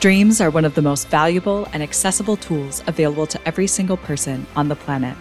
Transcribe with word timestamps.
Dreams 0.00 0.40
are 0.40 0.50
one 0.50 0.64
of 0.64 0.76
the 0.76 0.82
most 0.82 1.08
valuable 1.08 1.66
and 1.72 1.82
accessible 1.82 2.36
tools 2.36 2.84
available 2.86 3.26
to 3.26 3.48
every 3.48 3.66
single 3.66 3.96
person 3.96 4.46
on 4.54 4.68
the 4.68 4.76
planet. 4.76 5.16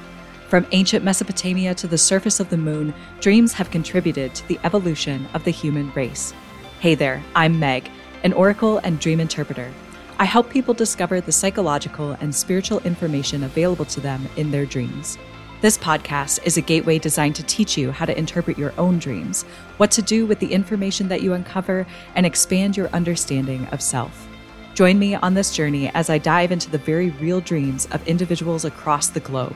From 0.49 0.67
ancient 0.71 1.03
Mesopotamia 1.03 1.73
to 1.73 1.87
the 1.87 1.97
surface 1.97 2.39
of 2.39 2.51
the 2.51 2.57
moon, 2.57 2.93
dreams 3.19 3.53
have 3.53 3.71
contributed 3.71 4.35
to 4.35 4.47
the 4.47 4.59
evolution 4.63 5.27
of 5.33 5.43
the 5.43 5.49
human 5.49 5.91
race. 5.93 6.31
Hey 6.79 6.93
there, 6.93 7.23
I'm 7.33 7.59
Meg, 7.59 7.89
an 8.23 8.33
oracle 8.33 8.77
and 8.83 8.99
dream 8.99 9.19
interpreter. 9.19 9.73
I 10.19 10.25
help 10.25 10.51
people 10.51 10.75
discover 10.75 11.21
the 11.21 11.31
psychological 11.31 12.11
and 12.21 12.35
spiritual 12.35 12.81
information 12.81 13.45
available 13.45 13.85
to 13.85 13.99
them 13.99 14.29
in 14.35 14.51
their 14.51 14.67
dreams. 14.67 15.17
This 15.59 15.79
podcast 15.79 16.45
is 16.45 16.57
a 16.57 16.61
gateway 16.61 16.99
designed 16.99 17.35
to 17.37 17.43
teach 17.43 17.79
you 17.79 17.89
how 17.89 18.05
to 18.05 18.15
interpret 18.15 18.59
your 18.59 18.75
own 18.77 18.99
dreams, 18.99 19.41
what 19.77 19.89
to 19.89 20.03
do 20.03 20.27
with 20.27 20.37
the 20.37 20.53
information 20.53 21.07
that 21.07 21.23
you 21.23 21.33
uncover, 21.33 21.87
and 22.13 22.27
expand 22.27 22.77
your 22.77 22.89
understanding 22.89 23.65
of 23.69 23.81
self. 23.81 24.27
Join 24.77 24.99
me 24.99 25.15
on 25.15 25.33
this 25.33 25.55
journey 25.55 25.89
as 25.95 26.07
I 26.07 26.19
dive 26.19 26.51
into 26.51 26.69
the 26.69 26.77
very 26.77 27.09
real 27.09 27.41
dreams 27.41 27.87
of 27.87 28.07
individuals 28.07 28.63
across 28.63 29.07
the 29.07 29.19
globe. 29.19 29.55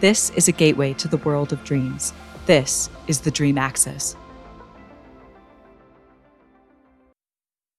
This 0.00 0.28
is 0.32 0.46
a 0.46 0.52
gateway 0.52 0.92
to 0.92 1.08
the 1.08 1.16
world 1.16 1.54
of 1.54 1.64
dreams. 1.64 2.12
This 2.44 2.90
is 3.06 3.22
the 3.22 3.30
Dream 3.30 3.56
Axis. 3.56 4.14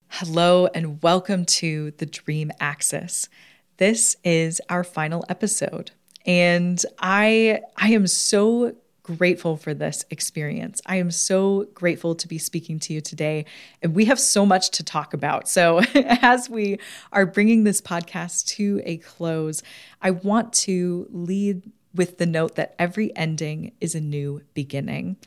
Hello, 0.08 0.66
and 0.74 1.00
welcome 1.04 1.46
to 1.46 1.92
the 2.00 2.08
Dream 2.08 2.52
Axis. 2.60 3.30
This 3.78 4.16
is 4.24 4.60
our 4.68 4.84
final 4.84 5.24
episode. 5.30 5.92
And 6.26 6.84
I 6.98 7.60
I 7.78 7.90
am 7.90 8.08
so 8.08 8.74
grateful 9.18 9.58
for 9.58 9.74
this 9.74 10.06
experience. 10.10 10.82
I 10.86 10.98
am 10.98 11.12
so 11.12 11.68
grateful 11.74 12.16
to 12.16 12.28
be 12.28 12.38
speaking 12.38 12.80
to 12.80 12.94
you 12.94 13.02
today. 13.02 13.46
And 13.82 13.96
we 13.96 14.06
have 14.06 14.20
so 14.20 14.46
much 14.46 14.70
to 14.72 14.84
talk 14.84 15.14
about. 15.14 15.48
So, 15.48 15.82
as 15.96 16.50
we 16.50 16.80
are 17.12 17.26
bringing 17.26 17.64
this 17.64 17.82
podcast 17.82 18.48
to 18.56 18.82
a 18.86 18.98
close, 18.98 19.64
I 20.02 20.12
want 20.12 20.54
to 20.54 21.08
lead 21.12 21.72
with 21.96 22.18
the 22.18 22.26
note 22.26 22.56
that 22.56 22.76
every 22.78 23.16
ending 23.16 23.72
is 23.82 23.96
a 23.96 24.02
new 24.02 24.42
beginning. 24.54 25.18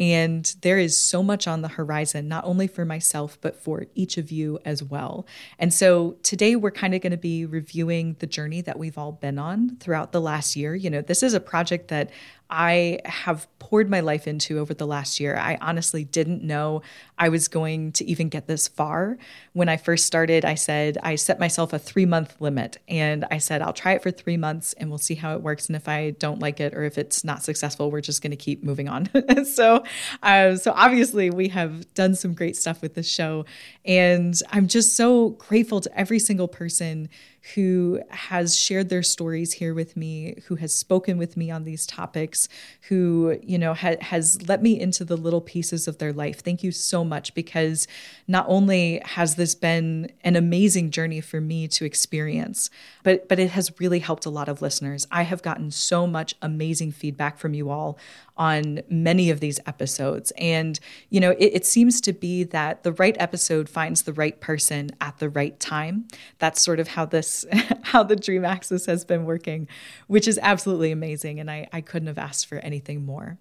And 0.00 0.54
there 0.62 0.78
is 0.78 0.96
so 0.96 1.24
much 1.24 1.48
on 1.48 1.62
the 1.62 1.68
horizon, 1.68 2.28
not 2.28 2.44
only 2.44 2.68
for 2.68 2.84
myself, 2.84 3.36
but 3.40 3.56
for 3.56 3.86
each 3.96 4.16
of 4.16 4.30
you 4.30 4.60
as 4.64 4.82
well. 4.82 5.26
And 5.58 5.74
so 5.74 6.16
today 6.22 6.54
we're 6.54 6.70
kind 6.70 6.94
of 6.94 7.00
going 7.00 7.10
to 7.10 7.16
be 7.16 7.44
reviewing 7.44 8.14
the 8.20 8.26
journey 8.26 8.60
that 8.60 8.78
we've 8.78 8.96
all 8.96 9.10
been 9.10 9.40
on 9.40 9.76
throughout 9.80 10.12
the 10.12 10.20
last 10.20 10.54
year. 10.54 10.74
You 10.74 10.88
know, 10.88 11.02
this 11.02 11.24
is 11.24 11.34
a 11.34 11.40
project 11.40 11.88
that 11.88 12.10
I 12.50 13.00
have 13.04 13.46
poured 13.58 13.90
my 13.90 14.00
life 14.00 14.26
into 14.26 14.58
over 14.58 14.72
the 14.72 14.86
last 14.86 15.20
year. 15.20 15.36
I 15.36 15.58
honestly 15.60 16.04
didn't 16.04 16.42
know 16.42 16.80
I 17.18 17.28
was 17.28 17.46
going 17.48 17.92
to 17.92 18.04
even 18.06 18.30
get 18.30 18.46
this 18.46 18.66
far. 18.66 19.18
When 19.52 19.68
I 19.68 19.76
first 19.76 20.06
started, 20.06 20.46
I 20.46 20.54
said, 20.54 20.96
I 21.02 21.16
set 21.16 21.38
myself 21.38 21.74
a 21.74 21.78
three 21.78 22.06
month 22.06 22.40
limit 22.40 22.78
and 22.88 23.26
I 23.30 23.38
said, 23.38 23.60
I'll 23.60 23.74
try 23.74 23.92
it 23.92 24.02
for 24.02 24.10
three 24.10 24.38
months 24.38 24.72
and 24.74 24.88
we'll 24.88 24.98
see 24.98 25.14
how 25.14 25.34
it 25.34 25.42
works. 25.42 25.66
And 25.66 25.76
if 25.76 25.88
I 25.88 26.10
don't 26.12 26.38
like 26.38 26.60
it 26.60 26.74
or 26.74 26.84
if 26.84 26.96
it's 26.96 27.22
not 27.22 27.42
successful, 27.42 27.90
we're 27.90 28.00
just 28.00 28.22
going 28.22 28.30
to 28.30 28.36
keep 28.36 28.64
moving 28.64 28.88
on. 28.88 29.10
so, 29.44 29.84
uh, 30.22 30.56
so 30.56 30.72
obviously, 30.74 31.28
we 31.28 31.48
have 31.48 31.92
done 31.92 32.14
some 32.14 32.32
great 32.32 32.56
stuff 32.56 32.80
with 32.80 32.94
this 32.94 33.10
show. 33.10 33.44
And 33.84 34.40
I'm 34.50 34.68
just 34.68 34.96
so 34.96 35.30
grateful 35.30 35.80
to 35.82 35.98
every 35.98 36.18
single 36.18 36.48
person 36.48 37.10
who 37.54 38.00
has 38.10 38.58
shared 38.58 38.88
their 38.88 39.02
stories 39.02 39.54
here 39.54 39.74
with 39.74 39.96
me, 39.96 40.40
who 40.46 40.56
has 40.56 40.74
spoken 40.74 41.18
with 41.18 41.36
me 41.36 41.50
on 41.50 41.64
these 41.64 41.86
topics, 41.86 42.48
who, 42.88 43.38
you 43.42 43.58
know, 43.58 43.74
ha- 43.74 43.96
has 44.00 44.46
let 44.48 44.62
me 44.62 44.78
into 44.78 45.04
the 45.04 45.16
little 45.16 45.40
pieces 45.40 45.88
of 45.88 45.98
their 45.98 46.12
life. 46.12 46.40
Thank 46.40 46.62
you 46.62 46.72
so 46.72 47.04
much 47.04 47.34
because 47.34 47.86
not 48.26 48.44
only 48.48 49.00
has 49.04 49.36
this 49.36 49.54
been 49.54 50.12
an 50.22 50.36
amazing 50.36 50.90
journey 50.90 51.20
for 51.20 51.40
me 51.40 51.68
to 51.68 51.84
experience, 51.84 52.70
but 53.02 53.28
but 53.28 53.38
it 53.38 53.50
has 53.50 53.72
really 53.80 54.00
helped 54.00 54.26
a 54.26 54.30
lot 54.30 54.48
of 54.48 54.60
listeners. 54.60 55.06
I 55.10 55.22
have 55.22 55.42
gotten 55.42 55.70
so 55.70 56.06
much 56.06 56.34
amazing 56.42 56.92
feedback 56.92 57.38
from 57.38 57.54
you 57.54 57.70
all 57.70 57.98
on 58.38 58.80
many 58.88 59.30
of 59.30 59.40
these 59.40 59.58
episodes. 59.66 60.32
And, 60.38 60.78
you 61.10 61.20
know, 61.20 61.32
it, 61.32 61.52
it, 61.54 61.66
seems 61.66 62.00
to 62.02 62.12
be 62.12 62.44
that 62.44 62.84
the 62.84 62.92
right 62.92 63.16
episode 63.18 63.68
finds 63.68 64.02
the 64.02 64.12
right 64.12 64.40
person 64.40 64.90
at 65.00 65.18
the 65.18 65.28
right 65.28 65.58
time. 65.58 66.06
That's 66.38 66.62
sort 66.62 66.80
of 66.80 66.88
how 66.88 67.04
this, 67.04 67.44
how 67.82 68.04
the 68.04 68.16
Dream 68.16 68.44
Axis 68.44 68.86
has 68.86 69.04
been 69.04 69.24
working, 69.24 69.68
which 70.06 70.28
is 70.28 70.38
absolutely 70.40 70.92
amazing. 70.92 71.40
And 71.40 71.50
I, 71.50 71.68
I 71.72 71.80
couldn't 71.80 72.08
have 72.08 72.18
asked 72.18 72.46
for 72.46 72.58
anything 72.58 73.04
more. 73.04 73.38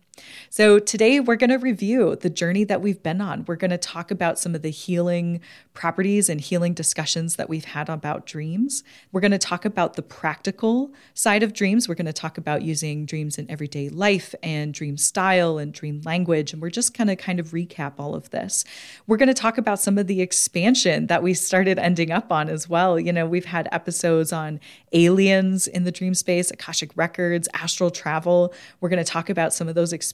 So, 0.50 0.80
today 0.80 1.20
we're 1.20 1.36
going 1.36 1.50
to 1.50 1.58
review 1.58 2.16
the 2.16 2.30
journey 2.30 2.64
that 2.64 2.82
we've 2.82 3.02
been 3.04 3.22
on. 3.22 3.46
We're 3.46 3.56
going 3.56 3.72
to 3.72 3.78
talk 3.78 4.12
about 4.12 4.40
some 4.40 4.56
of 4.56 4.62
the 4.62 4.70
healing 4.70 5.42
properties 5.74 6.30
and 6.30 6.42
healing 6.42 6.74
discussions 6.74 7.36
that 7.36 7.50
we've 7.50 7.66
had 7.66 7.90
about 7.90 8.26
dreams. 8.26 8.84
We're 9.12 9.22
going 9.22 9.32
to 9.32 9.38
talk 9.38 9.66
about 9.66 9.94
the 9.94 10.02
practical 10.02 10.92
side 11.14 11.44
of 11.44 11.54
dreams. 11.54 11.88
We're 11.88 11.96
going 11.96 12.08
to 12.08 12.14
talk 12.14 12.38
about 12.38 12.64
using 12.64 13.06
dreams 13.06 13.38
in 13.38 13.50
everyday 13.52 13.90
life 13.90 14.34
and 14.42 14.74
dream 14.74 14.98
style 14.98 15.60
and 15.60 15.72
dream 15.72 16.02
language. 16.04 16.54
And 16.54 16.62
we're 16.62 16.72
just 16.72 16.98
going 16.98 17.10
to 17.10 17.16
kind 17.16 17.40
of 17.40 17.52
recap 17.52 17.94
all 18.00 18.16
of 18.16 18.32
this. 18.32 18.66
We're 19.06 19.18
going 19.18 19.28
to 19.28 19.36
talk 19.36 19.58
about 19.60 19.80
some 19.80 19.98
of 19.98 20.08
the 20.08 20.22
expansion 20.22 21.08
that 21.08 21.22
we 21.22 21.36
started 21.36 21.78
ending 21.78 22.12
up 22.12 22.32
on 22.32 22.50
as 22.50 22.68
well. 22.68 23.00
You 23.00 23.14
know, 23.14 23.28
we've 23.28 23.46
had 23.46 23.70
episodes 23.72 24.34
on 24.34 24.60
aliens 24.94 25.68
in 25.68 25.84
the 25.84 25.92
dream 25.92 26.16
space, 26.16 26.50
Akashic 26.50 26.92
records, 26.96 27.48
astral 27.54 27.92
travel. 27.92 28.54
We're 28.82 28.90
going 28.90 29.04
to 29.04 29.12
talk 29.12 29.30
about 29.30 29.54
some 29.54 29.68
of 29.68 29.76
those 29.76 29.94
experiences 29.94 30.07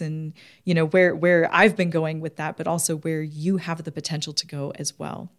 and 0.00 0.32
you 0.64 0.74
know 0.74 0.86
where 0.86 1.14
where 1.14 1.48
I've 1.52 1.76
been 1.76 1.90
going 1.90 2.20
with 2.20 2.36
that 2.36 2.56
but 2.56 2.66
also 2.66 2.96
where 2.96 3.22
you 3.22 3.58
have 3.58 3.84
the 3.84 3.92
potential 3.92 4.32
to 4.32 4.46
go 4.46 4.72
as 4.78 4.98
well. 4.98 5.30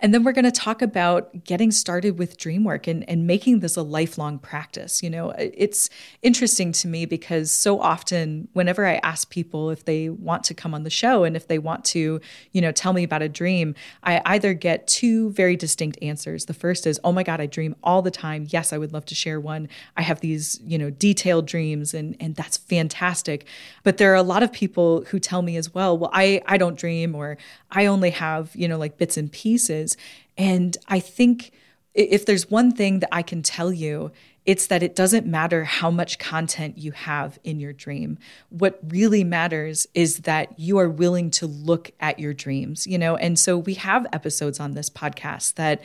And 0.00 0.12
then 0.12 0.24
we're 0.24 0.32
going 0.32 0.44
to 0.44 0.50
talk 0.50 0.82
about 0.82 1.44
getting 1.44 1.70
started 1.70 2.18
with 2.18 2.36
dream 2.36 2.64
work 2.64 2.86
and, 2.86 3.08
and 3.08 3.26
making 3.26 3.60
this 3.60 3.76
a 3.76 3.82
lifelong 3.82 4.38
practice. 4.38 5.02
You 5.02 5.10
know, 5.10 5.30
it's 5.38 5.88
interesting 6.22 6.72
to 6.72 6.88
me 6.88 7.06
because 7.06 7.50
so 7.50 7.80
often, 7.80 8.48
whenever 8.52 8.86
I 8.86 9.00
ask 9.02 9.30
people 9.30 9.70
if 9.70 9.84
they 9.84 10.10
want 10.10 10.44
to 10.44 10.54
come 10.54 10.74
on 10.74 10.82
the 10.82 10.90
show 10.90 11.24
and 11.24 11.36
if 11.36 11.48
they 11.48 11.58
want 11.58 11.84
to, 11.86 12.20
you 12.52 12.60
know, 12.60 12.72
tell 12.72 12.92
me 12.92 13.02
about 13.02 13.22
a 13.22 13.28
dream, 13.28 13.74
I 14.02 14.20
either 14.26 14.54
get 14.54 14.86
two 14.86 15.30
very 15.30 15.56
distinct 15.56 15.98
answers. 16.02 16.44
The 16.44 16.54
first 16.54 16.86
is, 16.86 17.00
oh 17.02 17.12
my 17.12 17.22
God, 17.22 17.40
I 17.40 17.46
dream 17.46 17.74
all 17.82 18.02
the 18.02 18.10
time. 18.10 18.46
Yes, 18.50 18.72
I 18.72 18.78
would 18.78 18.92
love 18.92 19.06
to 19.06 19.14
share 19.14 19.40
one. 19.40 19.68
I 19.96 20.02
have 20.02 20.20
these, 20.20 20.60
you 20.64 20.78
know, 20.78 20.90
detailed 20.90 21.46
dreams 21.46 21.94
and, 21.94 22.16
and 22.20 22.36
that's 22.36 22.58
fantastic. 22.58 23.46
But 23.82 23.96
there 23.96 24.12
are 24.12 24.16
a 24.16 24.22
lot 24.22 24.42
of 24.42 24.52
people 24.52 25.04
who 25.08 25.18
tell 25.18 25.42
me 25.42 25.56
as 25.56 25.72
well, 25.74 25.96
well, 25.96 26.10
I, 26.12 26.42
I 26.46 26.58
don't 26.58 26.78
dream 26.78 27.14
or 27.14 27.38
I 27.70 27.86
only 27.86 28.10
have, 28.10 28.54
you 28.54 28.68
know, 28.68 28.78
like 28.78 28.98
bits 28.98 29.16
and 29.16 29.30
pieces 29.32 29.53
pieces. 29.54 29.96
And 30.36 30.76
I 30.88 30.98
think 30.98 31.52
if 31.94 32.26
there's 32.26 32.50
one 32.50 32.72
thing 32.72 32.98
that 32.98 33.08
I 33.12 33.22
can 33.22 33.40
tell 33.40 33.72
you, 33.72 34.10
it's 34.44 34.66
that 34.66 34.82
it 34.82 34.96
doesn't 34.96 35.26
matter 35.26 35.62
how 35.62 35.92
much 35.92 36.18
content 36.18 36.76
you 36.76 36.90
have 36.90 37.38
in 37.44 37.60
your 37.60 37.72
dream. 37.72 38.18
What 38.50 38.80
really 38.88 39.22
matters 39.22 39.86
is 39.94 40.18
that 40.20 40.58
you 40.58 40.78
are 40.78 40.88
willing 40.88 41.30
to 41.38 41.46
look 41.46 41.92
at 42.00 42.18
your 42.18 42.34
dreams, 42.34 42.84
you 42.84 42.98
know? 42.98 43.16
And 43.16 43.38
so 43.38 43.56
we 43.56 43.74
have 43.74 44.08
episodes 44.12 44.58
on 44.58 44.74
this 44.74 44.90
podcast 44.90 45.54
that 45.54 45.80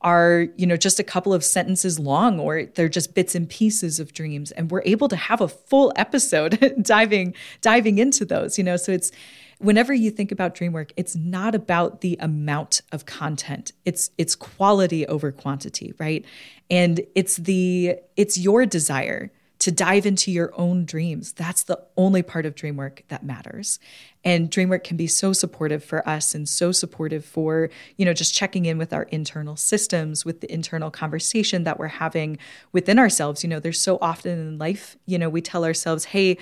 are, 0.00 0.46
you 0.56 0.64
know, 0.64 0.76
just 0.76 1.00
a 1.00 1.04
couple 1.04 1.34
of 1.34 1.42
sentences 1.42 1.98
long 1.98 2.38
or 2.38 2.66
they're 2.76 2.88
just 2.88 3.16
bits 3.16 3.34
and 3.34 3.48
pieces 3.48 3.98
of 3.98 4.12
dreams 4.12 4.52
and 4.52 4.70
we're 4.70 4.84
able 4.84 5.08
to 5.08 5.16
have 5.16 5.40
a 5.40 5.48
full 5.48 5.92
episode 5.96 6.72
diving 6.82 7.34
diving 7.62 7.98
into 7.98 8.24
those, 8.24 8.58
you 8.58 8.62
know. 8.62 8.76
So 8.76 8.92
it's 8.92 9.10
whenever 9.58 9.92
you 9.92 10.10
think 10.10 10.32
about 10.32 10.54
dream 10.54 10.72
work, 10.72 10.92
it's 10.96 11.16
not 11.16 11.54
about 11.54 12.00
the 12.00 12.16
amount 12.20 12.80
of 12.92 13.06
content. 13.06 13.72
It's 13.84 14.10
it's 14.18 14.34
quality 14.34 15.06
over 15.06 15.32
quantity, 15.32 15.92
right? 15.98 16.24
And 16.70 17.00
it's 17.14 17.36
the 17.36 17.96
it's 18.16 18.38
your 18.38 18.66
desire 18.66 19.30
to 19.60 19.72
dive 19.72 20.06
into 20.06 20.30
your 20.30 20.52
own 20.56 20.84
dreams. 20.84 21.32
That's 21.32 21.64
the 21.64 21.82
only 21.96 22.22
part 22.22 22.46
of 22.46 22.54
dream 22.54 22.76
work 22.76 23.02
that 23.08 23.24
matters. 23.24 23.80
And 24.24 24.50
dream 24.50 24.68
work 24.68 24.84
can 24.84 24.96
be 24.96 25.08
so 25.08 25.32
supportive 25.32 25.82
for 25.82 26.08
us 26.08 26.32
and 26.32 26.48
so 26.48 26.70
supportive 26.70 27.24
for, 27.24 27.68
you 27.96 28.04
know, 28.04 28.12
just 28.12 28.34
checking 28.34 28.66
in 28.66 28.78
with 28.78 28.92
our 28.92 29.04
internal 29.04 29.56
systems, 29.56 30.24
with 30.24 30.42
the 30.42 30.52
internal 30.52 30.92
conversation 30.92 31.64
that 31.64 31.78
we're 31.78 31.88
having 31.88 32.38
within 32.70 33.00
ourselves. 33.00 33.42
You 33.42 33.50
know, 33.50 33.58
there's 33.58 33.80
so 33.80 33.98
often 34.00 34.38
in 34.38 34.58
life, 34.58 34.96
you 35.06 35.18
know, 35.18 35.28
we 35.28 35.40
tell 35.40 35.64
ourselves, 35.64 36.04
hey, 36.04 36.38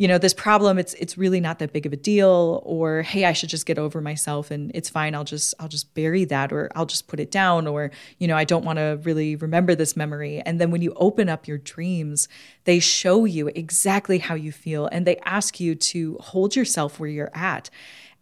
you 0.00 0.08
know 0.08 0.16
this 0.16 0.32
problem 0.32 0.78
it's 0.78 0.94
it's 0.94 1.18
really 1.18 1.40
not 1.40 1.58
that 1.58 1.74
big 1.74 1.84
of 1.84 1.92
a 1.92 1.96
deal 1.96 2.62
or 2.64 3.02
hey 3.02 3.26
i 3.26 3.34
should 3.34 3.50
just 3.50 3.66
get 3.66 3.78
over 3.78 4.00
myself 4.00 4.50
and 4.50 4.70
it's 4.74 4.88
fine. 4.88 5.14
I'll 5.14 5.24
just 5.24 5.52
i'll 5.60 5.68
just 5.68 5.92
bury 5.92 6.24
that 6.24 6.52
or 6.54 6.70
i'll 6.74 6.86
just 6.86 7.06
put 7.06 7.20
it 7.20 7.30
down 7.30 7.66
or 7.66 7.90
you 8.18 8.26
know 8.26 8.34
i 8.34 8.44
don't 8.44 8.64
want 8.64 8.78
to 8.78 8.98
really 9.02 9.36
remember 9.36 9.74
this 9.74 9.96
memory. 9.96 10.40
And 10.40 10.58
then 10.58 10.70
when 10.70 10.80
you 10.80 10.94
open 10.96 11.28
up 11.28 11.46
your 11.46 11.58
dreams 11.58 12.28
they 12.64 12.78
show 12.80 13.26
you 13.26 13.48
exactly 13.48 14.18
how 14.18 14.34
you 14.34 14.52
feel 14.52 14.86
and 14.86 15.06
they 15.06 15.18
ask 15.18 15.60
you 15.60 15.74
to 15.74 16.16
hold 16.20 16.56
yourself 16.56 16.98
where 16.98 17.10
you're 17.10 17.30
at. 17.34 17.68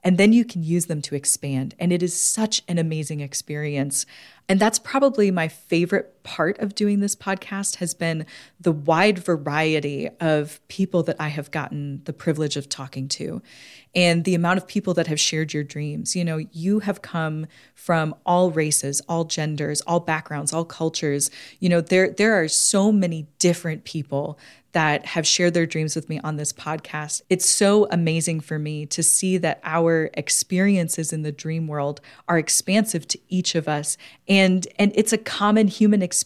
And 0.02 0.16
then 0.16 0.32
you 0.32 0.44
can 0.44 0.62
use 0.62 0.86
them 0.86 1.02
to 1.02 1.16
expand. 1.16 1.74
And 1.78 1.92
it 1.92 2.02
is 2.04 2.18
such 2.18 2.62
an 2.68 2.78
amazing 2.78 3.20
experience. 3.20 4.06
And 4.48 4.60
that's 4.60 4.78
probably 4.78 5.30
my 5.30 5.48
favorite 5.48 6.17
part 6.28 6.58
of 6.58 6.74
doing 6.74 7.00
this 7.00 7.16
podcast 7.16 7.76
has 7.76 7.94
been 7.94 8.26
the 8.60 8.70
wide 8.70 9.18
variety 9.18 10.10
of 10.20 10.60
people 10.68 11.02
that 11.04 11.16
I 11.18 11.28
have 11.28 11.50
gotten 11.50 12.02
the 12.04 12.12
privilege 12.12 12.54
of 12.58 12.68
talking 12.68 13.08
to 13.08 13.40
and 13.94 14.24
the 14.24 14.34
amount 14.34 14.58
of 14.58 14.68
people 14.68 14.92
that 14.92 15.06
have 15.06 15.18
shared 15.18 15.54
your 15.54 15.64
dreams. 15.64 16.14
You 16.14 16.26
know, 16.26 16.44
you 16.52 16.80
have 16.80 17.00
come 17.00 17.46
from 17.74 18.14
all 18.26 18.50
races, 18.50 19.00
all 19.08 19.24
genders, 19.24 19.80
all 19.82 20.00
backgrounds, 20.00 20.52
all 20.52 20.66
cultures. 20.66 21.30
You 21.60 21.70
know, 21.70 21.80
there 21.80 22.10
there 22.10 22.34
are 22.34 22.46
so 22.46 22.92
many 22.92 23.26
different 23.38 23.84
people 23.84 24.38
that 24.72 25.06
have 25.06 25.26
shared 25.26 25.54
their 25.54 25.66
dreams 25.66 25.96
with 25.96 26.08
me 26.08 26.20
on 26.20 26.36
this 26.36 26.52
podcast. 26.52 27.22
It's 27.30 27.48
so 27.48 27.88
amazing 27.90 28.40
for 28.40 28.58
me 28.58 28.84
to 28.86 29.02
see 29.02 29.38
that 29.38 29.60
our 29.64 30.10
experiences 30.14 31.12
in 31.12 31.22
the 31.22 31.32
dream 31.32 31.66
world 31.66 32.02
are 32.28 32.38
expansive 32.38 33.08
to 33.08 33.18
each 33.28 33.54
of 33.54 33.66
us 33.66 33.96
and 34.28 34.68
and 34.78 34.92
it's 34.94 35.12
a 35.12 35.18
common 35.18 35.68
human 35.68 36.02
experience, 36.02 36.17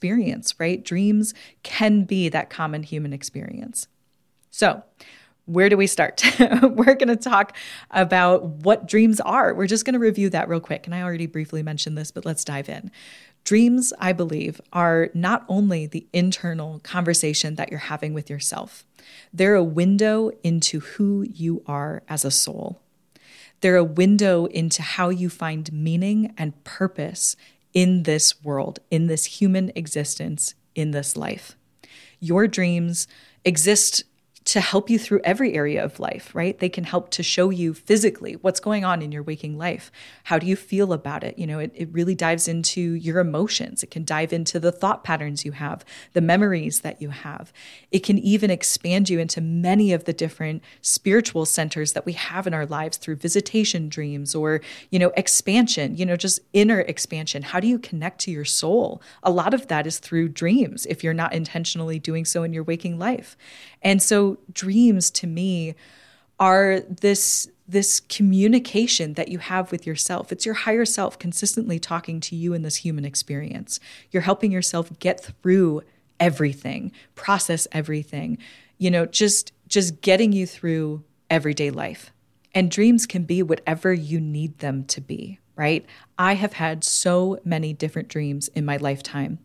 right? 0.58 0.84
Dreams 0.84 1.34
can 1.62 2.04
be 2.04 2.28
that 2.28 2.50
common 2.50 2.82
human 2.82 3.12
experience. 3.12 3.88
So, 4.50 4.82
where 5.46 5.68
do 5.68 5.76
we 5.76 5.86
start? 5.86 6.22
We're 6.62 6.94
going 6.94 7.08
to 7.08 7.16
talk 7.16 7.56
about 7.90 8.44
what 8.44 8.86
dreams 8.86 9.20
are. 9.20 9.54
We're 9.54 9.66
just 9.66 9.84
going 9.84 9.94
to 9.94 9.98
review 9.98 10.30
that 10.30 10.48
real 10.48 10.60
quick. 10.60 10.86
And 10.86 10.94
I 10.94 11.02
already 11.02 11.26
briefly 11.26 11.62
mentioned 11.62 11.98
this, 11.98 12.12
but 12.12 12.24
let's 12.24 12.44
dive 12.44 12.68
in. 12.68 12.92
Dreams, 13.44 13.92
I 13.98 14.12
believe, 14.12 14.60
are 14.72 15.10
not 15.14 15.44
only 15.48 15.86
the 15.86 16.06
internal 16.12 16.78
conversation 16.84 17.56
that 17.56 17.70
you're 17.70 17.80
having 17.80 18.14
with 18.14 18.30
yourself, 18.30 18.84
they're 19.32 19.56
a 19.56 19.64
window 19.64 20.30
into 20.44 20.78
who 20.80 21.22
you 21.22 21.62
are 21.66 22.04
as 22.08 22.24
a 22.24 22.30
soul. 22.30 22.80
They're 23.60 23.76
a 23.76 23.84
window 23.84 24.46
into 24.46 24.82
how 24.82 25.08
you 25.08 25.28
find 25.28 25.72
meaning 25.72 26.34
and 26.38 26.62
purpose 26.64 27.36
in 27.74 28.04
this 28.04 28.42
world, 28.42 28.78
in 28.90 29.06
this 29.06 29.24
human 29.24 29.72
existence, 29.74 30.54
in 30.74 30.90
this 30.90 31.16
life. 31.16 31.56
Your 32.20 32.46
dreams 32.46 33.06
exist 33.44 34.04
to 34.52 34.60
help 34.60 34.90
you 34.90 34.98
through 34.98 35.18
every 35.24 35.54
area 35.54 35.82
of 35.82 35.98
life, 35.98 36.34
right? 36.34 36.58
They 36.58 36.68
can 36.68 36.84
help 36.84 37.08
to 37.12 37.22
show 37.22 37.48
you 37.48 37.72
physically 37.72 38.34
what's 38.34 38.60
going 38.60 38.84
on 38.84 39.00
in 39.00 39.10
your 39.10 39.22
waking 39.22 39.56
life. 39.56 39.90
How 40.24 40.38
do 40.38 40.46
you 40.46 40.56
feel 40.56 40.92
about 40.92 41.24
it? 41.24 41.38
You 41.38 41.46
know, 41.46 41.58
it, 41.58 41.72
it 41.74 41.88
really 41.90 42.14
dives 42.14 42.46
into 42.48 42.82
your 42.92 43.18
emotions. 43.18 43.82
It 43.82 43.90
can 43.90 44.04
dive 44.04 44.30
into 44.30 44.60
the 44.60 44.70
thought 44.70 45.04
patterns 45.04 45.46
you 45.46 45.52
have, 45.52 45.86
the 46.12 46.20
memories 46.20 46.82
that 46.82 47.00
you 47.00 47.08
have. 47.08 47.50
It 47.90 48.00
can 48.00 48.18
even 48.18 48.50
expand 48.50 49.08
you 49.08 49.18
into 49.18 49.40
many 49.40 49.90
of 49.94 50.04
the 50.04 50.12
different 50.12 50.62
spiritual 50.82 51.46
centers 51.46 51.94
that 51.94 52.04
we 52.04 52.12
have 52.12 52.46
in 52.46 52.52
our 52.52 52.66
lives 52.66 52.98
through 52.98 53.16
visitation 53.16 53.88
dreams 53.88 54.34
or, 54.34 54.60
you 54.90 54.98
know, 54.98 55.12
expansion, 55.16 55.96
you 55.96 56.04
know, 56.04 56.16
just 56.16 56.40
inner 56.52 56.80
expansion. 56.80 57.40
How 57.40 57.58
do 57.58 57.68
you 57.68 57.78
connect 57.78 58.20
to 58.22 58.30
your 58.30 58.44
soul? 58.44 59.00
A 59.22 59.30
lot 59.30 59.54
of 59.54 59.68
that 59.68 59.86
is 59.86 59.98
through 59.98 60.28
dreams 60.28 60.84
if 60.84 61.02
you're 61.02 61.14
not 61.14 61.32
intentionally 61.32 61.98
doing 61.98 62.26
so 62.26 62.42
in 62.42 62.52
your 62.52 62.64
waking 62.64 62.98
life. 62.98 63.34
And 63.82 64.02
so 64.02 64.38
dreams 64.52 65.10
to 65.12 65.26
me 65.26 65.74
are 66.38 66.80
this 66.80 67.48
this 67.68 68.00
communication 68.00 69.14
that 69.14 69.28
you 69.28 69.38
have 69.38 69.72
with 69.72 69.86
yourself. 69.86 70.30
It's 70.30 70.44
your 70.44 70.54
higher 70.54 70.84
self 70.84 71.18
consistently 71.18 71.78
talking 71.78 72.20
to 72.20 72.36
you 72.36 72.52
in 72.52 72.62
this 72.62 72.76
human 72.76 73.04
experience. 73.04 73.80
You're 74.10 74.22
helping 74.22 74.52
yourself 74.52 74.90
get 74.98 75.20
through 75.24 75.82
everything, 76.20 76.92
process 77.14 77.66
everything. 77.72 78.38
You 78.78 78.90
know, 78.90 79.06
just 79.06 79.52
just 79.68 80.00
getting 80.00 80.32
you 80.32 80.46
through 80.46 81.04
everyday 81.30 81.70
life. 81.70 82.12
And 82.54 82.70
dreams 82.70 83.06
can 83.06 83.24
be 83.24 83.42
whatever 83.42 83.92
you 83.92 84.20
need 84.20 84.58
them 84.58 84.84
to 84.84 85.00
be, 85.00 85.38
right? 85.56 85.86
I 86.18 86.34
have 86.34 86.54
had 86.54 86.84
so 86.84 87.38
many 87.44 87.72
different 87.72 88.08
dreams 88.08 88.48
in 88.48 88.66
my 88.66 88.76
lifetime. 88.76 89.38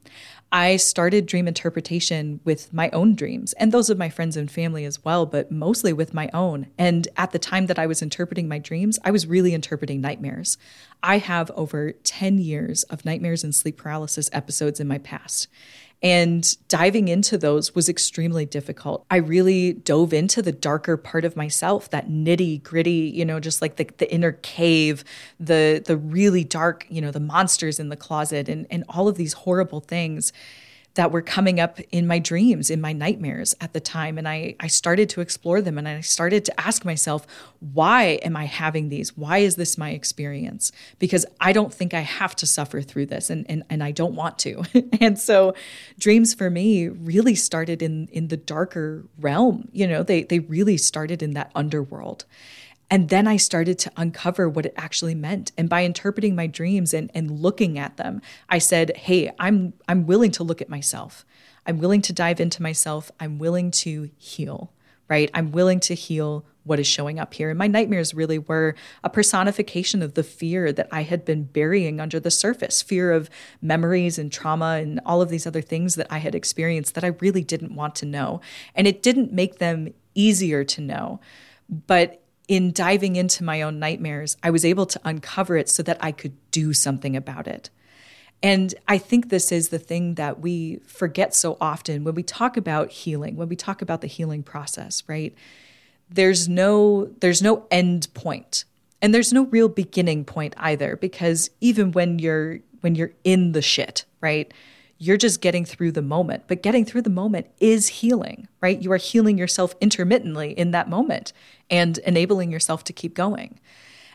I 0.51 0.77
started 0.77 1.25
dream 1.25 1.47
interpretation 1.47 2.39
with 2.45 2.73
my 2.73 2.89
own 2.91 3.15
dreams 3.15 3.51
and 3.53 3.71
those 3.71 3.89
of 3.89 3.97
my 3.97 4.09
friends 4.09 4.38
and 4.38 4.49
family 4.49 4.85
as 4.85 5.03
well, 5.03 5.25
but 5.25 5.51
mostly 5.51 5.91
with 5.91 6.13
my 6.13 6.29
own. 6.33 6.67
And 6.77 7.07
at 7.17 7.31
the 7.31 7.39
time 7.39 7.65
that 7.65 7.77
I 7.77 7.85
was 7.85 8.01
interpreting 8.01 8.47
my 8.47 8.57
dreams, 8.57 8.97
I 9.03 9.11
was 9.11 9.27
really 9.27 9.53
interpreting 9.53 9.99
nightmares. 9.99 10.57
I 11.03 11.17
have 11.17 11.51
over 11.51 11.91
10 11.91 12.39
years 12.39 12.83
of 12.83 13.03
nightmares 13.03 13.44
and 13.44 13.53
sleep 13.53 13.77
paralysis 13.77 14.29
episodes 14.31 14.79
in 14.79 14.88
my 14.88 14.99
past. 14.99 15.47
And 16.03 16.55
diving 16.67 17.07
into 17.07 17.39
those 17.39 17.73
was 17.73 17.89
extremely 17.89 18.45
difficult. 18.45 19.03
I 19.09 19.17
really 19.17 19.73
dove 19.73 20.13
into 20.13 20.44
the 20.44 20.51
darker 20.51 20.95
part 20.95 21.25
of 21.25 21.35
myself, 21.35 21.89
that 21.89 22.07
nitty 22.07 22.61
gritty, 22.61 23.11
you 23.13 23.25
know, 23.25 23.39
just 23.39 23.63
like 23.63 23.77
the, 23.77 23.89
the 23.97 24.11
inner 24.13 24.33
cave, 24.33 25.03
the 25.39 25.81
the 25.83 25.97
really 25.97 26.44
dark, 26.44 26.85
you 26.89 27.01
know, 27.01 27.09
the 27.09 27.19
monsters 27.19 27.79
in 27.79 27.89
the 27.89 27.95
closet 27.95 28.47
and, 28.47 28.67
and 28.69 28.83
all 28.89 29.07
of 29.07 29.17
these 29.17 29.33
horrible 29.33 29.79
things 29.79 30.31
that 30.97 31.11
were 31.11 31.21
coming 31.21 31.59
up 31.59 31.79
in 31.91 32.07
my 32.07 32.17
dreams, 32.17 32.71
in 32.71 32.81
my 32.81 32.91
nightmares 32.91 33.55
at 33.61 33.71
the 33.71 33.79
time. 33.79 34.17
And 34.17 34.27
I, 34.27 34.55
I 34.59 34.65
started 34.65 35.09
to 35.09 35.21
explore 35.21 35.61
them 35.61 35.77
and 35.77 35.88
I 35.88 36.01
started 36.01 36.44
to 36.45 36.59
ask 36.59 36.83
myself, 36.83 37.27
why 37.59 38.19
am 38.23 38.35
I 38.35 38.45
having 38.45 38.89
these? 38.89 39.15
Why 39.15 39.38
is 39.38 39.57
this 39.57 39.77
my 39.77 39.91
experience? 39.91 40.71
Because 40.97 41.23
I 41.39 41.53
don't 41.53 41.71
think 41.71 41.94
I 41.94 41.99
have 41.99 42.35
to 42.38 42.47
suffer 42.47 42.81
through 42.81 43.05
this 43.05 43.29
and, 43.29 43.45
and, 43.47 43.63
and 43.69 43.83
I 43.83 43.91
don't 43.91 44.15
want 44.15 44.39
to. 44.39 44.63
and 44.99 45.19
so 45.19 45.53
dreams 45.99 46.33
for 46.33 46.49
me 46.49 46.88
really 46.88 47.35
started 47.35 47.83
in, 47.83 48.07
in 48.07 48.29
the 48.29 48.38
darker 48.38 49.05
realm. 49.19 49.69
You 49.73 49.88
know, 49.88 50.01
they, 50.01 50.23
they 50.23 50.39
really 50.39 50.77
started 50.77 51.21
in 51.21 51.35
that 51.35 51.51
underworld. 51.53 52.25
And 52.89 53.10
then 53.10 53.28
I 53.28 53.38
started 53.38 53.78
to 53.80 53.92
uncover 53.98 54.48
what 54.48 54.66
it 54.66 54.74
actually 54.78 55.16
meant. 55.16 55.51
And 55.57 55.68
by 55.68 55.84
interpreting 55.84 56.36
my 56.36 56.48
dreams 56.48 56.94
and, 56.94 57.12
and 57.13 57.30
looking 57.30 57.78
at 57.78 57.98
them, 57.98 58.22
I 58.50 58.60
said, 58.60 58.95
hey, 58.95 59.31
I'm 59.39 59.74
I'm 59.88 60.06
willing 60.06 60.31
to 60.31 60.44
look 60.44 60.62
at 60.62 60.69
myself. 60.69 61.25
I'm 61.66 61.80
willing 61.80 62.01
to 62.04 62.13
dive 62.13 62.39
into 62.39 62.62
myself. 62.62 63.12
I'm 63.19 63.39
willing 63.39 63.72
to 63.72 64.10
heal, 64.18 64.72
right? 65.10 65.30
I'm 65.34 65.51
willing 65.51 65.81
to 65.81 65.95
heal 65.95 66.45
what 66.63 66.80
is 66.80 66.88
showing 66.88 67.19
up 67.19 67.34
here. 67.34 67.50
And 67.50 67.57
my 67.57 67.68
nightmares 67.68 68.13
really 68.13 68.39
were 68.39 68.75
a 69.04 69.10
personification 69.10 70.01
of 70.01 70.13
the 70.13 70.24
fear 70.24 70.72
that 70.74 70.88
I 70.92 71.04
had 71.04 71.25
been 71.25 71.44
burying 71.44 72.00
under 72.00 72.19
the 72.19 72.31
surface 72.31 72.81
fear 72.81 73.12
of 73.12 73.30
memories 73.62 74.18
and 74.18 74.31
trauma 74.31 74.80
and 74.81 75.00
all 75.06 75.22
of 75.22 75.30
these 75.30 75.48
other 75.48 75.62
things 75.62 75.95
that 75.95 76.07
I 76.10 76.19
had 76.19 76.36
experienced 76.36 76.94
that 76.95 77.04
I 77.06 77.16
really 77.19 77.44
didn't 77.44 77.75
want 77.75 77.95
to 77.95 78.06
know. 78.06 78.42
And 78.75 78.86
it 78.86 79.01
didn't 79.01 79.31
make 79.33 79.60
them 79.60 79.94
easier 80.13 80.63
to 80.66 80.81
know. 80.81 81.19
But 81.69 82.22
in 82.47 82.71
diving 82.71 83.15
into 83.15 83.44
my 83.44 83.61
own 83.61 83.79
nightmares, 83.79 84.38
I 84.41 84.51
was 84.51 84.63
able 84.63 84.85
to 84.88 85.01
uncover 85.03 85.57
it 85.57 85.69
so 85.69 85.83
that 85.83 85.97
I 85.99 86.11
could 86.11 86.35
do 86.51 86.73
something 86.73 87.15
about 87.15 87.47
it. 87.47 87.69
And 88.41 88.73
I 88.88 88.97
think 88.97 89.29
this 89.29 89.51
is 89.51 89.69
the 89.69 89.79
thing 89.79 90.15
that 90.15 90.39
we 90.39 90.77
forget 90.85 91.33
so 91.33 91.57
often 91.59 92.03
when 92.03 92.15
we 92.15 92.23
talk 92.23 92.55
about 92.55 92.91
healing, 92.91 93.35
when 93.35 93.49
we 93.49 93.55
talk 93.55 93.81
about 93.81 94.01
the 94.01 94.07
healing 94.07 94.44
process, 94.44 95.03
right? 95.07 95.33
There's 96.09 96.47
no 96.47 97.09
there's 97.19 97.41
no 97.41 97.65
end 97.71 98.13
point. 98.13 98.63
And 99.01 99.13
there's 99.13 99.33
no 99.33 99.45
real 99.45 99.69
beginning 99.69 100.25
point 100.25 100.56
either 100.57 100.95
because 100.95 101.49
even 101.61 101.92
when 101.92 102.19
you're 102.19 102.59
when 102.81 102.95
you're 102.95 103.13
in 103.23 103.51
the 103.51 103.61
shit, 103.61 104.06
right? 104.21 104.54
You're 104.97 105.18
just 105.18 105.42
getting 105.42 105.66
through 105.66 105.92
the 105.92 106.01
moment. 106.01 106.44
But 106.47 106.63
getting 106.63 106.85
through 106.85 107.04
the 107.04 107.09
moment 107.09 107.47
is 107.59 107.87
healing, 107.87 108.47
right? 108.61 108.81
You 108.81 108.92
are 108.92 108.97
healing 108.97 109.37
yourself 109.37 109.75
intermittently 109.80 110.51
in 110.51 110.71
that 110.71 110.89
moment 110.89 111.33
and 111.69 111.97
enabling 111.99 112.51
yourself 112.51 112.83
to 112.85 112.94
keep 112.94 113.13
going. 113.13 113.59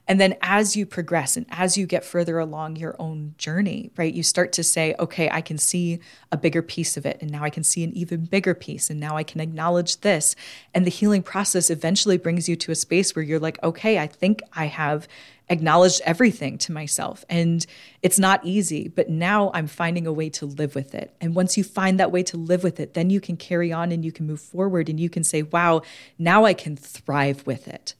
And 0.08 0.20
then 0.20 0.34
as 0.42 0.74
you 0.74 0.84
progress 0.84 1.36
and 1.36 1.46
as 1.50 1.78
you 1.78 1.86
get 1.86 2.04
further 2.04 2.38
along 2.38 2.76
your 2.76 2.96
own 2.98 3.34
journey, 3.38 3.92
right, 3.96 4.12
you 4.12 4.24
start 4.24 4.52
to 4.52 4.64
say, 4.64 4.96
okay, 4.98 5.30
I 5.30 5.40
can 5.40 5.58
see 5.58 6.00
a 6.32 6.36
bigger 6.36 6.60
piece 6.60 6.96
of 6.96 7.06
it. 7.06 7.18
And 7.20 7.30
now 7.30 7.44
I 7.44 7.50
can 7.50 7.62
see 7.62 7.84
an 7.84 7.92
even 7.92 8.24
bigger 8.24 8.54
piece. 8.54 8.90
And 8.90 8.98
now 8.98 9.16
I 9.16 9.22
can 9.22 9.40
acknowledge 9.40 10.00
this. 10.00 10.34
And 10.74 10.84
the 10.84 10.90
healing 10.90 11.22
process 11.22 11.70
eventually 11.70 12.16
brings 12.16 12.48
you 12.48 12.56
to 12.56 12.72
a 12.72 12.76
space 12.76 13.14
where 13.14 13.24
you're 13.24 13.38
like, 13.38 13.62
okay, 13.62 14.00
I 14.00 14.08
think 14.08 14.42
I 14.54 14.66
have 14.66 15.06
acknowledged 15.52 16.00
everything 16.04 16.58
to 16.58 16.72
myself. 16.72 17.24
And 17.28 17.64
it's 18.02 18.18
not 18.18 18.44
easy, 18.44 18.88
but 18.88 19.08
now 19.08 19.50
I'm 19.54 19.66
finding 19.66 20.06
a 20.06 20.12
way 20.12 20.30
to 20.30 20.46
live 20.46 20.74
with 20.74 20.94
it. 20.94 21.14
And 21.20 21.34
once 21.34 21.56
you 21.56 21.62
find 21.62 22.00
that 22.00 22.10
way 22.10 22.22
to 22.24 22.36
live 22.36 22.64
with 22.64 22.80
it, 22.80 22.94
then 22.94 23.10
you 23.10 23.20
can 23.20 23.36
carry 23.36 23.72
on 23.72 23.92
and 23.92 24.04
you 24.04 24.12
can 24.12 24.26
move 24.26 24.40
forward 24.40 24.88
and 24.88 24.98
you 24.98 25.10
can 25.10 25.22
say, 25.22 25.42
wow, 25.42 25.82
now 26.18 26.44
I 26.44 26.54
can 26.54 26.76
thrive 26.76 27.46
with 27.46 27.68
it. 27.68 27.94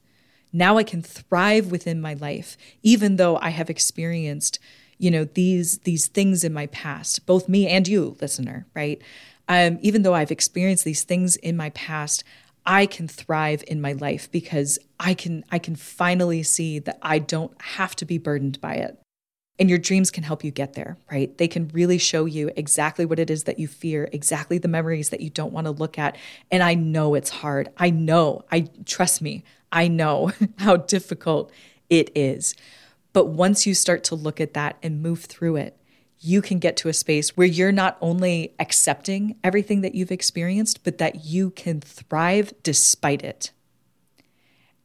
Now 0.51 0.77
I 0.77 0.83
can 0.83 1.01
thrive 1.01 1.71
within 1.71 2.01
my 2.01 2.13
life, 2.13 2.57
even 2.83 3.15
though 3.15 3.37
I 3.37 3.49
have 3.49 3.69
experienced, 3.69 4.59
you 4.99 5.09
know, 5.09 5.23
these 5.23 5.79
these 5.79 6.07
things 6.07 6.43
in 6.43 6.53
my 6.53 6.67
past, 6.67 7.25
both 7.25 7.49
me 7.49 7.67
and 7.67 7.87
you, 7.87 8.17
listener, 8.21 8.67
right? 8.75 9.01
Um, 9.47 9.79
even 9.81 10.03
though 10.03 10.13
I've 10.13 10.31
experienced 10.31 10.85
these 10.85 11.03
things 11.03 11.35
in 11.35 11.57
my 11.57 11.71
past, 11.71 12.23
I 12.65 12.85
can 12.85 13.07
thrive 13.07 13.63
in 13.67 13.81
my 13.81 13.93
life 13.93 14.31
because 14.31 14.79
I 14.99 15.13
can 15.13 15.43
I 15.51 15.59
can 15.59 15.75
finally 15.75 16.43
see 16.43 16.79
that 16.79 16.97
I 17.01 17.19
don't 17.19 17.59
have 17.61 17.95
to 17.97 18.05
be 18.05 18.17
burdened 18.17 18.61
by 18.61 18.75
it. 18.75 18.97
And 19.59 19.69
your 19.69 19.77
dreams 19.77 20.09
can 20.09 20.23
help 20.23 20.43
you 20.43 20.49
get 20.49 20.73
there, 20.73 20.97
right? 21.11 21.37
They 21.37 21.47
can 21.47 21.67
really 21.69 21.99
show 21.99 22.25
you 22.25 22.49
exactly 22.55 23.05
what 23.05 23.19
it 23.19 23.29
is 23.29 23.43
that 23.43 23.59
you 23.59 23.67
fear, 23.67 24.09
exactly 24.11 24.57
the 24.57 24.67
memories 24.67 25.09
that 25.09 25.21
you 25.21 25.29
don't 25.29 25.53
want 25.53 25.65
to 25.65 25.71
look 25.71 25.99
at. 25.99 26.17
And 26.49 26.63
I 26.63 26.73
know 26.73 27.13
it's 27.13 27.29
hard. 27.29 27.69
I 27.77 27.91
know. 27.91 28.45
I 28.51 28.67
trust 28.85 29.21
me. 29.21 29.43
I 29.71 29.87
know 29.87 30.31
how 30.57 30.77
difficult 30.77 31.51
it 31.89 32.11
is. 32.15 32.55
But 33.11 33.27
once 33.27 33.67
you 33.67 33.75
start 33.75 34.03
to 34.05 34.15
look 34.15 34.41
at 34.41 34.55
that 34.55 34.77
and 34.81 35.03
move 35.03 35.25
through 35.25 35.57
it, 35.57 35.77
you 36.23 36.41
can 36.41 36.59
get 36.59 36.77
to 36.77 36.89
a 36.89 36.93
space 36.93 37.35
where 37.35 37.47
you're 37.47 37.71
not 37.71 37.97
only 37.99 38.53
accepting 38.59 39.35
everything 39.43 39.81
that 39.81 39.93
you've 39.93 40.11
experienced, 40.11 40.83
but 40.83 40.97
that 40.97 41.25
you 41.25 41.49
can 41.51 41.81
thrive 41.81 42.53
despite 42.63 43.23
it. 43.23 43.51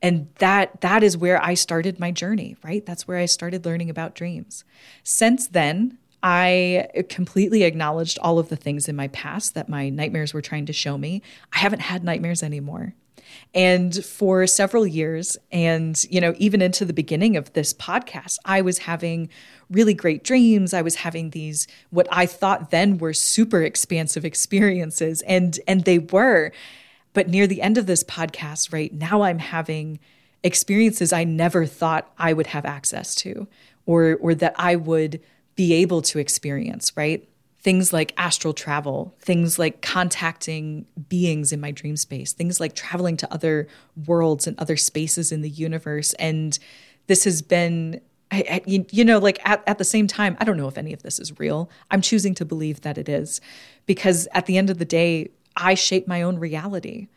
And 0.01 0.29
that 0.39 0.81
that 0.81 1.03
is 1.03 1.17
where 1.17 1.43
I 1.43 1.55
started 1.55 1.99
my 1.99 2.11
journey, 2.11 2.57
right? 2.63 2.85
That's 2.85 3.09
where 3.09 3.19
I 3.19 3.27
started 3.27 3.65
learning 3.65 3.91
about 3.91 4.15
dreams. 4.15 4.65
Since 5.03 5.49
then, 5.49 5.99
I 6.23 6.89
completely 7.09 7.63
acknowledged 7.63 8.19
all 8.21 8.39
of 8.39 8.49
the 8.49 8.57
things 8.57 8.89
in 8.89 8.97
my 8.97 9.09
past 9.09 9.55
that 9.55 9.69
my 9.69 9.89
nightmares 9.89 10.35
were 10.35 10.43
trying 10.43 10.67
to 10.67 10.73
show 10.73 10.99
me. 10.99 11.23
I 11.53 11.59
haven't 11.59 11.81
had 11.81 12.05
nightmares 12.05 12.43
anymore. 12.43 12.95
And 13.55 14.05
for 14.05 14.47
several 14.47 14.87
years, 14.87 15.37
and 15.51 16.03
you 16.11 16.21
know, 16.21 16.35
even 16.39 16.63
into 16.63 16.85
the 16.85 16.93
beginning 16.93 17.37
of 17.37 17.53
this 17.53 17.73
podcast, 17.75 18.39
I 18.45 18.61
was 18.61 18.79
having 18.79 19.29
really 19.71 19.95
great 19.95 20.25
dreams. 20.25 20.75
I 20.75 20.83
was 20.83 20.97
having 20.97 21.31
these 21.31 21.67
what 21.91 22.09
I 22.11 22.27
thought 22.27 22.71
then 22.71 22.99
were 22.99 23.13
super 23.13 23.63
expansive 23.63 24.25
experiences, 24.25 25.23
and 25.23 25.59
and 25.67 25.85
they 25.85 25.99
were. 25.99 26.53
But 27.13 27.29
near 27.29 27.47
the 27.47 27.63
end 27.63 27.79
of 27.79 27.87
this 27.87 28.05
podcast, 28.05 28.73
right 28.73 28.93
now, 28.93 29.23
I'm 29.23 29.39
having 29.39 29.99
experiences 30.45 31.13
I 31.13 31.25
never 31.25 31.67
thought 31.67 32.13
I 32.19 32.33
would 32.33 32.49
have 32.49 32.65
access 32.65 33.15
to, 33.17 33.49
or 33.87 34.17
or 34.21 34.35
that 34.35 34.55
I 34.57 34.77
would 34.77 35.21
be 35.57 35.75
able 35.75 36.03
to 36.03 36.19
experience. 36.19 36.97
Right 36.97 37.28
things 37.61 37.93
like 37.93 38.15
astral 38.17 38.55
travel, 38.55 39.15
things 39.21 39.59
like 39.59 39.83
contacting 39.83 40.87
beings 41.09 41.53
in 41.53 41.61
my 41.61 41.71
dream 41.71 41.97
space, 41.97 42.33
things 42.33 42.61
like 42.61 42.75
traveling 42.75 43.17
to 43.17 43.33
other 43.33 43.67
worlds 44.07 44.47
and 44.47 44.59
other 44.59 44.77
spaces 44.77 45.33
in 45.33 45.43
the 45.43 45.51
universe. 45.51 46.13
And 46.15 46.57
this 47.09 47.25
has 47.25 47.43
been, 47.43 48.01
I, 48.31 48.45
I, 48.51 48.63
you 48.67 49.05
know, 49.05 49.19
like 49.19 49.41
at, 49.49 49.63
at 49.67 49.79
the 49.79 49.85
same 49.85 50.07
time, 50.07 50.37
I 50.39 50.45
don't 50.45 50.57
know 50.57 50.69
if 50.69 50.79
any 50.79 50.93
of 50.93 51.03
this 51.03 51.19
is 51.19 51.39
real. 51.41 51.69
I'm 51.91 52.01
choosing 52.01 52.35
to 52.37 52.45
believe 52.45 52.83
that 52.83 52.97
it 52.97 53.09
is 53.09 53.41
because 53.87 54.29
at 54.33 54.47
the 54.47 54.57
end 54.57 54.71
of 54.71 54.79
the 54.79 54.85
day, 54.85 55.31
I 55.57 55.75
shape 55.75 56.07
my 56.07 56.23
own 56.23 56.39
reality. 56.39 57.09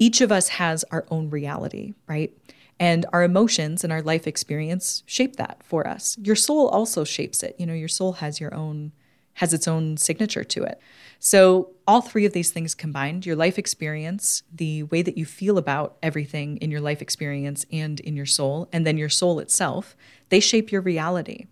Each 0.00 0.20
of 0.20 0.32
us 0.32 0.48
has 0.48 0.84
our 0.90 1.06
own 1.08 1.30
reality, 1.30 1.94
right? 2.08 2.32
And 2.80 3.06
our 3.12 3.22
emotions 3.22 3.84
and 3.84 3.92
our 3.92 4.02
life 4.02 4.26
experience 4.26 5.04
shape 5.06 5.36
that 5.36 5.62
for 5.62 5.86
us. 5.86 6.18
Your 6.20 6.34
soul 6.34 6.66
also 6.66 7.04
shapes 7.04 7.44
it. 7.44 7.54
You 7.58 7.66
know, 7.66 7.74
your 7.74 7.86
soul 7.86 8.14
has 8.14 8.40
your 8.40 8.52
own 8.52 8.90
has 9.34 9.52
its 9.52 9.68
own 9.68 9.96
signature 9.96 10.44
to 10.44 10.62
it. 10.62 10.80
So, 11.18 11.70
all 11.86 12.00
three 12.00 12.24
of 12.24 12.32
these 12.32 12.50
things 12.50 12.74
combined 12.74 13.26
your 13.26 13.36
life 13.36 13.58
experience, 13.58 14.42
the 14.52 14.84
way 14.84 15.02
that 15.02 15.18
you 15.18 15.24
feel 15.24 15.58
about 15.58 15.96
everything 16.02 16.56
in 16.58 16.70
your 16.70 16.80
life 16.80 17.00
experience 17.00 17.64
and 17.72 18.00
in 18.00 18.16
your 18.16 18.26
soul, 18.26 18.68
and 18.72 18.86
then 18.86 18.98
your 18.98 19.08
soul 19.08 19.38
itself, 19.38 19.96
they 20.28 20.40
shape 20.40 20.70
your 20.70 20.80
reality. 20.80 21.46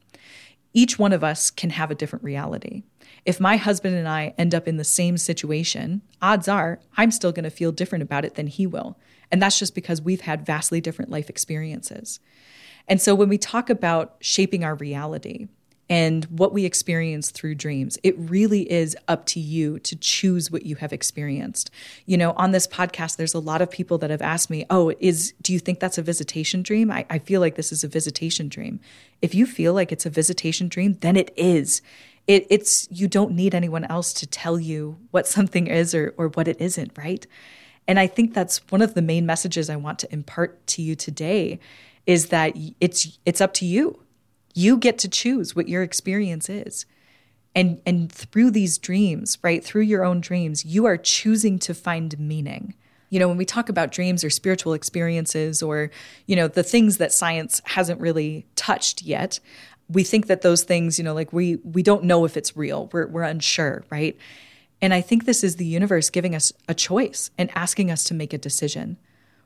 Each 0.75 0.99
one 0.99 1.13
of 1.13 1.23
us 1.23 1.51
can 1.51 1.71
have 1.71 1.91
a 1.91 1.95
different 1.95 2.25
reality. 2.25 2.83
If 3.25 3.41
my 3.41 3.57
husband 3.57 3.95
and 3.95 4.09
I 4.09 4.35
end 4.39 4.55
up 4.55 4.67
in 4.67 4.79
the 4.79 4.85
same 4.85 5.17
situation, 5.17 6.03
odds 6.21 6.49
are 6.49 6.81
I'm 6.97 7.11
still 7.11 7.33
going 7.33 7.45
to 7.45 7.51
feel 7.51 7.73
different 7.73 8.03
about 8.03 8.25
it 8.25 8.35
than 8.35 8.47
he 8.47 8.67
will. 8.67 8.99
And 9.31 9.41
that's 9.41 9.59
just 9.59 9.75
because 9.75 10.03
we've 10.03 10.23
had 10.23 10.47
vastly 10.47 10.81
different 10.81 11.11
life 11.11 11.31
experiences. 11.31 12.21
And 12.89 13.01
so 13.01 13.15
when 13.15 13.29
we 13.29 13.39
talk 13.39 13.71
about 13.71 14.17
shaping 14.21 14.65
our 14.65 14.75
reality, 14.75 15.49
and 15.89 16.25
what 16.27 16.53
we 16.53 16.65
experience 16.65 17.31
through 17.31 17.55
dreams. 17.55 17.99
It 18.03 18.15
really 18.19 18.71
is 18.71 18.97
up 19.09 19.27
to 19.27 19.41
you 19.41 19.79
to 19.81 19.97
choose 19.97 20.51
what 20.51 20.65
you 20.65 20.77
have 20.77 20.93
experienced. 20.93 21.71
You 22.07 22.17
know, 22.17 22.33
on 22.33 22.53
this 22.53 22.67
podcast, 22.67 23.17
there's 23.17 23.35
a 23.35 23.41
lot 23.41 23.61
of 23.61 23.71
people 23.71 23.99
that 23.99 24.11
have 24.11 24.23
asked 24.23 24.49
me, 24.49 24.65
Oh, 24.71 24.93
is 25.01 25.35
do 25.43 25.53
you 25.53 25.59
think 25.59 25.81
that's 25.81 25.99
a 25.99 26.03
visitation 26.03 26.63
dream? 26.63 26.91
I, 26.91 27.05
I 27.11 27.19
feel 27.19 27.41
like 27.41 27.57
this 27.57 27.73
is 27.73 27.85
a 27.85 27.89
visitation 27.89 28.49
dream. 28.49 28.81
If 29.21 29.35
you 29.35 29.45
feel 29.45 29.75
like 29.75 29.93
it's 29.93 30.07
a 30.07 30.11
visitation 30.11 30.69
dream, 30.69 30.97
then 31.01 31.17
it 31.17 31.33
is. 31.37 31.83
It, 32.27 32.47
it's 32.49 32.89
you 32.91 33.09
don't 33.09 33.33
need 33.33 33.55
anyone 33.55 33.85
else 33.85 34.13
to 34.15 34.27
tell 34.27 34.59
you 34.59 34.99
what 35.11 35.27
something 35.27 35.67
is 35.67 35.95
or, 35.95 36.15
or 36.17 36.29
what 36.29 36.49
it 36.49 36.61
isn't, 36.61 36.97
right? 36.97 37.27
And 37.89 37.99
I 37.99 38.07
think 38.07 38.33
that's 38.33 38.59
one 38.71 38.81
of 38.81 38.95
the 38.95 39.03
main 39.03 39.27
messages 39.27 39.69
I 39.69 39.77
want 39.77 39.99
to 40.01 40.13
impart 40.13 40.65
to 40.69 40.83
you 40.83 40.95
today 40.95 41.59
is 42.07 42.29
that 42.29 42.57
it's 42.81 43.19
it's 43.25 43.41
up 43.41 43.55
to 43.55 43.67
you 43.67 44.02
you 44.55 44.77
get 44.77 44.99
to 44.99 45.09
choose 45.09 45.57
what 45.57 45.69
your 45.69 45.83
experience 45.83 46.49
is. 46.49 46.87
And 47.55 47.81
and 47.85 48.11
through 48.11 48.51
these 48.51 48.79
dreams, 48.79 49.39
right? 49.43 49.63
Through 49.63 49.83
your 49.83 50.05
own 50.05 50.21
dreams, 50.21 50.65
you 50.65 50.87
are 50.87 50.97
choosing 50.97 51.59
to 51.61 51.75
find 51.75 52.19
meaning. 52.19 52.75
You 53.11 53.19
know, 53.19 53.29
when 53.29 53.37
we 53.37 53.45
talk 53.45 53.69
about 53.69 53.93
dreams 53.93 54.25
or 54.25 54.31
spiritual 54.31 54.73
experiences 54.73 55.63
or, 55.63 55.91
you 56.27 56.35
know, 56.35 56.49
the 56.49 56.63
things 56.63 56.97
that 56.97 57.13
science 57.13 57.61
hasn't 57.67 58.01
really 58.01 58.47
touched 58.57 59.03
yet, 59.03 59.39
we 59.91 60.03
think 60.03 60.29
that 60.29 60.41
those 60.41 60.63
things, 60.63 60.99
you 60.99 61.05
know, 61.05 61.13
like 61.13 61.33
we 61.33 61.57
we 61.57 61.83
don't 61.83 62.05
know 62.05 62.25
if 62.25 62.39
it's 62.39 62.57
real. 62.57 62.89
We're 62.93 63.07
we're 63.07 63.23
unsure, 63.23 63.85
right? 63.91 64.17
And 64.81 64.95
I 64.95 65.01
think 65.01 65.25
this 65.25 65.45
is 65.45 65.57
the 65.57 65.67
universe 65.67 66.11
giving 66.11 66.35
us 66.35 66.53
a 66.69 66.75
choice 66.75 67.31
and 67.39 67.51
asking 67.55 67.91
us 67.91 68.03
to 68.05 68.15
make 68.15 68.33
a 68.33 68.39
decision. 68.39 68.97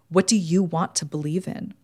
What 0.09 0.27
do 0.27 0.37
you 0.37 0.63
want 0.63 0.95
to 0.97 1.05
believe 1.05 1.49
in? 1.49 1.75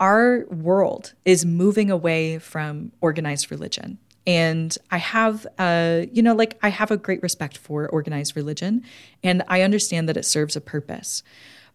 Our 0.00 0.46
world 0.46 1.14
is 1.24 1.44
moving 1.44 1.90
away 1.90 2.38
from 2.38 2.92
organized 3.00 3.50
religion. 3.50 3.98
And 4.26 4.76
I 4.90 4.98
have, 4.98 5.46
uh, 5.58 6.02
you 6.12 6.22
know, 6.22 6.34
like 6.34 6.58
I 6.62 6.70
have 6.70 6.90
a 6.90 6.96
great 6.96 7.22
respect 7.22 7.58
for 7.58 7.88
organized 7.88 8.36
religion, 8.36 8.82
and 9.22 9.42
I 9.48 9.62
understand 9.62 10.08
that 10.08 10.16
it 10.16 10.24
serves 10.24 10.56
a 10.56 10.60
purpose. 10.60 11.22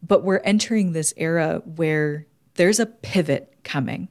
But 0.02 0.24
we're 0.24 0.40
entering 0.40 0.94
this 0.94 1.14
era 1.18 1.62
where 1.76 2.26
there's 2.56 2.80
a 2.80 2.86
pivot 2.86 3.54
coming. 3.64 4.10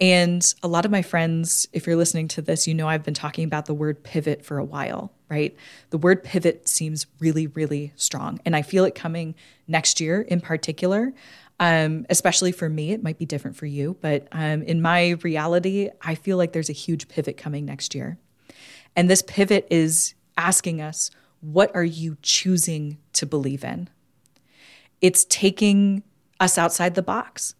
And 0.00 0.54
a 0.62 0.68
lot 0.68 0.84
of 0.84 0.90
my 0.90 1.02
friends, 1.02 1.66
if 1.72 1.86
you're 1.86 1.96
listening 1.96 2.28
to 2.28 2.42
this, 2.42 2.68
you 2.68 2.74
know 2.74 2.88
I've 2.88 3.02
been 3.02 3.14
talking 3.14 3.44
about 3.44 3.66
the 3.66 3.74
word 3.74 4.04
pivot 4.04 4.44
for 4.44 4.58
a 4.58 4.64
while, 4.64 5.12
right? 5.28 5.56
The 5.90 5.98
word 5.98 6.22
pivot 6.22 6.68
seems 6.68 7.06
really, 7.18 7.48
really 7.48 7.92
strong. 7.96 8.40
And 8.44 8.54
I 8.54 8.62
feel 8.62 8.84
it 8.84 8.94
coming 8.94 9.34
next 9.66 10.00
year 10.00 10.20
in 10.20 10.40
particular. 10.40 11.12
Um, 11.60 12.06
especially 12.08 12.52
for 12.52 12.68
me, 12.68 12.92
it 12.92 13.02
might 13.02 13.18
be 13.18 13.26
different 13.26 13.56
for 13.56 13.66
you, 13.66 13.96
but 14.00 14.28
um, 14.30 14.62
in 14.62 14.80
my 14.80 15.10
reality, 15.22 15.90
I 16.00 16.14
feel 16.14 16.36
like 16.36 16.52
there's 16.52 16.70
a 16.70 16.74
huge 16.74 17.08
pivot 17.08 17.36
coming 17.36 17.64
next 17.64 17.96
year. 17.96 18.16
And 18.94 19.10
this 19.10 19.22
pivot 19.22 19.66
is 19.68 20.14
asking 20.36 20.80
us, 20.80 21.10
what 21.40 21.74
are 21.74 21.84
you 21.84 22.16
choosing 22.22 22.98
to 23.14 23.26
believe 23.26 23.64
in? 23.64 23.88
It's 25.00 25.24
taking 25.24 26.02
us 26.40 26.58
outside 26.58 26.94
the 26.94 27.02
box. 27.02 27.54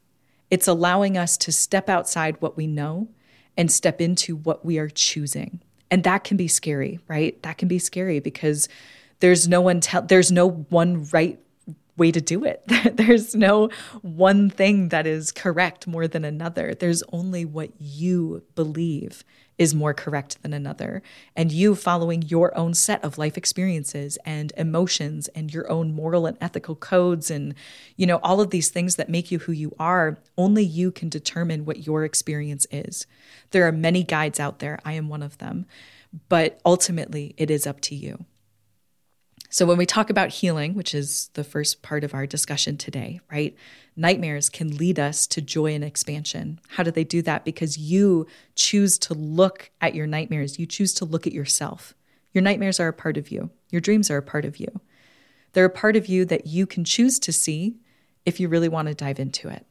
It's 0.50 0.66
allowing 0.66 1.16
us 1.16 1.36
to 1.38 1.52
step 1.52 1.88
outside 1.88 2.40
what 2.40 2.56
we 2.56 2.66
know 2.66 3.08
and 3.56 3.70
step 3.70 4.00
into 4.00 4.36
what 4.36 4.64
we 4.64 4.78
are 4.78 4.88
choosing. 4.88 5.60
And 5.90 6.04
that 6.04 6.24
can 6.24 6.36
be 6.36 6.48
scary, 6.48 7.00
right? 7.08 7.40
That 7.42 7.58
can 7.58 7.68
be 7.68 7.78
scary 7.78 8.20
because 8.20 8.68
there's 9.20 9.48
no 9.48 9.60
one 9.60 9.80
tell 9.80 10.02
there's 10.02 10.30
no 10.30 10.48
one 10.48 11.06
right 11.12 11.38
way 11.98 12.10
to 12.12 12.20
do 12.20 12.44
it. 12.44 12.62
There's 12.96 13.34
no 13.34 13.68
one 14.02 14.48
thing 14.48 14.88
that 14.88 15.06
is 15.06 15.32
correct 15.32 15.86
more 15.86 16.08
than 16.08 16.24
another. 16.24 16.74
There's 16.74 17.02
only 17.12 17.44
what 17.44 17.70
you 17.78 18.44
believe 18.54 19.24
is 19.58 19.74
more 19.74 19.92
correct 19.92 20.40
than 20.42 20.52
another. 20.52 21.02
And 21.34 21.50
you 21.50 21.74
following 21.74 22.22
your 22.22 22.56
own 22.56 22.74
set 22.74 23.02
of 23.04 23.18
life 23.18 23.36
experiences 23.36 24.16
and 24.24 24.52
emotions 24.56 25.26
and 25.28 25.52
your 25.52 25.70
own 25.70 25.92
moral 25.92 26.26
and 26.26 26.38
ethical 26.40 26.76
codes 26.76 27.30
and, 27.30 27.54
you 27.96 28.06
know, 28.06 28.18
all 28.22 28.40
of 28.40 28.50
these 28.50 28.70
things 28.70 28.94
that 28.96 29.08
make 29.08 29.32
you 29.32 29.40
who 29.40 29.52
you 29.52 29.74
are, 29.78 30.18
only 30.38 30.64
you 30.64 30.92
can 30.92 31.08
determine 31.08 31.64
what 31.64 31.86
your 31.86 32.04
experience 32.04 32.66
is. 32.70 33.06
There 33.50 33.66
are 33.66 33.72
many 33.72 34.04
guides 34.04 34.38
out 34.38 34.60
there. 34.60 34.78
I 34.84 34.92
am 34.92 35.08
one 35.08 35.24
of 35.24 35.38
them. 35.38 35.66
But 36.28 36.60
ultimately, 36.64 37.34
it 37.36 37.50
is 37.50 37.66
up 37.66 37.80
to 37.82 37.94
you. 37.94 38.24
So, 39.50 39.64
when 39.64 39.78
we 39.78 39.86
talk 39.86 40.10
about 40.10 40.28
healing, 40.28 40.74
which 40.74 40.94
is 40.94 41.30
the 41.32 41.44
first 41.44 41.80
part 41.80 42.04
of 42.04 42.12
our 42.12 42.26
discussion 42.26 42.76
today, 42.76 43.20
right? 43.32 43.56
Nightmares 43.96 44.50
can 44.50 44.76
lead 44.76 44.98
us 44.98 45.26
to 45.28 45.40
joy 45.40 45.74
and 45.74 45.82
expansion. 45.82 46.60
How 46.68 46.82
do 46.82 46.90
they 46.90 47.04
do 47.04 47.22
that? 47.22 47.44
Because 47.44 47.78
you 47.78 48.26
choose 48.54 48.98
to 48.98 49.14
look 49.14 49.70
at 49.80 49.94
your 49.94 50.06
nightmares, 50.06 50.58
you 50.58 50.66
choose 50.66 50.92
to 50.94 51.06
look 51.06 51.26
at 51.26 51.32
yourself. 51.32 51.94
Your 52.32 52.42
nightmares 52.42 52.78
are 52.78 52.88
a 52.88 52.92
part 52.92 53.16
of 53.16 53.30
you, 53.30 53.50
your 53.70 53.80
dreams 53.80 54.10
are 54.10 54.18
a 54.18 54.22
part 54.22 54.44
of 54.44 54.58
you. 54.58 54.68
They're 55.54 55.64
a 55.64 55.70
part 55.70 55.96
of 55.96 56.06
you 56.06 56.24
that 56.26 56.46
you 56.46 56.66
can 56.66 56.84
choose 56.84 57.18
to 57.20 57.32
see 57.32 57.78
if 58.26 58.38
you 58.38 58.48
really 58.48 58.68
want 58.68 58.88
to 58.88 58.94
dive 58.94 59.18
into 59.18 59.48
it. 59.48 59.64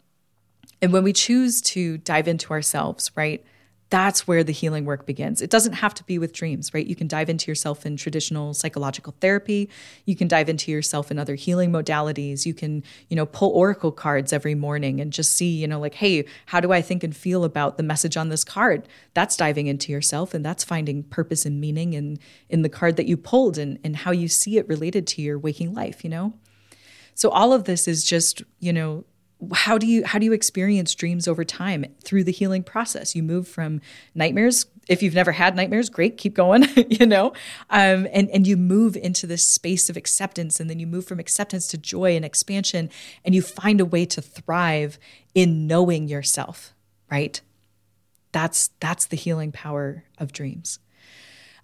And 0.82 0.92
when 0.92 1.04
we 1.04 1.14
choose 1.14 1.62
to 1.62 2.00
dive 2.00 2.28
into 2.28 2.52
ourselves, 2.52 3.12
right? 3.16 3.46
That's 3.90 4.28
where 4.28 4.44
the 4.44 4.52
healing 4.52 4.84
work 4.84 5.06
begins. 5.06 5.42
It 5.42 5.50
doesn't 5.50 5.74
have 5.74 5.94
to 5.96 6.04
be 6.04 6.20
with 6.20 6.34
dreams, 6.34 6.74
right? 6.74 6.86
You 6.86 6.96
can 6.96 7.08
dive 7.08 7.30
into 7.30 7.50
yourself 7.50 7.86
in 7.86 7.96
traditional 7.96 8.54
psychological 8.54 9.16
therapy. 9.22 9.70
You 10.06 10.16
can 10.16 10.28
dive 10.28 10.50
into 10.50 10.72
yourself 10.72 11.10
in 11.10 11.18
other 11.18 11.36
healing 11.36 11.72
modalities. 11.72 12.46
You 12.46 12.54
can, 12.54 12.84
you 13.08 13.16
know, 13.16 13.26
pull 13.26 13.52
oracle 13.52 13.94
cards 13.94 14.34
every 14.34 14.56
morning 14.56 15.00
and 15.00 15.14
just 15.14 15.34
see, 15.34 15.50
you 15.50 15.68
know, 15.68 15.80
like, 15.80 15.96
hey, 15.96 16.26
how 16.48 16.60
do 16.60 16.74
I 16.74 16.82
think 16.82 17.04
and 17.04 17.16
feel 17.16 17.46
about 17.46 17.78
the 17.78 17.84
message 17.84 18.18
on 18.18 18.28
this 18.28 18.44
card? 18.44 18.88
That's 19.14 19.38
diving 19.38 19.68
into 19.68 19.92
yourself 19.92 20.34
and 20.34 20.44
that's 20.44 20.66
finding 20.66 21.04
purpose 21.04 21.46
and 21.46 21.62
meaning 21.62 21.94
in 21.94 22.20
in 22.50 22.62
the 22.62 22.70
card 22.70 22.98
that 22.98 23.08
you 23.08 23.16
pulled 23.16 23.58
and, 23.58 23.80
and 23.84 23.96
how 23.96 24.12
you 24.12 24.28
see 24.28 24.58
it 24.58 24.68
related 24.68 25.08
to 25.08 25.22
your 25.22 25.40
waking 25.40 25.74
life, 25.74 26.04
you 26.04 26.10
know? 26.10 26.34
So 27.16 27.30
all 27.30 27.54
of 27.54 27.64
this 27.64 27.88
is 27.88 28.04
just, 28.04 28.44
you 28.60 28.74
know, 28.74 29.06
how 29.54 29.78
do 29.78 29.86
you 29.86 30.04
how 30.06 30.18
do 30.18 30.26
you 30.26 30.34
experience 30.34 30.96
dreams 30.96 31.28
over 31.28 31.44
time 31.44 31.86
through 32.04 32.24
the 32.24 32.32
healing 32.32 32.64
process 32.64 33.16
you 33.16 33.22
move 33.22 33.48
from 33.48 33.82
nightmares 34.16 34.66
if 34.88 35.04
you've 35.04 35.14
never 35.14 35.32
had 35.32 35.56
nightmares, 35.56 35.90
great, 35.90 36.18
keep 36.18 36.34
going, 36.34 36.66
you 36.90 37.06
know? 37.06 37.34
Um, 37.70 38.08
and, 38.12 38.30
and 38.30 38.48
you 38.48 38.58
move 38.58 38.96
into 38.96 39.28
this 39.28 39.46
space 39.46 39.90
of 39.90 39.98
acceptance, 39.98 40.60
and 40.60 40.70
then 40.70 40.80
you 40.80 40.88
move 40.88 41.06
from 41.06 41.20
acceptance 41.20 41.68
to 41.68 41.78
joy 41.78 42.16
and 42.16 42.24
expansion, 42.24 42.90
and 43.26 43.36
you 43.36 43.42
find 43.42 43.82
a 43.82 43.86
way 43.86 44.06
to 44.06 44.22
thrive 44.22 44.98
in 45.36 45.68
knowing 45.68 46.08
yourself, 46.08 46.74
right? 47.12 47.42
That's, 48.32 48.70
that's 48.80 49.06
the 49.06 49.18
healing 49.18 49.52
power 49.52 50.04
of 50.18 50.32
dreams. 50.32 50.80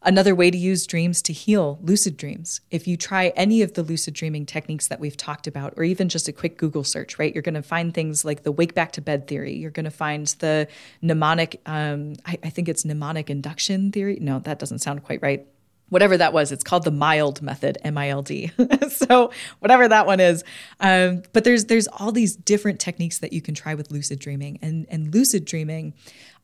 Another 0.05 0.35
way 0.35 0.51
to 0.51 0.57
use 0.57 0.85
dreams 0.85 1.21
to 1.21 1.33
heal 1.33 1.79
lucid 1.81 2.17
dreams. 2.17 2.59
If 2.71 2.87
you 2.87 2.97
try 2.97 3.27
any 3.37 3.61
of 3.61 3.73
the 3.73 3.83
lucid 3.83 4.13
dreaming 4.13 4.45
techniques 4.45 4.89
that 4.89 4.99
we've 4.99 5.15
talked 5.15 5.47
about, 5.47 5.73
or 5.77 5.83
even 5.85 6.09
just 6.09 6.27
a 6.27 6.33
quick 6.33 6.57
Google 6.57 6.83
search, 6.83 7.17
right, 7.17 7.33
you're 7.33 7.41
going 7.41 7.53
to 7.53 7.63
find 7.63 7.93
things 7.93 8.25
like 8.25 8.43
the 8.43 8.51
wake 8.51 8.75
back 8.75 8.91
to 8.93 9.01
bed 9.01 9.27
theory. 9.27 9.55
You're 9.55 9.71
going 9.71 9.85
to 9.85 9.91
find 9.91 10.27
the 10.39 10.67
mnemonic, 11.01 11.61
um, 11.65 12.15
I, 12.25 12.37
I 12.43 12.49
think 12.49 12.67
it's 12.67 12.83
mnemonic 12.83 13.29
induction 13.29 13.93
theory. 13.93 14.17
No, 14.19 14.39
that 14.39 14.59
doesn't 14.59 14.79
sound 14.79 15.03
quite 15.03 15.21
right 15.21 15.47
whatever 15.89 16.17
that 16.17 16.33
was 16.33 16.51
it's 16.51 16.63
called 16.63 16.83
the 16.85 16.91
mild 16.91 17.41
method 17.43 17.77
m-i-l-d 17.83 18.51
so 18.89 19.31
whatever 19.59 19.87
that 19.87 20.07
one 20.07 20.19
is 20.19 20.43
um, 20.79 21.21
but 21.33 21.43
there's 21.43 21.65
there's 21.65 21.87
all 21.87 22.11
these 22.11 22.35
different 22.35 22.79
techniques 22.79 23.19
that 23.19 23.31
you 23.31 23.41
can 23.41 23.53
try 23.53 23.75
with 23.75 23.91
lucid 23.91 24.17
dreaming 24.17 24.57
and 24.61 24.87
and 24.89 25.13
lucid 25.13 25.45
dreaming 25.45 25.93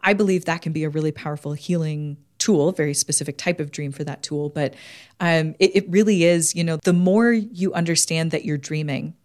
i 0.02 0.14
believe 0.14 0.46
that 0.46 0.62
can 0.62 0.72
be 0.72 0.84
a 0.84 0.90
really 0.90 1.12
powerful 1.12 1.54
healing 1.54 2.18
tool, 2.40 2.72
very 2.72 2.94
specific 2.94 3.38
type 3.38 3.60
of 3.60 3.72
dream 3.72 3.92
for 3.92 4.04
that 4.04 4.24
tool. 4.24 4.50
But 4.50 4.74
um, 5.20 5.56
it, 5.60 5.76
it 5.76 5.90
really 5.90 6.24
is, 6.24 6.56
you 6.56 6.64
know, 6.64 6.78
the 6.78 6.94
more 6.94 7.32
you 7.32 7.74
understand 7.74 8.32
that 8.32 8.46
you're 8.46 8.58
dreaming, 8.58 9.16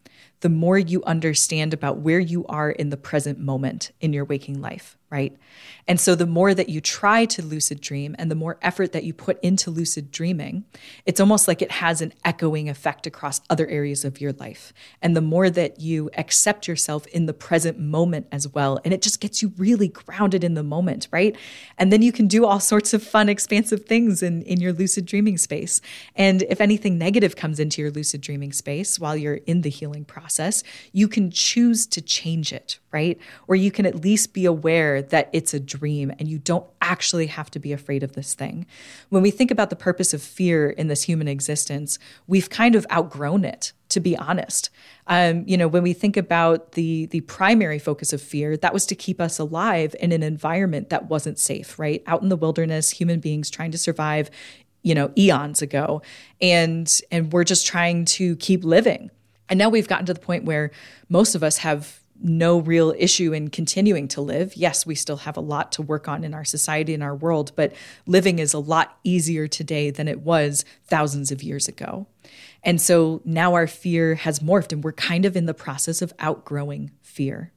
the 0.40 0.48
more 0.48 0.78
you 0.78 1.02
understand 1.04 1.72
about 1.72 1.98
where 1.98 2.20
you 2.20 2.44
are 2.46 2.70
in 2.70 2.90
the 2.90 2.96
present 2.96 3.38
moment 3.38 3.92
in 4.00 4.12
your 4.12 4.24
waking 4.24 4.60
life 4.60 4.98
right? 5.14 5.36
And 5.86 6.00
so 6.00 6.16
the 6.16 6.26
more 6.26 6.54
that 6.54 6.68
you 6.68 6.80
try 6.80 7.24
to 7.26 7.40
lucid 7.40 7.80
dream 7.80 8.16
and 8.18 8.32
the 8.32 8.34
more 8.34 8.58
effort 8.62 8.90
that 8.92 9.04
you 9.04 9.14
put 9.14 9.38
into 9.42 9.70
lucid 9.70 10.10
dreaming, 10.10 10.64
it's 11.06 11.20
almost 11.20 11.46
like 11.46 11.62
it 11.62 11.70
has 11.70 12.00
an 12.00 12.12
echoing 12.24 12.68
effect 12.68 13.06
across 13.06 13.40
other 13.48 13.68
areas 13.68 14.04
of 14.04 14.20
your 14.20 14.32
life. 14.32 14.72
And 15.00 15.16
the 15.16 15.20
more 15.20 15.50
that 15.50 15.80
you 15.80 16.10
accept 16.16 16.66
yourself 16.66 17.06
in 17.08 17.26
the 17.26 17.32
present 17.32 17.78
moment 17.78 18.26
as 18.32 18.48
well, 18.48 18.80
and 18.84 18.92
it 18.92 19.02
just 19.02 19.20
gets 19.20 19.40
you 19.40 19.52
really 19.56 19.86
grounded 19.86 20.42
in 20.42 20.54
the 20.54 20.64
moment, 20.64 21.06
right? 21.12 21.36
And 21.78 21.92
then 21.92 22.02
you 22.02 22.10
can 22.10 22.26
do 22.26 22.44
all 22.44 22.58
sorts 22.58 22.92
of 22.92 23.00
fun, 23.00 23.28
expansive 23.28 23.84
things 23.84 24.20
in, 24.20 24.42
in 24.42 24.60
your 24.60 24.72
lucid 24.72 25.06
dreaming 25.06 25.38
space. 25.38 25.80
And 26.16 26.42
if 26.42 26.60
anything 26.60 26.98
negative 26.98 27.36
comes 27.36 27.60
into 27.60 27.80
your 27.80 27.92
lucid 27.92 28.20
dreaming 28.20 28.52
space 28.52 28.98
while 28.98 29.16
you're 29.16 29.40
in 29.46 29.60
the 29.60 29.70
healing 29.70 30.04
process, 30.04 30.64
you 30.90 31.06
can 31.06 31.30
choose 31.30 31.86
to 31.86 32.00
change 32.00 32.52
it, 32.52 32.80
right? 32.90 33.16
Or 33.46 33.54
you 33.54 33.70
can 33.70 33.86
at 33.86 34.02
least 34.02 34.32
be 34.32 34.44
aware 34.44 35.03
that 35.10 35.30
it's 35.32 35.54
a 35.54 35.60
dream 35.60 36.12
and 36.18 36.28
you 36.28 36.38
don't 36.38 36.66
actually 36.80 37.26
have 37.26 37.50
to 37.50 37.58
be 37.58 37.72
afraid 37.72 38.02
of 38.02 38.12
this 38.12 38.34
thing. 38.34 38.66
When 39.08 39.22
we 39.22 39.30
think 39.30 39.50
about 39.50 39.70
the 39.70 39.76
purpose 39.76 40.12
of 40.12 40.22
fear 40.22 40.70
in 40.70 40.88
this 40.88 41.02
human 41.02 41.28
existence, 41.28 41.98
we've 42.26 42.50
kind 42.50 42.74
of 42.74 42.86
outgrown 42.92 43.44
it, 43.44 43.72
to 43.90 44.00
be 44.00 44.16
honest. 44.16 44.70
Um, 45.06 45.44
you 45.46 45.56
know, 45.56 45.68
when 45.68 45.82
we 45.82 45.92
think 45.92 46.16
about 46.16 46.72
the 46.72 47.06
the 47.06 47.20
primary 47.22 47.78
focus 47.78 48.12
of 48.12 48.22
fear, 48.22 48.56
that 48.56 48.72
was 48.72 48.86
to 48.86 48.94
keep 48.94 49.20
us 49.20 49.38
alive 49.38 49.94
in 50.00 50.12
an 50.12 50.22
environment 50.22 50.90
that 50.90 51.08
wasn't 51.08 51.38
safe, 51.38 51.78
right? 51.78 52.02
Out 52.06 52.22
in 52.22 52.28
the 52.28 52.36
wilderness, 52.36 52.90
human 52.90 53.20
beings 53.20 53.50
trying 53.50 53.70
to 53.72 53.78
survive, 53.78 54.30
you 54.82 54.94
know, 54.94 55.10
eons 55.16 55.62
ago. 55.62 56.02
And 56.40 56.90
and 57.10 57.32
we're 57.32 57.44
just 57.44 57.66
trying 57.66 58.04
to 58.06 58.36
keep 58.36 58.64
living. 58.64 59.10
And 59.48 59.58
now 59.58 59.68
we've 59.68 59.88
gotten 59.88 60.06
to 60.06 60.14
the 60.14 60.20
point 60.20 60.44
where 60.44 60.70
most 61.08 61.34
of 61.34 61.42
us 61.42 61.58
have 61.58 62.00
no 62.20 62.58
real 62.58 62.94
issue 62.96 63.32
in 63.32 63.50
continuing 63.50 64.08
to 64.08 64.20
live. 64.20 64.56
Yes, 64.56 64.86
we 64.86 64.94
still 64.94 65.18
have 65.18 65.36
a 65.36 65.40
lot 65.40 65.72
to 65.72 65.82
work 65.82 66.08
on 66.08 66.24
in 66.24 66.34
our 66.34 66.44
society 66.44 66.94
and 66.94 67.02
our 67.02 67.14
world, 67.14 67.52
but 67.56 67.72
living 68.06 68.38
is 68.38 68.54
a 68.54 68.58
lot 68.58 68.98
easier 69.04 69.46
today 69.46 69.90
than 69.90 70.08
it 70.08 70.20
was 70.20 70.64
thousands 70.86 71.30
of 71.32 71.42
years 71.42 71.68
ago. 71.68 72.06
And 72.62 72.80
so 72.80 73.20
now 73.24 73.54
our 73.54 73.66
fear 73.66 74.14
has 74.14 74.40
morphed 74.40 74.72
and 74.72 74.82
we're 74.82 74.92
kind 74.92 75.24
of 75.24 75.36
in 75.36 75.46
the 75.46 75.54
process 75.54 76.00
of 76.00 76.14
outgrowing 76.18 76.92
fear. 77.02 77.52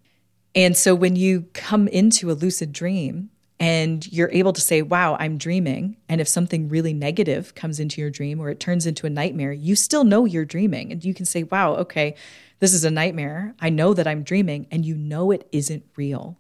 And 0.54 0.76
so 0.76 0.96
when 0.96 1.16
you 1.16 1.48
come 1.54 1.88
into 1.88 2.32
a 2.32 2.34
lucid 2.34 2.74
dream, 2.74 3.30
and 3.60 4.06
you're 4.12 4.32
able 4.32 4.54
to 4.54 4.62
say, 4.62 4.82
Wow, 4.82 5.18
I'm 5.20 5.38
dreaming. 5.38 5.98
And 6.08 6.22
if 6.22 6.28
something 6.28 6.70
really 6.70 6.94
negative 6.94 7.56
comes 7.56 7.80
into 7.80 8.02
your 8.02 8.10
dream 8.10 8.40
or 8.40 8.50
it 8.50 8.60
turns 8.60 8.86
into 8.86 9.08
a 9.08 9.10
nightmare, 9.10 9.52
you 9.52 9.76
still 9.76 10.04
know 10.04 10.26
you're 10.26 10.46
dreaming. 10.46 10.92
And 10.92 11.04
you 11.04 11.14
can 11.14 11.26
say, 11.26 11.44
Wow, 11.44 11.76
okay, 11.76 12.16
this 12.60 12.74
is 12.74 12.84
a 12.84 12.92
nightmare. 12.92 13.56
I 13.60 13.70
know 13.70 13.94
that 13.94 14.08
I'm 14.08 14.24
dreaming, 14.24 14.68
and 14.72 14.86
you 14.86 14.96
know 14.96 15.32
it 15.32 15.48
isn't 15.52 15.86
real. 15.96 16.38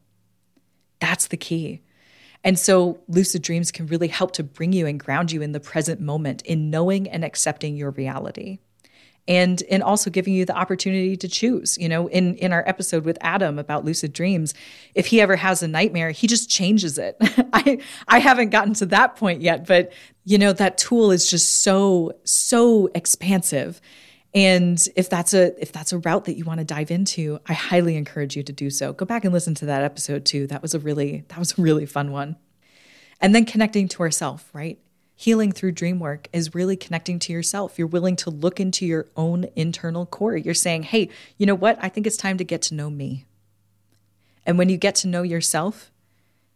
That's 0.99 1.27
the 1.27 1.37
key. 1.37 1.83
And 2.43 2.57
so, 2.57 2.99
lucid 3.07 3.41
dreams 3.41 3.71
can 3.71 3.87
really 3.87 4.07
help 4.07 4.31
to 4.33 4.43
bring 4.43 4.73
you 4.73 4.87
and 4.87 4.99
ground 4.99 5.31
you 5.31 5.41
in 5.41 5.51
the 5.51 5.59
present 5.59 5.99
moment, 5.99 6.41
in 6.43 6.69
knowing 6.69 7.09
and 7.09 7.25
accepting 7.25 7.75
your 7.75 7.91
reality. 7.91 8.59
And, 9.27 9.61
and 9.69 9.83
also 9.83 10.09
giving 10.09 10.33
you 10.33 10.45
the 10.45 10.55
opportunity 10.55 11.17
to 11.17 11.27
choose. 11.27 11.77
You 11.77 11.89
know, 11.89 12.07
in, 12.07 12.35
in 12.35 12.53
our 12.53 12.63
episode 12.65 13.03
with 13.03 13.17
Adam 13.19 13.59
about 13.59 13.83
lucid 13.83 14.13
dreams, 14.13 14.53
if 14.95 15.07
he 15.07 15.19
ever 15.19 15.35
has 15.35 15.61
a 15.61 15.67
nightmare, 15.67 16.11
he 16.11 16.27
just 16.27 16.49
changes 16.49 16.97
it. 16.97 17.17
I, 17.53 17.79
I 18.07 18.19
haven't 18.19 18.51
gotten 18.51 18.73
to 18.75 18.85
that 18.85 19.17
point 19.17 19.41
yet, 19.41 19.67
but 19.67 19.91
you 20.23 20.37
know, 20.37 20.53
that 20.53 20.77
tool 20.77 21.11
is 21.11 21.29
just 21.29 21.61
so, 21.61 22.13
so 22.23 22.89
expansive 22.95 23.81
and 24.33 24.87
if 24.95 25.09
that's 25.09 25.33
a 25.33 25.59
if 25.59 25.71
that's 25.71 25.93
a 25.93 25.97
route 25.97 26.25
that 26.25 26.37
you 26.37 26.43
want 26.43 26.59
to 26.59 26.63
dive 26.63 26.91
into, 26.91 27.39
I 27.47 27.53
highly 27.53 27.95
encourage 27.95 28.35
you 28.35 28.43
to 28.43 28.53
do 28.53 28.69
so. 28.69 28.93
Go 28.93 29.03
back 29.03 29.25
and 29.25 29.33
listen 29.33 29.55
to 29.55 29.65
that 29.65 29.81
episode 29.83 30.25
too. 30.25 30.45
That 30.45 30.61
was 30.61 30.75
a 30.75 30.79
really 30.79 31.23
that 31.29 31.39
was 31.39 31.57
a 31.57 31.61
really 31.61 31.87
fun 31.87 32.11
one. 32.11 32.35
And 33.19 33.33
then 33.33 33.45
connecting 33.45 33.87
to 33.87 34.03
ourself, 34.03 34.47
right? 34.53 34.79
Healing 35.19 35.51
through 35.51 35.71
dream 35.71 35.99
work 35.99 36.27
is 36.31 36.53
really 36.53 36.77
connecting 36.77 37.17
to 37.19 37.33
yourself. 37.33 37.79
You're 37.79 37.87
willing 37.87 38.15
to 38.17 38.29
look 38.29 38.59
into 38.59 38.85
your 38.85 39.07
own 39.17 39.47
internal 39.55 40.05
core. 40.05 40.37
You're 40.37 40.53
saying, 40.53 40.83
"Hey, 40.83 41.09
you 41.39 41.47
know 41.47 41.55
what? 41.55 41.79
I 41.81 41.89
think 41.89 42.05
it's 42.05 42.17
time 42.17 42.37
to 42.37 42.43
get 42.43 42.61
to 42.63 42.75
know 42.75 42.91
me." 42.91 43.25
And 44.45 44.59
when 44.59 44.69
you 44.69 44.77
get 44.77 44.93
to 44.97 45.07
know 45.07 45.23
yourself, 45.23 45.91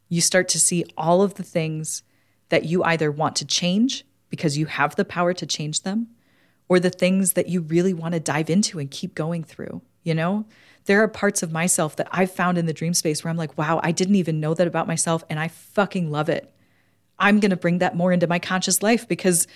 you 0.09 0.21
start 0.21 0.47
to 0.49 0.59
see 0.59 0.85
all 0.95 1.23
of 1.23 1.33
the 1.33 1.43
things 1.43 2.03
that 2.49 2.65
you 2.65 2.83
either 2.83 3.11
want 3.11 3.35
to 3.37 3.45
change 3.45 4.05
because 4.29 4.59
you 4.59 4.67
have 4.67 4.95
the 4.95 5.05
power 5.05 5.33
to 5.33 5.45
change 5.47 5.81
them 5.81 6.09
or 6.69 6.79
the 6.79 6.91
things 6.91 7.33
that 7.33 7.49
you 7.49 7.61
really 7.61 7.95
want 7.95 8.13
to 8.13 8.19
dive 8.19 8.49
into 8.49 8.77
and 8.77 8.91
keep 8.91 9.15
going 9.15 9.43
through. 9.43 9.81
You 10.03 10.13
know, 10.13 10.45
there 10.85 11.01
are 11.01 11.07
parts 11.07 11.41
of 11.41 11.51
myself 11.51 11.95
that 11.95 12.09
I've 12.11 12.31
found 12.31 12.59
in 12.59 12.67
the 12.67 12.73
dream 12.73 12.93
space 12.93 13.23
where 13.23 13.31
I'm 13.31 13.37
like, 13.37 13.57
wow, 13.57 13.79
I 13.81 13.91
didn't 13.91 14.17
even 14.17 14.39
know 14.39 14.53
that 14.53 14.67
about 14.67 14.87
myself 14.87 15.23
and 15.31 15.39
I 15.39 15.47
fucking 15.47 16.11
love 16.11 16.29
it. 16.29 16.53
I'm 17.21 17.39
going 17.39 17.51
to 17.51 17.57
bring 17.57 17.77
that 17.77 17.95
more 17.95 18.11
into 18.11 18.27
my 18.27 18.39
conscious 18.39 18.83
life 18.83 19.07
because 19.07 19.47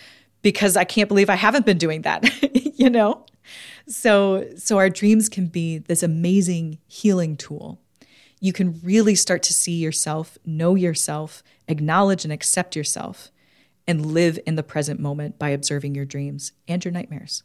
because 0.41 0.77
I 0.77 0.83
can't 0.83 1.09
believe 1.09 1.29
I 1.29 1.35
haven't 1.35 1.65
been 1.65 1.79
doing 1.79 2.03
that, 2.03 2.23
you 2.77 2.89
know? 2.89 3.25
So 3.87 4.47
so 4.57 4.77
our 4.77 4.89
dreams 4.89 5.27
can 5.27 5.47
be 5.47 5.79
this 5.79 6.03
amazing 6.03 6.77
healing 6.87 7.35
tool. 7.35 7.81
You 8.39 8.53
can 8.53 8.79
really 8.83 9.15
start 9.15 9.41
to 9.43 9.53
see 9.53 9.73
yourself, 9.73 10.37
know 10.45 10.75
yourself, 10.75 11.43
acknowledge 11.67 12.23
and 12.23 12.31
accept 12.31 12.75
yourself 12.75 13.31
and 13.87 14.05
live 14.05 14.39
in 14.45 14.55
the 14.55 14.63
present 14.63 14.99
moment 14.99 15.39
by 15.39 15.49
observing 15.49 15.95
your 15.95 16.05
dreams 16.05 16.51
and 16.67 16.83
your 16.83 16.91
nightmares. 16.91 17.43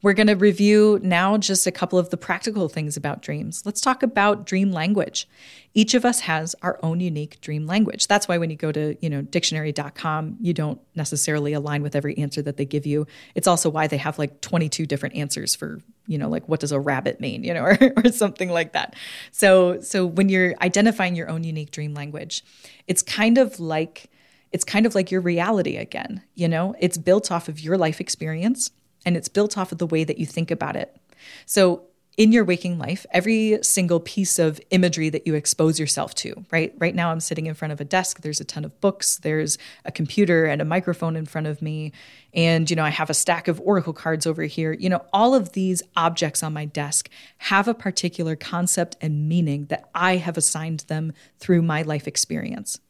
We're 0.00 0.12
going 0.12 0.28
to 0.28 0.34
review 0.34 1.00
now 1.02 1.36
just 1.38 1.66
a 1.66 1.72
couple 1.72 1.98
of 1.98 2.10
the 2.10 2.16
practical 2.16 2.68
things 2.68 2.96
about 2.96 3.20
dreams. 3.20 3.62
Let's 3.66 3.80
talk 3.80 4.04
about 4.04 4.46
dream 4.46 4.70
language. 4.70 5.28
Each 5.74 5.92
of 5.92 6.04
us 6.04 6.20
has 6.20 6.54
our 6.62 6.78
own 6.84 7.00
unique 7.00 7.40
dream 7.40 7.66
language. 7.66 8.06
That's 8.06 8.28
why 8.28 8.38
when 8.38 8.48
you 8.48 8.56
go 8.56 8.70
to, 8.70 8.96
you 9.00 9.10
know, 9.10 9.22
dictionary.com, 9.22 10.36
you 10.40 10.54
don't 10.54 10.80
necessarily 10.94 11.52
align 11.52 11.82
with 11.82 11.96
every 11.96 12.16
answer 12.16 12.40
that 12.42 12.56
they 12.56 12.64
give 12.64 12.86
you. 12.86 13.08
It's 13.34 13.48
also 13.48 13.68
why 13.68 13.88
they 13.88 13.96
have 13.96 14.20
like 14.20 14.40
22 14.40 14.86
different 14.86 15.16
answers 15.16 15.56
for, 15.56 15.80
you 16.06 16.16
know, 16.16 16.28
like 16.28 16.48
what 16.48 16.60
does 16.60 16.70
a 16.70 16.78
rabbit 16.78 17.20
mean, 17.20 17.42
you 17.42 17.52
know, 17.52 17.62
or, 17.64 17.76
or 17.96 18.12
something 18.12 18.50
like 18.50 18.74
that. 18.74 18.94
So 19.32 19.80
so 19.80 20.06
when 20.06 20.28
you're 20.28 20.54
identifying 20.62 21.16
your 21.16 21.28
own 21.28 21.42
unique 21.42 21.72
dream 21.72 21.94
language, 21.94 22.44
it's 22.86 23.02
kind 23.02 23.36
of 23.36 23.58
like 23.58 24.10
it's 24.52 24.64
kind 24.64 24.86
of 24.86 24.94
like 24.94 25.10
your 25.10 25.20
reality 25.20 25.76
again. 25.76 26.22
You 26.36 26.46
know, 26.46 26.76
it's 26.78 26.98
built 26.98 27.32
off 27.32 27.48
of 27.48 27.58
your 27.58 27.76
life 27.76 28.00
experience 28.00 28.70
and 29.08 29.16
it's 29.16 29.28
built 29.28 29.56
off 29.56 29.72
of 29.72 29.78
the 29.78 29.86
way 29.86 30.04
that 30.04 30.18
you 30.18 30.26
think 30.26 30.50
about 30.50 30.76
it. 30.76 30.94
So, 31.46 31.84
in 32.18 32.30
your 32.32 32.44
waking 32.44 32.78
life, 32.78 33.06
every 33.12 33.60
single 33.62 34.00
piece 34.00 34.40
of 34.40 34.60
imagery 34.70 35.08
that 35.08 35.24
you 35.24 35.34
expose 35.34 35.78
yourself 35.78 36.16
to, 36.16 36.44
right? 36.50 36.74
Right 36.76 36.94
now, 36.94 37.12
I'm 37.12 37.20
sitting 37.20 37.46
in 37.46 37.54
front 37.54 37.70
of 37.70 37.80
a 37.80 37.84
desk. 37.84 38.22
There's 38.22 38.40
a 38.40 38.44
ton 38.44 38.64
of 38.64 38.78
books. 38.80 39.18
There's 39.18 39.56
a 39.84 39.92
computer 39.92 40.44
and 40.44 40.60
a 40.60 40.64
microphone 40.64 41.14
in 41.14 41.26
front 41.26 41.46
of 41.46 41.62
me. 41.62 41.92
And, 42.34 42.68
you 42.68 42.74
know, 42.74 42.84
I 42.84 42.90
have 42.90 43.08
a 43.08 43.14
stack 43.14 43.46
of 43.46 43.60
Oracle 43.60 43.92
cards 43.92 44.26
over 44.26 44.42
here. 44.42 44.72
You 44.72 44.90
know, 44.90 45.04
all 45.12 45.32
of 45.32 45.52
these 45.52 45.80
objects 45.96 46.42
on 46.42 46.52
my 46.52 46.64
desk 46.64 47.08
have 47.38 47.68
a 47.68 47.72
particular 47.72 48.34
concept 48.34 48.96
and 49.00 49.28
meaning 49.28 49.66
that 49.66 49.88
I 49.94 50.16
have 50.16 50.36
assigned 50.36 50.80
them 50.88 51.12
through 51.38 51.62
my 51.62 51.82
life 51.82 52.08
experience. 52.08 52.80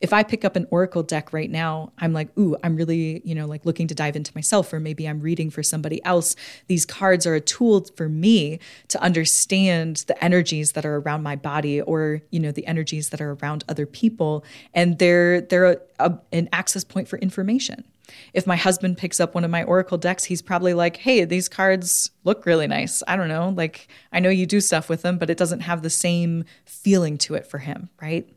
If 0.00 0.12
I 0.12 0.22
pick 0.22 0.44
up 0.44 0.56
an 0.56 0.66
oracle 0.70 1.02
deck 1.02 1.32
right 1.32 1.50
now, 1.50 1.92
I'm 1.98 2.12
like, 2.12 2.36
ooh, 2.38 2.56
I'm 2.62 2.76
really, 2.76 3.22
you 3.24 3.34
know, 3.34 3.46
like 3.46 3.64
looking 3.64 3.86
to 3.88 3.94
dive 3.94 4.16
into 4.16 4.32
myself, 4.34 4.72
or 4.72 4.80
maybe 4.80 5.08
I'm 5.08 5.20
reading 5.20 5.50
for 5.50 5.62
somebody 5.62 6.04
else. 6.04 6.36
These 6.66 6.86
cards 6.86 7.26
are 7.26 7.34
a 7.34 7.40
tool 7.40 7.86
for 7.96 8.08
me 8.08 8.58
to 8.88 9.02
understand 9.02 10.04
the 10.06 10.22
energies 10.22 10.72
that 10.72 10.84
are 10.84 10.96
around 10.96 11.22
my 11.22 11.36
body 11.36 11.80
or, 11.80 12.22
you 12.30 12.40
know, 12.40 12.52
the 12.52 12.66
energies 12.66 13.10
that 13.10 13.20
are 13.20 13.32
around 13.42 13.64
other 13.68 13.86
people. 13.86 14.44
And 14.74 14.98
they're 14.98 15.40
they're 15.40 15.72
a, 15.72 15.76
a, 15.98 16.18
an 16.32 16.48
access 16.52 16.84
point 16.84 17.08
for 17.08 17.18
information. 17.18 17.84
If 18.32 18.46
my 18.46 18.56
husband 18.56 18.98
picks 18.98 19.20
up 19.20 19.34
one 19.34 19.44
of 19.44 19.50
my 19.50 19.62
Oracle 19.64 19.98
decks, 19.98 20.24
he's 20.24 20.42
probably 20.42 20.74
like, 20.74 20.98
hey, 20.98 21.24
these 21.24 21.48
cards 21.48 22.10
look 22.24 22.46
really 22.46 22.66
nice. 22.66 23.02
I 23.08 23.16
don't 23.16 23.28
know. 23.28 23.48
Like, 23.48 23.88
I 24.12 24.20
know 24.20 24.28
you 24.28 24.46
do 24.46 24.60
stuff 24.60 24.88
with 24.88 25.02
them, 25.02 25.18
but 25.18 25.30
it 25.30 25.38
doesn't 25.38 25.60
have 25.60 25.82
the 25.82 25.90
same 25.90 26.44
feeling 26.64 27.16
to 27.18 27.34
it 27.34 27.46
for 27.46 27.58
him, 27.58 27.88
right? 28.00 28.28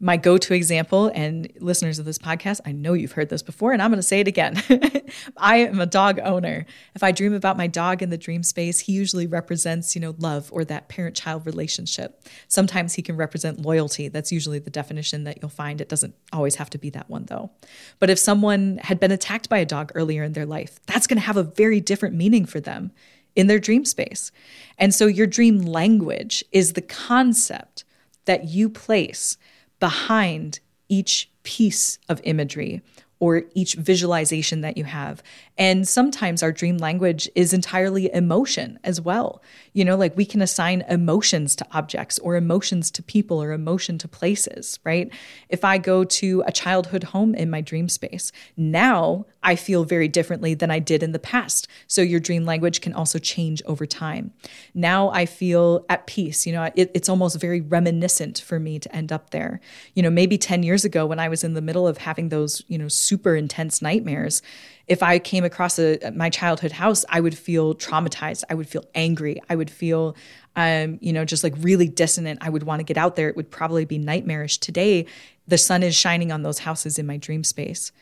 My 0.00 0.16
go 0.16 0.38
to 0.38 0.54
example, 0.54 1.10
and 1.12 1.50
listeners 1.58 1.98
of 1.98 2.04
this 2.04 2.18
podcast, 2.18 2.60
I 2.64 2.70
know 2.70 2.92
you've 2.92 3.12
heard 3.12 3.30
this 3.30 3.42
before, 3.42 3.72
and 3.72 3.82
I'm 3.82 3.90
going 3.90 3.98
to 3.98 4.02
say 4.02 4.20
it 4.20 4.28
again. 4.28 4.62
I 5.36 5.56
am 5.58 5.80
a 5.80 5.86
dog 5.86 6.20
owner. 6.20 6.66
If 6.94 7.02
I 7.02 7.10
dream 7.10 7.34
about 7.34 7.56
my 7.56 7.66
dog 7.66 8.00
in 8.00 8.10
the 8.10 8.16
dream 8.16 8.44
space, 8.44 8.80
he 8.80 8.92
usually 8.92 9.26
represents, 9.26 9.96
you 9.96 10.00
know, 10.00 10.14
love 10.18 10.50
or 10.52 10.64
that 10.66 10.88
parent 10.88 11.16
child 11.16 11.46
relationship. 11.46 12.22
Sometimes 12.46 12.94
he 12.94 13.02
can 13.02 13.16
represent 13.16 13.60
loyalty. 13.60 14.06
That's 14.06 14.30
usually 14.30 14.60
the 14.60 14.70
definition 14.70 15.24
that 15.24 15.38
you'll 15.42 15.48
find. 15.48 15.80
It 15.80 15.88
doesn't 15.88 16.14
always 16.32 16.54
have 16.56 16.70
to 16.70 16.78
be 16.78 16.90
that 16.90 17.10
one, 17.10 17.24
though. 17.24 17.50
But 17.98 18.08
if 18.08 18.20
someone 18.20 18.78
had 18.82 19.00
been 19.00 19.10
attacked 19.10 19.48
by 19.48 19.58
a 19.58 19.66
dog 19.66 19.90
earlier 19.96 20.22
in 20.22 20.32
their 20.32 20.46
life, 20.46 20.78
that's 20.86 21.08
going 21.08 21.18
to 21.18 21.26
have 21.26 21.36
a 21.36 21.42
very 21.42 21.80
different 21.80 22.14
meaning 22.14 22.46
for 22.46 22.60
them 22.60 22.92
in 23.34 23.48
their 23.48 23.58
dream 23.58 23.84
space. 23.84 24.30
And 24.78 24.94
so 24.94 25.06
your 25.06 25.26
dream 25.26 25.58
language 25.60 26.44
is 26.52 26.74
the 26.74 26.82
concept 26.82 27.84
that 28.26 28.44
you 28.44 28.68
place 28.68 29.36
behind 29.80 30.60
each 30.88 31.30
piece 31.42 31.98
of 32.08 32.20
imagery 32.24 32.82
or 33.20 33.44
each 33.54 33.74
visualization 33.74 34.60
that 34.60 34.76
you 34.76 34.84
have. 34.84 35.22
And 35.58 35.88
sometimes 35.88 36.42
our 36.42 36.52
dream 36.52 36.78
language 36.78 37.28
is 37.34 37.52
entirely 37.52 38.12
emotion 38.14 38.78
as 38.84 39.00
well. 39.00 39.42
You 39.72 39.84
know, 39.84 39.96
like 39.96 40.16
we 40.16 40.24
can 40.24 40.40
assign 40.40 40.84
emotions 40.88 41.56
to 41.56 41.66
objects 41.72 42.18
or 42.20 42.36
emotions 42.36 42.92
to 42.92 43.02
people 43.02 43.42
or 43.42 43.50
emotion 43.50 43.98
to 43.98 44.08
places, 44.08 44.78
right? 44.84 45.12
If 45.48 45.64
I 45.64 45.78
go 45.78 46.04
to 46.04 46.44
a 46.46 46.52
childhood 46.52 47.04
home 47.04 47.34
in 47.34 47.50
my 47.50 47.60
dream 47.60 47.88
space, 47.88 48.30
now 48.56 49.26
I 49.42 49.56
feel 49.56 49.84
very 49.84 50.08
differently 50.08 50.54
than 50.54 50.70
I 50.70 50.78
did 50.78 51.02
in 51.02 51.12
the 51.12 51.18
past. 51.18 51.66
So 51.86 52.02
your 52.02 52.20
dream 52.20 52.44
language 52.44 52.80
can 52.80 52.92
also 52.92 53.18
change 53.18 53.62
over 53.66 53.86
time. 53.86 54.32
Now 54.74 55.10
I 55.10 55.26
feel 55.26 55.84
at 55.88 56.06
peace. 56.06 56.46
You 56.46 56.52
know, 56.52 56.70
it, 56.74 56.90
it's 56.94 57.08
almost 57.08 57.40
very 57.40 57.60
reminiscent 57.60 58.38
for 58.40 58.60
me 58.60 58.78
to 58.78 58.94
end 58.94 59.12
up 59.12 59.30
there. 59.30 59.60
You 59.94 60.02
know, 60.02 60.10
maybe 60.10 60.38
10 60.38 60.62
years 60.62 60.84
ago 60.84 61.04
when 61.06 61.18
I 61.18 61.28
was 61.28 61.42
in 61.42 61.54
the 61.54 61.62
middle 61.62 61.86
of 61.86 61.98
having 61.98 62.28
those, 62.28 62.62
you 62.68 62.78
know, 62.78 62.88
super 62.88 63.34
intense 63.34 63.82
nightmares, 63.82 64.42
if 64.88 65.02
I 65.02 65.18
came 65.18 65.44
across 65.44 65.78
a, 65.78 66.10
my 66.14 66.30
childhood 66.30 66.72
house, 66.72 67.04
I 67.08 67.20
would 67.20 67.36
feel 67.36 67.74
traumatized. 67.74 68.44
I 68.48 68.54
would 68.54 68.68
feel 68.68 68.84
angry. 68.94 69.40
I 69.48 69.54
would 69.54 69.70
feel, 69.70 70.16
um, 70.56 70.98
you 71.00 71.12
know, 71.12 71.24
just 71.24 71.44
like 71.44 71.54
really 71.58 71.88
dissonant. 71.88 72.38
I 72.42 72.48
would 72.48 72.62
want 72.62 72.80
to 72.80 72.84
get 72.84 72.96
out 72.96 73.14
there. 73.14 73.28
It 73.28 73.36
would 73.36 73.50
probably 73.50 73.84
be 73.84 73.98
nightmarish. 73.98 74.58
Today, 74.58 75.06
the 75.46 75.58
sun 75.58 75.82
is 75.82 75.94
shining 75.94 76.32
on 76.32 76.42
those 76.42 76.60
houses 76.60 76.98
in 76.98 77.06
my 77.06 77.16
dream 77.16 77.44
space, 77.44 77.92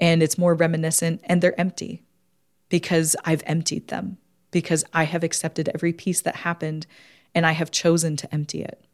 and 0.00 0.22
it's 0.22 0.38
more 0.38 0.54
reminiscent, 0.54 1.20
and 1.24 1.42
they're 1.42 1.60
empty 1.60 2.02
because 2.68 3.16
I've 3.24 3.42
emptied 3.46 3.88
them, 3.88 4.18
because 4.50 4.84
I 4.92 5.04
have 5.04 5.24
accepted 5.24 5.68
every 5.68 5.92
piece 5.92 6.20
that 6.22 6.36
happened, 6.36 6.86
and 7.34 7.46
I 7.46 7.52
have 7.52 7.70
chosen 7.70 8.16
to 8.16 8.34
empty 8.34 8.62
it. 8.62 8.84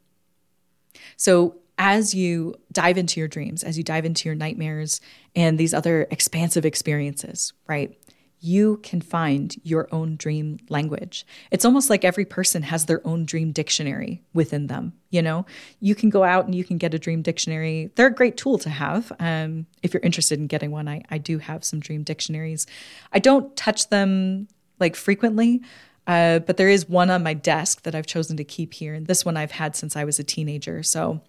So 1.16 1.56
as 1.84 2.14
you 2.14 2.54
dive 2.70 2.96
into 2.96 3.18
your 3.18 3.26
dreams, 3.26 3.64
as 3.64 3.76
you 3.76 3.82
dive 3.82 4.04
into 4.04 4.28
your 4.28 4.36
nightmares 4.36 5.00
and 5.34 5.58
these 5.58 5.74
other 5.74 6.06
expansive 6.12 6.64
experiences, 6.64 7.52
right? 7.66 7.98
You 8.38 8.76
can 8.84 9.00
find 9.00 9.52
your 9.64 9.88
own 9.90 10.14
dream 10.14 10.60
language. 10.68 11.26
It's 11.50 11.64
almost 11.64 11.90
like 11.90 12.04
every 12.04 12.24
person 12.24 12.62
has 12.62 12.84
their 12.84 13.04
own 13.04 13.24
dream 13.24 13.50
dictionary 13.50 14.22
within 14.32 14.68
them. 14.68 14.92
You 15.10 15.22
know, 15.22 15.44
you 15.80 15.96
can 15.96 16.08
go 16.08 16.22
out 16.22 16.44
and 16.44 16.54
you 16.54 16.62
can 16.62 16.78
get 16.78 16.94
a 16.94 17.00
dream 17.00 17.20
dictionary. 17.20 17.90
They're 17.96 18.06
a 18.06 18.14
great 18.14 18.36
tool 18.36 18.58
to 18.58 18.70
have. 18.70 19.10
Um, 19.18 19.66
if 19.82 19.92
you're 19.92 20.02
interested 20.04 20.38
in 20.38 20.46
getting 20.46 20.70
one, 20.70 20.86
I, 20.86 21.02
I 21.10 21.18
do 21.18 21.38
have 21.38 21.64
some 21.64 21.80
dream 21.80 22.04
dictionaries. 22.04 22.64
I 23.12 23.18
don't 23.18 23.56
touch 23.56 23.88
them 23.88 24.46
like 24.78 24.94
frequently. 24.94 25.62
Uh, 26.06 26.38
but 26.40 26.58
there 26.58 26.68
is 26.68 26.88
one 26.88 27.10
on 27.10 27.24
my 27.24 27.34
desk 27.34 27.82
that 27.82 27.94
I've 27.96 28.06
chosen 28.06 28.36
to 28.36 28.44
keep 28.44 28.74
here. 28.74 28.94
And 28.94 29.06
this 29.08 29.24
one 29.24 29.36
I've 29.36 29.52
had 29.52 29.74
since 29.74 29.96
I 29.96 30.04
was 30.04 30.20
a 30.20 30.24
teenager. 30.24 30.84
So 30.84 31.20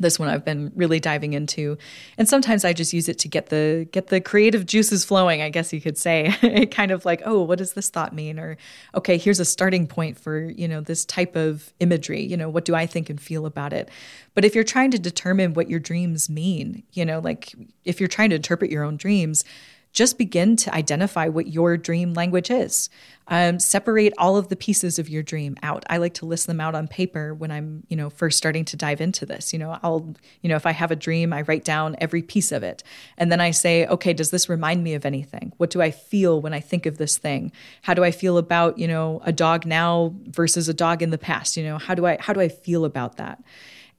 this 0.00 0.18
one 0.18 0.28
I've 0.28 0.44
been 0.44 0.72
really 0.74 0.98
diving 0.98 1.34
into. 1.34 1.78
And 2.18 2.28
sometimes 2.28 2.64
I 2.64 2.72
just 2.72 2.92
use 2.92 3.08
it 3.08 3.18
to 3.20 3.28
get 3.28 3.50
the 3.50 3.86
get 3.92 4.08
the 4.08 4.20
creative 4.20 4.66
juices 4.66 5.04
flowing, 5.04 5.42
I 5.42 5.50
guess 5.50 5.72
you 5.72 5.80
could 5.80 5.98
say. 5.98 6.34
it 6.42 6.70
kind 6.70 6.90
of 6.90 7.04
like, 7.04 7.22
oh, 7.24 7.42
what 7.42 7.58
does 7.58 7.74
this 7.74 7.90
thought 7.90 8.14
mean? 8.14 8.40
Or 8.40 8.56
okay, 8.94 9.18
here's 9.18 9.38
a 9.38 9.44
starting 9.44 9.86
point 9.86 10.18
for, 10.18 10.40
you 10.40 10.66
know, 10.66 10.80
this 10.80 11.04
type 11.04 11.36
of 11.36 11.72
imagery. 11.78 12.22
You 12.22 12.36
know, 12.36 12.48
what 12.48 12.64
do 12.64 12.74
I 12.74 12.86
think 12.86 13.10
and 13.10 13.20
feel 13.20 13.46
about 13.46 13.72
it? 13.72 13.88
But 14.34 14.44
if 14.44 14.54
you're 14.54 14.64
trying 14.64 14.90
to 14.92 14.98
determine 14.98 15.54
what 15.54 15.68
your 15.68 15.80
dreams 15.80 16.30
mean, 16.30 16.82
you 16.92 17.04
know, 17.04 17.20
like 17.20 17.54
if 17.84 18.00
you're 18.00 18.08
trying 18.08 18.30
to 18.30 18.36
interpret 18.36 18.70
your 18.70 18.82
own 18.82 18.96
dreams, 18.96 19.44
just 19.92 20.18
begin 20.18 20.56
to 20.56 20.74
identify 20.74 21.28
what 21.28 21.48
your 21.48 21.76
dream 21.76 22.14
language 22.14 22.50
is. 22.50 22.88
Um, 23.28 23.60
separate 23.60 24.12
all 24.18 24.36
of 24.36 24.48
the 24.48 24.56
pieces 24.56 24.98
of 24.98 25.08
your 25.08 25.22
dream 25.22 25.56
out. 25.62 25.84
I 25.88 25.98
like 25.98 26.14
to 26.14 26.26
list 26.26 26.48
them 26.48 26.60
out 26.60 26.74
on 26.74 26.88
paper 26.88 27.32
when 27.32 27.50
I'm, 27.50 27.84
you 27.88 27.96
know, 27.96 28.10
first 28.10 28.36
starting 28.36 28.64
to 28.66 28.76
dive 28.76 29.00
into 29.00 29.24
this. 29.24 29.52
You 29.52 29.60
know, 29.60 29.78
I'll, 29.82 30.14
you 30.42 30.48
know, 30.48 30.56
if 30.56 30.66
I 30.66 30.72
have 30.72 30.90
a 30.90 30.96
dream, 30.96 31.32
I 31.32 31.42
write 31.42 31.64
down 31.64 31.96
every 31.98 32.22
piece 32.22 32.50
of 32.50 32.62
it. 32.64 32.82
And 33.16 33.30
then 33.30 33.40
I 33.40 33.52
say, 33.52 33.86
okay, 33.86 34.12
does 34.12 34.30
this 34.30 34.48
remind 34.48 34.82
me 34.82 34.94
of 34.94 35.06
anything? 35.06 35.52
What 35.58 35.70
do 35.70 35.80
I 35.80 35.92
feel 35.92 36.40
when 36.40 36.52
I 36.52 36.60
think 36.60 36.86
of 36.86 36.98
this 36.98 37.18
thing? 37.18 37.52
How 37.82 37.94
do 37.94 38.02
I 38.02 38.10
feel 38.10 38.36
about, 38.36 38.78
you 38.78 38.88
know, 38.88 39.20
a 39.24 39.32
dog 39.32 39.64
now 39.64 40.14
versus 40.26 40.68
a 40.68 40.74
dog 40.74 41.00
in 41.02 41.10
the 41.10 41.18
past? 41.18 41.56
You 41.56 41.64
know, 41.64 41.78
how 41.78 41.94
do 41.94 42.06
I 42.06 42.16
how 42.20 42.32
do 42.32 42.40
I 42.40 42.48
feel 42.48 42.84
about 42.84 43.16
that? 43.16 43.42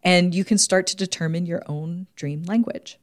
And 0.03 0.33
you 0.33 0.43
can 0.43 0.57
start 0.57 0.87
to 0.87 0.95
determine 0.95 1.45
your 1.45 1.63
own 1.67 2.07
dream 2.15 2.43
language. 2.43 2.97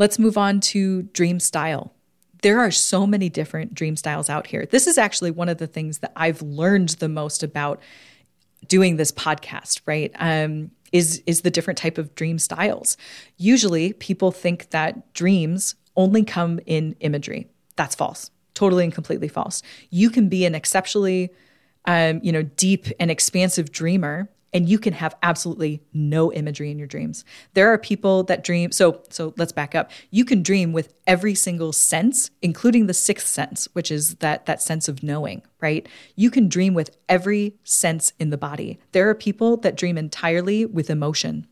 Let's 0.00 0.18
move 0.18 0.38
on 0.38 0.60
to 0.60 1.02
dream 1.02 1.38
style. 1.40 1.92
There 2.40 2.58
are 2.58 2.70
so 2.70 3.06
many 3.06 3.28
different 3.28 3.74
dream 3.74 3.96
styles 3.96 4.30
out 4.30 4.46
here. 4.46 4.64
This 4.64 4.86
is 4.86 4.96
actually 4.96 5.30
one 5.30 5.50
of 5.50 5.58
the 5.58 5.66
things 5.66 5.98
that 5.98 6.12
I've 6.16 6.40
learned 6.40 6.88
the 7.00 7.08
most 7.10 7.42
about 7.42 7.82
doing 8.66 8.96
this 8.96 9.12
podcast, 9.12 9.82
right? 9.84 10.10
Um, 10.18 10.70
is 10.90 11.22
is 11.26 11.42
the 11.42 11.50
different 11.50 11.76
type 11.76 11.98
of 11.98 12.14
dream 12.14 12.38
styles. 12.38 12.96
Usually 13.36 13.92
people 13.92 14.32
think 14.32 14.70
that 14.70 15.12
dreams 15.12 15.74
only 15.96 16.24
come 16.24 16.60
in 16.64 16.96
imagery. 17.00 17.48
That's 17.76 17.94
false. 17.94 18.30
Totally 18.54 18.84
and 18.84 18.94
completely 18.94 19.28
false. 19.28 19.62
You 19.90 20.08
can 20.08 20.30
be 20.30 20.46
an 20.46 20.54
exceptionally 20.54 21.30
um, 21.84 22.20
you 22.22 22.32
know, 22.32 22.42
deep 22.42 22.86
and 22.98 23.10
expansive 23.10 23.70
dreamer 23.70 24.30
and 24.52 24.68
you 24.68 24.78
can 24.78 24.92
have 24.92 25.14
absolutely 25.22 25.82
no 25.92 26.32
imagery 26.32 26.70
in 26.70 26.78
your 26.78 26.88
dreams. 26.88 27.24
There 27.54 27.72
are 27.72 27.78
people 27.78 28.24
that 28.24 28.44
dream 28.44 28.72
so 28.72 29.02
so 29.10 29.34
let's 29.36 29.52
back 29.52 29.74
up. 29.74 29.90
You 30.10 30.24
can 30.24 30.42
dream 30.42 30.72
with 30.72 30.94
every 31.06 31.34
single 31.34 31.72
sense, 31.72 32.30
including 32.42 32.86
the 32.86 32.94
sixth 32.94 33.26
sense, 33.26 33.68
which 33.72 33.90
is 33.90 34.16
that 34.16 34.46
that 34.46 34.62
sense 34.62 34.88
of 34.88 35.02
knowing, 35.02 35.42
right? 35.60 35.88
You 36.16 36.30
can 36.30 36.48
dream 36.48 36.74
with 36.74 36.96
every 37.08 37.54
sense 37.64 38.12
in 38.18 38.30
the 38.30 38.38
body. 38.38 38.78
There 38.92 39.08
are 39.08 39.14
people 39.14 39.56
that 39.58 39.76
dream 39.76 39.96
entirely 39.96 40.66
with 40.66 40.90
emotion. 40.90 41.46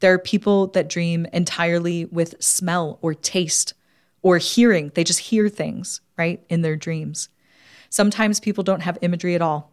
There 0.00 0.14
are 0.14 0.18
people 0.18 0.68
that 0.68 0.88
dream 0.88 1.26
entirely 1.32 2.06
with 2.06 2.42
smell 2.42 2.98
or 3.02 3.14
taste 3.14 3.74
or 4.22 4.38
hearing. 4.38 4.92
They 4.94 5.04
just 5.04 5.20
hear 5.20 5.48
things, 5.48 6.00
right, 6.16 6.42
in 6.48 6.62
their 6.62 6.76
dreams. 6.76 7.28
Sometimes 7.90 8.40
people 8.40 8.64
don't 8.64 8.82
have 8.82 8.98
imagery 9.02 9.34
at 9.34 9.42
all. 9.42 9.69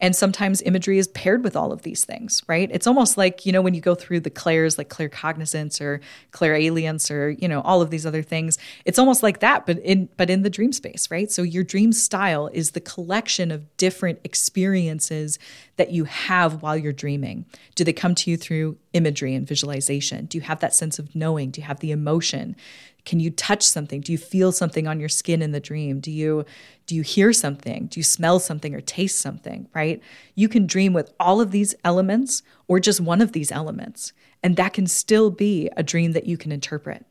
And 0.00 0.16
sometimes 0.16 0.62
imagery 0.62 0.98
is 0.98 1.08
paired 1.08 1.44
with 1.44 1.56
all 1.56 1.72
of 1.72 1.82
these 1.82 2.04
things, 2.04 2.42
right? 2.46 2.70
It's 2.72 2.86
almost 2.86 3.18
like, 3.18 3.44
you 3.44 3.52
know, 3.52 3.60
when 3.62 3.74
you 3.74 3.80
go 3.80 3.94
through 3.94 4.20
the 4.20 4.30
clairs, 4.30 4.78
like 4.78 4.88
claircognizance 4.88 5.80
or 5.80 6.00
clairalience 6.32 7.10
or, 7.10 7.30
you 7.30 7.48
know, 7.48 7.60
all 7.62 7.82
of 7.82 7.90
these 7.90 8.06
other 8.06 8.22
things, 8.22 8.58
it's 8.84 8.98
almost 8.98 9.22
like 9.22 9.40
that, 9.40 9.66
but 9.66 9.78
in 9.80 10.08
but 10.16 10.30
in 10.30 10.42
the 10.42 10.50
dream 10.50 10.72
space, 10.72 11.10
right? 11.10 11.30
So 11.30 11.42
your 11.42 11.64
dream 11.64 11.92
style 11.92 12.48
is 12.52 12.70
the 12.70 12.80
collection 12.80 13.50
of 13.50 13.76
different 13.76 14.20
experiences 14.24 15.38
that 15.80 15.92
you 15.92 16.04
have 16.04 16.60
while 16.60 16.76
you're 16.76 16.92
dreaming. 16.92 17.46
Do 17.74 17.84
they 17.84 17.94
come 17.94 18.14
to 18.16 18.30
you 18.30 18.36
through 18.36 18.76
imagery 18.92 19.34
and 19.34 19.48
visualization? 19.48 20.26
Do 20.26 20.36
you 20.36 20.42
have 20.42 20.60
that 20.60 20.74
sense 20.74 20.98
of 20.98 21.16
knowing? 21.16 21.50
Do 21.50 21.62
you 21.62 21.66
have 21.66 21.80
the 21.80 21.90
emotion? 21.90 22.54
Can 23.06 23.18
you 23.18 23.30
touch 23.30 23.62
something? 23.62 24.02
Do 24.02 24.12
you 24.12 24.18
feel 24.18 24.52
something 24.52 24.86
on 24.86 25.00
your 25.00 25.08
skin 25.08 25.40
in 25.40 25.52
the 25.52 25.58
dream? 25.58 25.98
Do 25.98 26.10
you 26.10 26.44
do 26.84 26.94
you 26.94 27.00
hear 27.00 27.32
something? 27.32 27.86
Do 27.86 27.98
you 27.98 28.04
smell 28.04 28.38
something 28.40 28.74
or 28.74 28.82
taste 28.82 29.20
something, 29.20 29.68
right? 29.74 30.02
You 30.34 30.50
can 30.50 30.66
dream 30.66 30.92
with 30.92 31.14
all 31.18 31.40
of 31.40 31.50
these 31.50 31.74
elements 31.82 32.42
or 32.68 32.78
just 32.78 33.00
one 33.00 33.22
of 33.22 33.32
these 33.32 33.50
elements, 33.50 34.12
and 34.42 34.56
that 34.56 34.74
can 34.74 34.86
still 34.86 35.30
be 35.30 35.70
a 35.78 35.82
dream 35.82 36.12
that 36.12 36.26
you 36.26 36.36
can 36.36 36.52
interpret. 36.52 37.06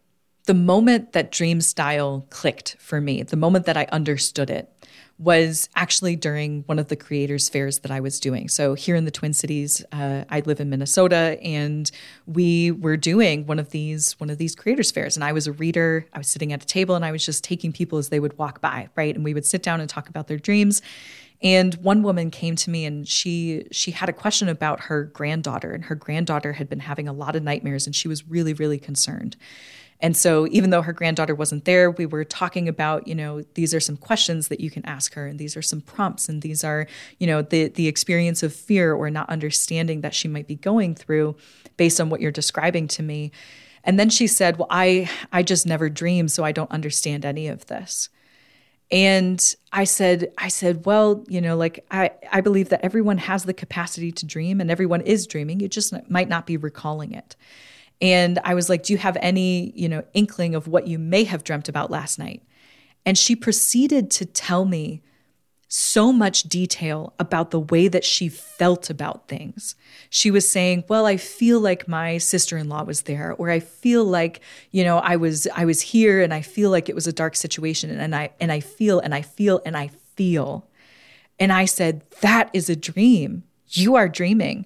The 0.45 0.53
moment 0.53 1.13
that 1.13 1.31
dream 1.31 1.59
style 1.59 2.27
clicked 2.29 2.75
for 2.77 3.01
me, 3.01 3.23
the 3.23 3.35
moment 3.35 3.65
that 3.65 3.77
I 3.77 3.87
understood 3.91 4.51
it, 4.51 4.71
was 5.19 5.67
actually 5.75 6.15
during 6.15 6.63
one 6.63 6.79
of 6.79 6.87
the 6.87 6.95
creators 6.95 7.49
fairs 7.49 7.79
that 7.79 7.91
I 7.91 7.99
was 7.99 8.21
doing. 8.21 8.47
So 8.47 8.73
here 8.73 8.95
in 8.95 9.03
the 9.03 9.11
Twin 9.11 9.33
Cities, 9.33 9.83
uh, 9.91 10.23
I 10.29 10.39
live 10.39 10.61
in 10.61 10.69
Minnesota, 10.69 11.37
and 11.43 11.91
we 12.25 12.71
were 12.71 12.95
doing 12.95 13.45
one 13.45 13.59
of 13.59 13.71
these 13.71 14.13
one 14.19 14.29
of 14.29 14.37
these 14.37 14.55
creators 14.55 14.91
fairs. 14.91 15.17
And 15.17 15.23
I 15.23 15.33
was 15.33 15.45
a 15.45 15.51
reader. 15.51 16.07
I 16.13 16.17
was 16.17 16.29
sitting 16.29 16.53
at 16.53 16.63
a 16.63 16.65
table, 16.65 16.95
and 16.95 17.03
I 17.03 17.11
was 17.11 17.25
just 17.25 17.43
taking 17.43 17.73
people 17.73 17.97
as 17.97 18.09
they 18.09 18.21
would 18.21 18.37
walk 18.37 18.61
by, 18.61 18.87
right? 18.95 19.13
And 19.13 19.23
we 19.25 19.33
would 19.33 19.45
sit 19.45 19.61
down 19.61 19.81
and 19.81 19.89
talk 19.89 20.07
about 20.07 20.27
their 20.27 20.39
dreams. 20.39 20.81
And 21.41 21.75
one 21.75 22.03
woman 22.03 22.31
came 22.31 22.55
to 22.57 22.69
me 22.69 22.85
and 22.85 23.07
she 23.07 23.65
she 23.71 23.91
had 23.91 24.09
a 24.09 24.13
question 24.13 24.49
about 24.49 24.81
her 24.81 25.05
granddaughter 25.05 25.71
and 25.71 25.85
her 25.85 25.95
granddaughter 25.95 26.53
had 26.53 26.69
been 26.69 26.81
having 26.81 27.07
a 27.07 27.13
lot 27.13 27.35
of 27.35 27.43
nightmares 27.43 27.85
and 27.85 27.95
she 27.95 28.07
was 28.09 28.27
really 28.27 28.53
really 28.53 28.79
concerned. 28.79 29.37
And 30.01 30.15
so, 30.15 30.47
even 30.47 30.69
though 30.69 30.81
her 30.81 30.93
granddaughter 30.93 31.35
wasn't 31.35 31.65
there, 31.65 31.91
we 31.91 32.05
were 32.05 32.23
talking 32.23 32.69
about, 32.69 33.07
you 33.07 33.15
know, 33.15 33.41
these 33.55 33.73
are 33.73 33.81
some 33.81 33.97
questions 33.97 34.47
that 34.47 34.61
you 34.61 34.71
can 34.71 34.85
ask 34.85 35.13
her, 35.13 35.27
and 35.27 35.37
these 35.37 35.57
are 35.57 35.61
some 35.61 35.81
prompts, 35.81 36.29
and 36.29 36.41
these 36.41 36.63
are, 36.63 36.87
you 37.17 37.27
know, 37.27 37.41
the 37.41 37.67
the 37.67 37.87
experience 37.87 38.41
of 38.41 38.53
fear 38.53 38.93
or 38.93 39.09
not 39.09 39.29
understanding 39.29 40.01
that 40.01 40.13
she 40.13 40.27
might 40.27 40.47
be 40.47 40.55
going 40.55 40.95
through, 40.95 41.35
based 41.75 41.99
on 41.99 42.09
what 42.09 42.21
you're 42.21 42.31
describing 42.31 42.87
to 42.89 43.03
me. 43.03 43.31
And 43.83 43.99
then 43.99 44.09
she 44.09 44.27
said, 44.27 44.57
"Well, 44.57 44.67
I 44.69 45.09
I 45.33 45.43
just 45.43 45.65
never 45.65 45.89
dream, 45.89 46.29
so 46.29 46.45
I 46.45 46.53
don't 46.53 46.71
understand 46.71 47.25
any 47.25 47.47
of 47.47 47.65
this." 47.65 48.09
And 48.91 49.55
I 49.71 49.83
said, 49.83 50.31
I 50.37 50.47
said, 50.47 50.85
well, 50.85 51.23
you 51.27 51.41
know, 51.41 51.55
like 51.55 51.85
I, 51.91 52.11
I 52.31 52.41
believe 52.41 52.69
that 52.69 52.83
everyone 52.83 53.19
has 53.19 53.43
the 53.43 53.53
capacity 53.53 54.11
to 54.13 54.25
dream 54.25 54.59
and 54.59 54.71
everyone 54.71 55.01
is 55.01 55.27
dreaming. 55.27 55.59
You 55.59 55.67
just 55.67 55.93
might 56.09 56.27
not 56.27 56.47
be 56.47 56.57
recalling 56.57 57.11
it. 57.11 57.35
And 58.01 58.39
I 58.43 58.53
was 58.53 58.69
like, 58.69 58.83
Do 58.83 58.93
you 58.93 58.99
have 58.99 59.17
any, 59.21 59.71
you 59.75 59.89
know, 59.89 60.03
inkling 60.13 60.55
of 60.55 60.67
what 60.67 60.87
you 60.87 60.97
may 60.99 61.23
have 61.25 61.43
dreamt 61.43 61.69
about 61.69 61.91
last 61.91 62.19
night? 62.19 62.43
And 63.05 63.17
she 63.17 63.35
proceeded 63.35 64.11
to 64.11 64.25
tell 64.25 64.65
me 64.65 65.01
so 65.71 66.11
much 66.11 66.43
detail 66.43 67.13
about 67.19 67.51
the 67.51 67.59
way 67.59 67.87
that 67.87 68.03
she 68.03 68.27
felt 68.27 68.89
about 68.89 69.27
things. 69.27 69.75
She 70.09 70.31
was 70.31 70.49
saying, 70.49 70.83
"Well, 70.87 71.05
I 71.05 71.15
feel 71.17 71.59
like 71.59 71.87
my 71.87 72.17
sister-in-law 72.17 72.83
was 72.85 73.03
there 73.03 73.33
or 73.33 73.51
I 73.51 73.59
feel 73.59 74.03
like, 74.03 74.41
you 74.71 74.83
know, 74.83 74.97
I 74.97 75.15
was 75.15 75.47
I 75.55 75.65
was 75.65 75.81
here 75.81 76.21
and 76.21 76.33
I 76.33 76.41
feel 76.41 76.71
like 76.71 76.89
it 76.89 76.95
was 76.95 77.05
a 77.05 77.13
dark 77.13 77.35
situation 77.35 77.91
and 77.91 78.15
I 78.15 78.31
and 78.39 78.51
I 78.51 78.61
feel 78.61 78.99
and 78.99 79.13
I 79.13 79.21
feel 79.21 79.61
and 79.65 79.77
I 79.77 79.91
feel." 80.15 80.67
And 81.39 81.53
I 81.53 81.65
said, 81.65 82.01
"That 82.21 82.49
is 82.51 82.69
a 82.69 82.75
dream. 82.75 83.43
You 83.67 83.95
are 83.95 84.09
dreaming." 84.09 84.65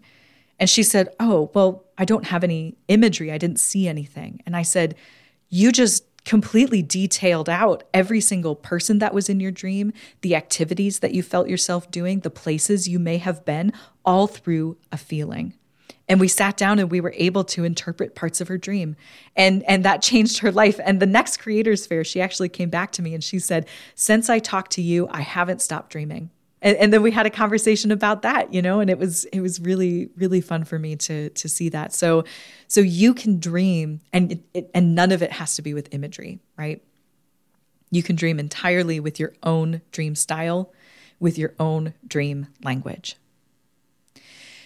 And 0.58 0.70
she 0.70 0.84
said, 0.84 1.10
"Oh, 1.20 1.52
well, 1.54 1.83
I 1.98 2.06
don't 2.06 2.26
have 2.26 2.44
any 2.44 2.76
imagery. 2.88 3.32
I 3.32 3.38
didn't 3.38 3.60
see 3.60 3.88
anything. 3.88 4.42
And 4.46 4.56
I 4.56 4.62
said, 4.62 4.96
You 5.50 5.72
just 5.72 6.06
completely 6.26 6.82
detailed 6.82 7.50
out 7.50 7.84
every 7.94 8.22
single 8.22 8.56
person 8.56 9.00
that 9.00 9.14
was 9.14 9.30
in 9.30 9.40
your 9.40 9.52
dream, 9.52 9.92
the 10.22 10.36
activities 10.36 11.00
that 11.00 11.14
you 11.14 11.22
felt 11.22 11.50
yourself 11.50 11.92
doing, 11.92 12.22
the 12.22 12.30
places 12.30 12.88
you 12.88 12.98
may 12.98 13.18
have 13.18 13.44
been, 13.44 13.74
all 14.06 14.28
through 14.28 14.78
a 14.92 14.98
feeling. 14.98 15.54
And 16.08 16.20
we 16.20 16.28
sat 16.28 16.58
down 16.58 16.80
and 16.80 16.92
we 16.92 17.02
were 17.02 17.14
able 17.16 17.44
to 17.46 17.64
interpret 17.64 18.16
parts 18.16 18.42
of 18.42 18.48
her 18.50 18.58
dream. 18.58 18.96
And, 19.36 19.64
and 19.64 19.86
that 19.86 20.02
changed 20.02 20.40
her 20.40 20.52
life. 20.52 20.80
And 20.84 21.00
the 21.00 21.06
next 21.06 21.38
Creators 21.38 21.86
Fair, 21.86 22.04
she 22.04 22.22
actually 22.22 22.50
came 22.50 22.70
back 22.70 22.92
to 22.94 23.02
me 23.02 23.14
and 23.14 23.24
she 23.24 23.40
said, 23.40 23.68
Since 23.96 24.30
I 24.30 24.40
talked 24.40 24.72
to 24.74 24.82
you, 24.82 25.08
I 25.10 25.22
haven't 25.22 25.62
stopped 25.62 25.92
dreaming 25.92 26.30
and, 26.64 26.78
and, 26.78 26.94
then 26.94 27.04
we 27.04 27.12
had 27.12 27.26
a 27.26 27.30
conversation 27.30 27.92
about 27.92 28.24
that 28.24 28.54
you 28.54 28.62
know 28.62 28.80
and 28.80 28.90
it 28.90 28.98
was 28.98 29.26
it 29.26 29.42
was 29.42 29.60
really 29.60 30.10
really 30.16 30.42
fun 30.42 30.64
for 30.64 30.80
me 30.80 30.96
to 30.96 31.30
to 31.30 31.48
see 31.48 31.70
that 31.70 31.94
so 31.94 32.24
so 32.68 32.82
you 32.82 33.14
can 33.14 33.40
dream 33.40 34.00
and 34.12 34.32
it, 34.32 34.40
it, 34.54 34.72
and 34.74 34.96
none 34.96 35.12
of 35.12 35.22
it 35.22 35.32
has 35.32 35.56
to 35.56 35.62
be 35.62 35.74
with 35.74 35.94
imagery 35.94 36.40
right 36.58 36.82
you 37.92 38.02
can 38.02 38.16
dream 38.16 38.40
entirely 38.40 39.00
with 39.00 39.20
your 39.20 39.34
own 39.44 39.82
dream 39.92 40.16
style 40.16 40.72
with 41.20 41.38
your 41.38 41.54
own 41.60 41.94
dream 42.08 42.48
language 42.64 43.18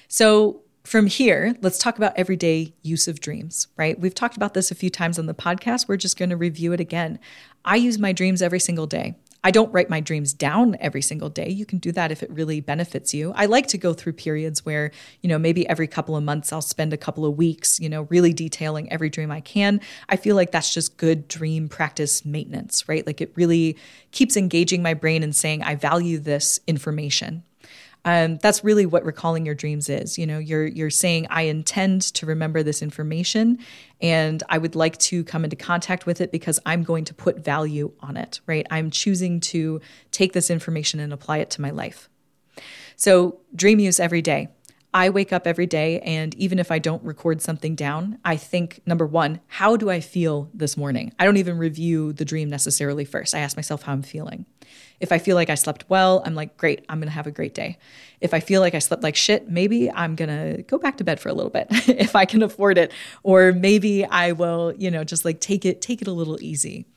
so 0.08 0.62
from 0.88 1.08
here, 1.08 1.54
let's 1.62 1.78
talk 1.78 1.98
about 1.98 2.14
everyday 2.16 2.74
use 2.82 3.10
of 3.10 3.20
dreams, 3.20 3.68
right? 3.76 4.00
We've 4.00 4.16
talked 4.16 4.38
about 4.38 4.54
this 4.54 4.72
a 4.72 4.76
few 4.76 4.90
times 4.90 5.20
on 5.20 5.26
the 5.26 5.34
podcast. 5.34 5.90
We're 5.90 5.98
just 5.98 6.18
going 6.18 6.30
to 6.30 6.38
review 6.38 6.72
it 6.72 6.80
again. 6.80 7.20
I 7.66 7.76
use 7.76 8.00
my 8.00 8.14
dreams 8.14 8.42
every 8.42 8.62
single 8.62 8.88
day. 8.88 9.18
I 9.48 9.52
don't 9.52 9.72
write 9.72 9.90
my 9.90 10.02
dreams 10.02 10.34
down 10.34 10.76
every 10.82 11.02
single 11.02 11.30
day. 11.30 11.48
You 11.48 11.66
can 11.66 11.80
do 11.80 11.94
that 11.94 12.12
if 12.12 12.22
it 12.22 12.30
really 12.30 12.60
benefits 12.60 13.14
you. 13.14 13.32
I 13.34 13.46
like 13.46 13.68
to 13.68 13.78
go 13.78 13.94
through 13.94 14.12
periods 14.12 14.66
where, 14.66 14.92
you 15.22 15.30
know, 15.30 15.40
maybe 15.40 15.66
every 15.70 15.88
couple 15.88 16.18
of 16.18 16.24
months 16.26 16.52
I'll 16.52 16.62
spend 16.62 16.92
a 16.92 16.98
couple 16.98 17.26
of 17.26 17.38
weeks, 17.38 17.80
you 17.80 17.88
know, 17.88 18.02
really 18.10 18.34
detailing 18.34 18.92
every 18.92 19.10
dream 19.10 19.32
I 19.32 19.40
can. 19.40 19.80
I 20.10 20.18
feel 20.18 20.36
like 20.36 20.52
that's 20.52 20.74
just 20.74 20.98
good 20.98 21.30
dream 21.30 21.70
practice 21.70 22.26
maintenance, 22.26 22.90
right? 22.90 23.08
Like 23.08 23.22
it 23.22 23.32
really 23.36 23.78
keeps 24.12 24.36
engaging 24.36 24.84
my 24.84 24.94
brain 24.94 25.24
and 25.24 25.34
saying, 25.34 25.64
I 25.64 25.76
value 25.76 26.20
this 26.20 26.60
information. 26.68 27.44
Um, 28.08 28.38
that's 28.38 28.64
really 28.64 28.86
what 28.86 29.04
recalling 29.04 29.46
your 29.46 29.54
dreams 29.54 29.90
is. 29.90 30.18
You 30.18 30.26
know, 30.26 30.40
you're 30.40 30.66
you're 30.66 30.90
saying 30.90 31.28
I 31.30 31.42
intend 31.42 32.04
to 32.14 32.26
remember 32.26 32.64
this 32.64 32.82
information, 32.82 33.60
and 34.00 34.42
I 34.48 34.60
would 34.60 34.76
like 34.76 34.98
to 35.00 35.26
come 35.26 35.44
into 35.44 35.58
contact 35.58 36.06
with 36.06 36.22
it 36.22 36.32
because 36.32 36.58
I'm 36.66 36.84
going 36.84 37.04
to 37.04 37.14
put 37.14 37.44
value 37.44 37.92
on 38.00 38.16
it. 38.16 38.40
Right? 38.48 38.66
I'm 38.72 38.92
choosing 38.92 39.42
to 39.42 39.82
take 40.12 40.32
this 40.32 40.50
information 40.50 41.02
and 41.02 41.12
apply 41.12 41.40
it 41.40 41.50
to 41.52 41.62
my 41.62 41.72
life. 41.72 42.08
So, 42.96 43.42
dream 43.54 43.78
use 43.78 44.00
every 44.00 44.22
day. 44.22 44.48
I 44.98 45.10
wake 45.10 45.32
up 45.32 45.46
every 45.46 45.68
day, 45.68 46.00
and 46.00 46.34
even 46.40 46.58
if 46.58 46.72
I 46.72 46.80
don't 46.80 47.04
record 47.04 47.40
something 47.40 47.76
down, 47.76 48.18
I 48.26 48.36
think 48.36 48.82
number 48.88 49.06
one, 49.06 49.42
how 49.46 49.78
do 49.78 49.92
I 49.92 50.00
feel 50.00 50.50
this 50.56 50.76
morning? 50.76 51.14
I 51.20 51.26
don't 51.26 51.38
even 51.38 51.60
review 51.60 52.14
the 52.14 52.26
dream 52.26 52.50
necessarily 52.50 53.06
first. 53.06 53.36
I 53.36 53.40
ask 53.42 53.56
myself 53.56 53.84
how 53.84 53.94
I'm 53.94 54.02
feeling. 54.02 54.48
If 55.00 55.12
I 55.12 55.20
feel 55.20 55.36
like 55.36 55.52
I 55.52 55.54
slept 55.54 55.86
well, 55.88 56.24
I'm 56.26 56.34
like, 56.34 56.58
great, 56.58 56.84
I'm 56.90 57.00
gonna 57.00 57.12
have 57.12 57.28
a 57.28 57.32
great 57.32 57.54
day. 57.54 57.78
If 58.22 58.34
I 58.34 58.40
feel 58.40 58.60
like 58.60 58.74
I 58.74 58.80
slept 58.80 59.04
like 59.04 59.16
shit, 59.16 59.48
maybe 59.48 59.92
I'm 59.92 60.16
gonna 60.16 60.64
go 60.64 60.80
back 60.80 60.98
to 60.98 61.04
bed 61.04 61.20
for 61.20 61.30
a 61.30 61.34
little 61.34 61.52
bit 61.52 61.68
if 61.88 62.16
I 62.16 62.26
can 62.26 62.42
afford 62.42 62.80
it. 62.80 62.92
Or 63.22 63.54
maybe 63.54 64.04
I 64.04 64.32
will, 64.32 64.74
you 64.80 64.90
know, 64.90 65.04
just 65.04 65.26
like 65.26 65.40
take 65.40 65.64
it, 65.64 65.80
take 65.80 66.02
it 66.02 66.08
a 66.08 66.12
little 66.12 66.42
easy 66.42 66.88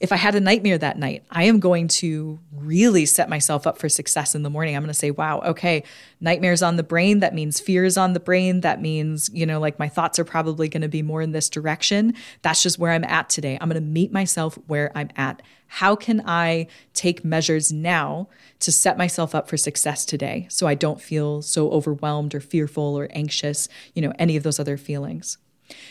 if 0.00 0.12
I 0.12 0.16
had 0.16 0.34
a 0.34 0.40
nightmare 0.40 0.78
that 0.78 0.98
night, 0.98 1.24
I 1.30 1.44
am 1.44 1.60
going 1.60 1.88
to 1.88 2.38
really 2.52 3.06
set 3.06 3.28
myself 3.28 3.66
up 3.66 3.78
for 3.78 3.88
success 3.88 4.34
in 4.34 4.42
the 4.42 4.50
morning. 4.50 4.76
I'm 4.76 4.82
going 4.82 4.88
to 4.88 4.94
say, 4.94 5.10
wow, 5.10 5.40
okay, 5.40 5.84
nightmares 6.20 6.62
on 6.62 6.76
the 6.76 6.82
brain. 6.82 7.20
That 7.20 7.34
means 7.34 7.60
fears 7.60 7.96
on 7.96 8.12
the 8.12 8.20
brain. 8.20 8.60
That 8.62 8.80
means, 8.80 9.30
you 9.32 9.46
know, 9.46 9.60
like 9.60 9.78
my 9.78 9.88
thoughts 9.88 10.18
are 10.18 10.24
probably 10.24 10.68
going 10.68 10.82
to 10.82 10.88
be 10.88 11.02
more 11.02 11.22
in 11.22 11.32
this 11.32 11.48
direction. 11.48 12.14
That's 12.42 12.62
just 12.62 12.78
where 12.78 12.92
I'm 12.92 13.04
at 13.04 13.28
today. 13.28 13.58
I'm 13.60 13.68
going 13.68 13.82
to 13.82 13.88
meet 13.88 14.12
myself 14.12 14.58
where 14.66 14.90
I'm 14.94 15.10
at. 15.16 15.42
How 15.66 15.96
can 15.96 16.22
I 16.26 16.68
take 16.92 17.24
measures 17.24 17.72
now 17.72 18.28
to 18.60 18.70
set 18.70 18.96
myself 18.96 19.34
up 19.34 19.48
for 19.48 19.56
success 19.56 20.04
today 20.04 20.46
so 20.48 20.66
I 20.66 20.74
don't 20.74 21.00
feel 21.00 21.42
so 21.42 21.70
overwhelmed 21.70 22.34
or 22.34 22.40
fearful 22.40 22.98
or 22.98 23.08
anxious, 23.10 23.68
you 23.94 24.02
know, 24.02 24.12
any 24.18 24.36
of 24.36 24.42
those 24.42 24.60
other 24.60 24.76
feelings? 24.76 25.38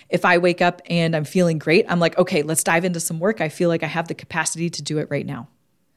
If 0.10 0.26
I 0.26 0.38
wake 0.38 0.62
up 0.62 0.82
and 0.90 1.16
I'm 1.16 1.26
feeling 1.26 1.58
great, 1.58 1.86
I'm 1.90 2.00
like, 2.00 2.18
okay, 2.18 2.44
let's 2.44 2.64
dive 2.64 2.86
into 2.86 3.00
some 3.00 3.20
work. 3.20 3.42
I 3.42 3.50
feel 3.50 3.70
like 3.70 3.84
I 3.84 3.88
have 3.88 4.08
the 4.08 4.14
capacity 4.14 4.70
to 4.70 4.82
do 4.82 4.98
it 5.00 5.08
right 5.10 5.26
now. 5.26 5.48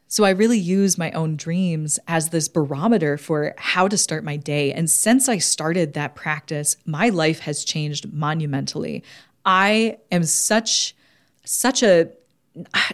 So 0.08 0.24
I 0.24 0.30
really 0.30 0.58
use 0.58 0.96
my 0.96 1.10
own 1.12 1.36
dreams 1.36 1.98
as 2.06 2.28
this 2.28 2.48
barometer 2.48 3.18
for 3.18 3.54
how 3.58 3.88
to 3.88 3.98
start 3.98 4.22
my 4.22 4.36
day. 4.36 4.72
And 4.72 4.88
since 4.88 5.28
I 5.28 5.38
started 5.38 5.94
that 5.94 6.14
practice, 6.14 6.76
my 6.86 7.08
life 7.08 7.40
has 7.40 7.64
changed 7.64 8.12
monumentally. 8.12 9.02
I 9.44 9.98
am 10.12 10.24
such 10.24 10.94
such 11.44 11.82
a 11.82 12.10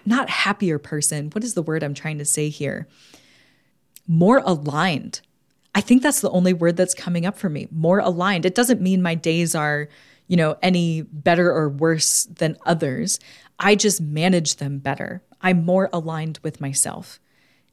not 0.04 0.28
happier 0.28 0.78
person. 0.78 1.30
What 1.30 1.44
is 1.44 1.54
the 1.54 1.62
word 1.62 1.82
I'm 1.82 1.94
trying 1.94 2.18
to 2.18 2.24
say 2.24 2.48
here? 2.48 2.88
More 4.06 4.42
aligned. 4.44 5.20
I 5.74 5.80
think 5.80 6.02
that's 6.02 6.20
the 6.20 6.30
only 6.30 6.52
word 6.52 6.76
that's 6.76 6.94
coming 6.94 7.24
up 7.24 7.38
for 7.38 7.48
me. 7.48 7.68
More 7.70 7.98
aligned. 7.98 8.44
It 8.44 8.54
doesn't 8.54 8.80
mean 8.80 9.00
my 9.00 9.14
days 9.14 9.54
are 9.54 9.88
you 10.32 10.36
know, 10.38 10.56
any 10.62 11.02
better 11.02 11.52
or 11.52 11.68
worse 11.68 12.24
than 12.24 12.56
others. 12.64 13.20
I 13.58 13.74
just 13.74 14.00
manage 14.00 14.56
them 14.56 14.78
better. 14.78 15.22
I'm 15.42 15.62
more 15.62 15.90
aligned 15.92 16.38
with 16.42 16.58
myself. 16.58 17.20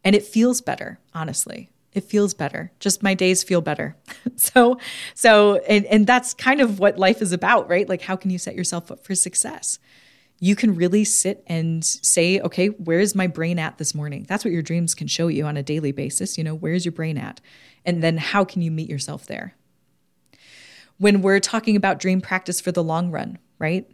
And 0.04 0.14
it 0.14 0.26
feels 0.26 0.60
better, 0.60 1.00
honestly. 1.14 1.70
It 1.94 2.04
feels 2.04 2.34
better. 2.34 2.74
Just 2.82 3.02
my 3.02 3.14
days 3.14 3.44
feel 3.44 3.62
better. 3.62 3.96
so, 4.36 4.78
so, 5.16 5.56
and, 5.70 5.86
and 5.86 6.06
that's 6.06 6.34
kind 6.34 6.60
of 6.60 6.80
what 6.80 7.00
life 7.00 7.22
is 7.22 7.32
about, 7.32 7.70
right? 7.70 7.88
Like, 7.88 8.02
how 8.02 8.18
can 8.18 8.30
you 8.30 8.38
set 8.38 8.56
yourself 8.56 8.92
up 8.92 9.06
for 9.06 9.16
success? 9.16 9.80
You 10.42 10.58
can 10.58 10.76
really 10.76 11.06
sit 11.06 11.46
and 11.48 11.86
say, 11.86 12.42
okay, 12.42 12.68
where's 12.68 13.16
my 13.16 13.28
brain 13.28 13.58
at 13.58 13.78
this 13.78 13.96
morning? 13.96 14.26
That's 14.28 14.44
what 14.44 14.52
your 14.52 14.64
dreams 14.64 14.94
can 14.96 15.08
show 15.08 15.30
you 15.30 15.46
on 15.46 15.56
a 15.56 15.64
daily 15.64 15.94
basis. 15.94 16.38
You 16.38 16.44
know, 16.44 16.56
where's 16.56 16.84
your 16.84 16.92
brain 16.92 17.18
at? 17.18 17.40
And 17.86 18.04
then 18.04 18.18
how 18.18 18.44
can 18.44 18.62
you 18.62 18.70
meet 18.70 18.90
yourself 18.90 19.28
there? 19.28 19.56
When 21.00 21.22
we're 21.22 21.40
talking 21.40 21.76
about 21.76 22.00
dream 22.00 22.22
practice 22.22 22.62
for 22.62 22.72
the 22.72 22.84
long 22.84 23.12
run, 23.12 23.40
right? 23.58 23.90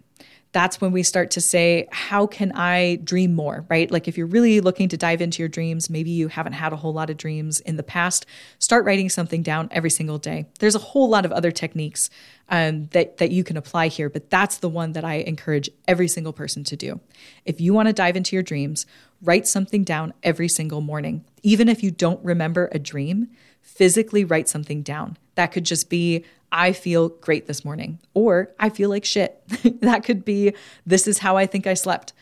that's 0.55 0.79
when 0.79 0.93
we 0.93 1.03
start 1.03 1.31
to 1.31 1.41
say, 1.41 1.85
how 1.91 2.25
can 2.25 2.53
I 2.53 2.95
dream 3.03 3.35
more, 3.35 3.65
right? 3.67 3.91
Like 3.91 4.07
if 4.07 4.17
you're 4.17 4.25
really 4.25 4.61
looking 4.61 4.87
to 4.87 4.95
dive 4.95 5.21
into 5.21 5.41
your 5.41 5.49
dreams, 5.49 5.89
maybe 5.89 6.11
you 6.11 6.29
haven't 6.29 6.53
had 6.53 6.71
a 6.71 6.77
whole 6.77 6.93
lot 6.93 7.09
of 7.09 7.17
dreams 7.17 7.59
in 7.59 7.75
the 7.75 7.83
past, 7.83 8.25
start 8.57 8.85
writing 8.85 9.09
something 9.09 9.43
down 9.43 9.67
every 9.71 9.89
single 9.89 10.17
day. 10.17 10.45
There's 10.59 10.73
a 10.73 10.79
whole 10.79 11.09
lot 11.09 11.25
of 11.25 11.33
other 11.33 11.51
techniques 11.51 12.09
um, 12.47 12.87
that, 12.93 13.17
that 13.17 13.31
you 13.31 13.43
can 13.43 13.57
apply 13.57 13.89
here, 13.89 14.09
but 14.09 14.29
that's 14.29 14.59
the 14.59 14.69
one 14.69 14.93
that 14.93 15.03
I 15.03 15.15
encourage 15.15 15.69
every 15.89 16.07
single 16.07 16.31
person 16.31 16.63
to 16.63 16.77
do. 16.77 17.01
If 17.43 17.59
you 17.59 17.73
want 17.73 17.89
to 17.89 17.93
dive 17.93 18.15
into 18.15 18.33
your 18.33 18.43
dreams, 18.43 18.85
write 19.21 19.47
something 19.47 19.83
down 19.83 20.13
every 20.23 20.47
single 20.47 20.79
morning. 20.79 21.25
Even 21.43 21.67
if 21.67 21.83
you 21.83 21.91
don't 21.91 22.23
remember 22.23 22.69
a 22.71 22.79
dream, 22.79 23.27
physically 23.65 24.23
write 24.23 24.47
something 24.47 24.84
down. 24.84 25.17
That 25.34 25.51
could 25.51 25.65
just 25.65 25.89
be, 25.89 26.23
I 26.51 26.71
feel 26.71 27.10
great 27.10 27.47
this 27.47 27.65
morning, 27.65 27.99
or 28.13 28.51
I 28.60 28.69
feel 28.69 28.89
like 28.89 29.04
shit. 29.04 29.41
that 29.82 30.04
could 30.06 30.23
be, 30.23 30.54
this 30.86 31.08
is 31.08 31.17
how 31.17 31.36
I 31.36 31.45
think 31.45 31.67
I 31.67 31.73
slept. 31.73 32.13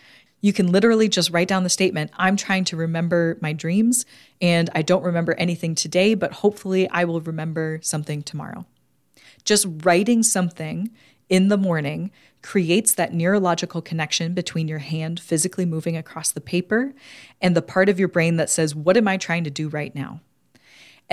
You 0.42 0.54
can 0.54 0.72
literally 0.72 1.08
just 1.10 1.30
write 1.30 1.48
down 1.48 1.64
the 1.64 1.70
statement 1.70 2.12
I'm 2.18 2.38
trying 2.38 2.64
to 2.66 2.78
remember 2.78 3.38
my 3.42 3.54
dreams, 3.54 4.06
and 4.42 4.70
I 4.74 4.82
don't 4.82 5.04
remember 5.04 5.34
anything 5.34 5.76
today, 5.76 6.16
but 6.16 6.32
hopefully 6.32 6.90
I 6.90 7.04
will 7.04 7.22
remember 7.22 7.80
something 7.84 8.24
tomorrow. 8.24 8.66
Just 9.44 9.68
writing 9.84 10.24
something 10.24 10.90
in 11.30 11.50
the 11.50 11.58
morning 11.58 12.10
creates 12.42 12.94
that 12.96 13.14
neurological 13.14 13.82
connection 13.82 14.34
between 14.34 14.68
your 14.68 14.80
hand 14.80 15.20
physically 15.20 15.66
moving 15.66 15.98
across 15.98 16.32
the 16.32 16.42
paper 16.42 16.94
and 17.42 17.56
the 17.56 17.62
part 17.62 17.90
of 17.90 18.00
your 18.00 18.08
brain 18.08 18.38
that 18.38 18.50
says, 18.50 18.74
What 18.74 18.98
am 18.98 19.08
I 19.08 19.18
trying 19.18 19.44
to 19.44 19.50
do 19.50 19.68
right 19.68 19.94
now? 19.94 20.22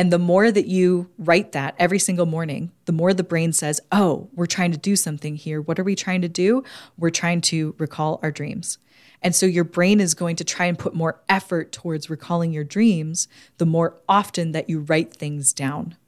And 0.00 0.10
the 0.10 0.18
more 0.18 0.50
that 0.50 0.66
you 0.66 1.10
write 1.18 1.52
that 1.52 1.74
every 1.78 1.98
single 1.98 2.24
morning, 2.24 2.72
the 2.86 2.92
more 2.92 3.12
the 3.12 3.22
brain 3.22 3.52
says, 3.52 3.82
Oh, 3.92 4.30
we're 4.32 4.46
trying 4.46 4.72
to 4.72 4.78
do 4.78 4.96
something 4.96 5.36
here. 5.36 5.60
What 5.60 5.78
are 5.78 5.84
we 5.84 5.94
trying 5.94 6.22
to 6.22 6.28
do? 6.28 6.64
We're 6.96 7.10
trying 7.10 7.42
to 7.42 7.74
recall 7.76 8.18
our 8.22 8.30
dreams. 8.30 8.78
And 9.20 9.36
so 9.36 9.44
your 9.44 9.62
brain 9.62 10.00
is 10.00 10.14
going 10.14 10.36
to 10.36 10.44
try 10.44 10.64
and 10.64 10.78
put 10.78 10.94
more 10.94 11.20
effort 11.28 11.70
towards 11.70 12.08
recalling 12.08 12.50
your 12.50 12.64
dreams 12.64 13.28
the 13.58 13.66
more 13.66 13.94
often 14.08 14.52
that 14.52 14.70
you 14.70 14.80
write 14.80 15.12
things 15.12 15.52
down. 15.52 15.98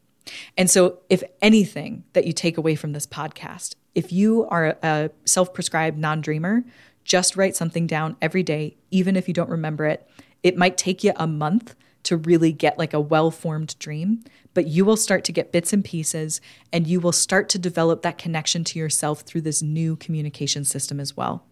And 0.56 0.70
so, 0.70 1.00
if 1.10 1.22
anything 1.42 2.04
that 2.14 2.26
you 2.26 2.32
take 2.32 2.56
away 2.56 2.76
from 2.76 2.94
this 2.94 3.06
podcast, 3.06 3.74
if 3.94 4.10
you 4.10 4.46
are 4.46 4.78
a 4.82 5.10
self 5.26 5.52
prescribed 5.52 5.98
non 5.98 6.22
dreamer, 6.22 6.64
just 7.04 7.36
write 7.36 7.56
something 7.56 7.86
down 7.86 8.16
every 8.22 8.42
day, 8.42 8.78
even 8.90 9.16
if 9.16 9.28
you 9.28 9.34
don't 9.34 9.50
remember 9.50 9.84
it. 9.84 10.08
It 10.42 10.56
might 10.56 10.78
take 10.78 11.04
you 11.04 11.12
a 11.16 11.26
month 11.26 11.74
to 12.04 12.16
really 12.16 12.52
get 12.52 12.78
like 12.78 12.92
a 12.92 13.00
well 13.00 13.30
formed 13.30 13.78
dream, 13.78 14.22
but 14.54 14.66
you 14.66 14.84
will 14.84 14.96
start 14.96 15.24
to 15.24 15.32
get 15.32 15.52
bits 15.52 15.72
and 15.72 15.84
pieces 15.84 16.40
and 16.72 16.86
you 16.86 17.00
will 17.00 17.12
start 17.12 17.48
to 17.50 17.58
develop 17.58 18.02
that 18.02 18.18
connection 18.18 18.64
to 18.64 18.78
yourself 18.78 19.20
through 19.20 19.42
this 19.42 19.62
new 19.62 19.96
communication 19.96 20.64
system 20.64 21.00
as 21.00 21.16
well. 21.16 21.46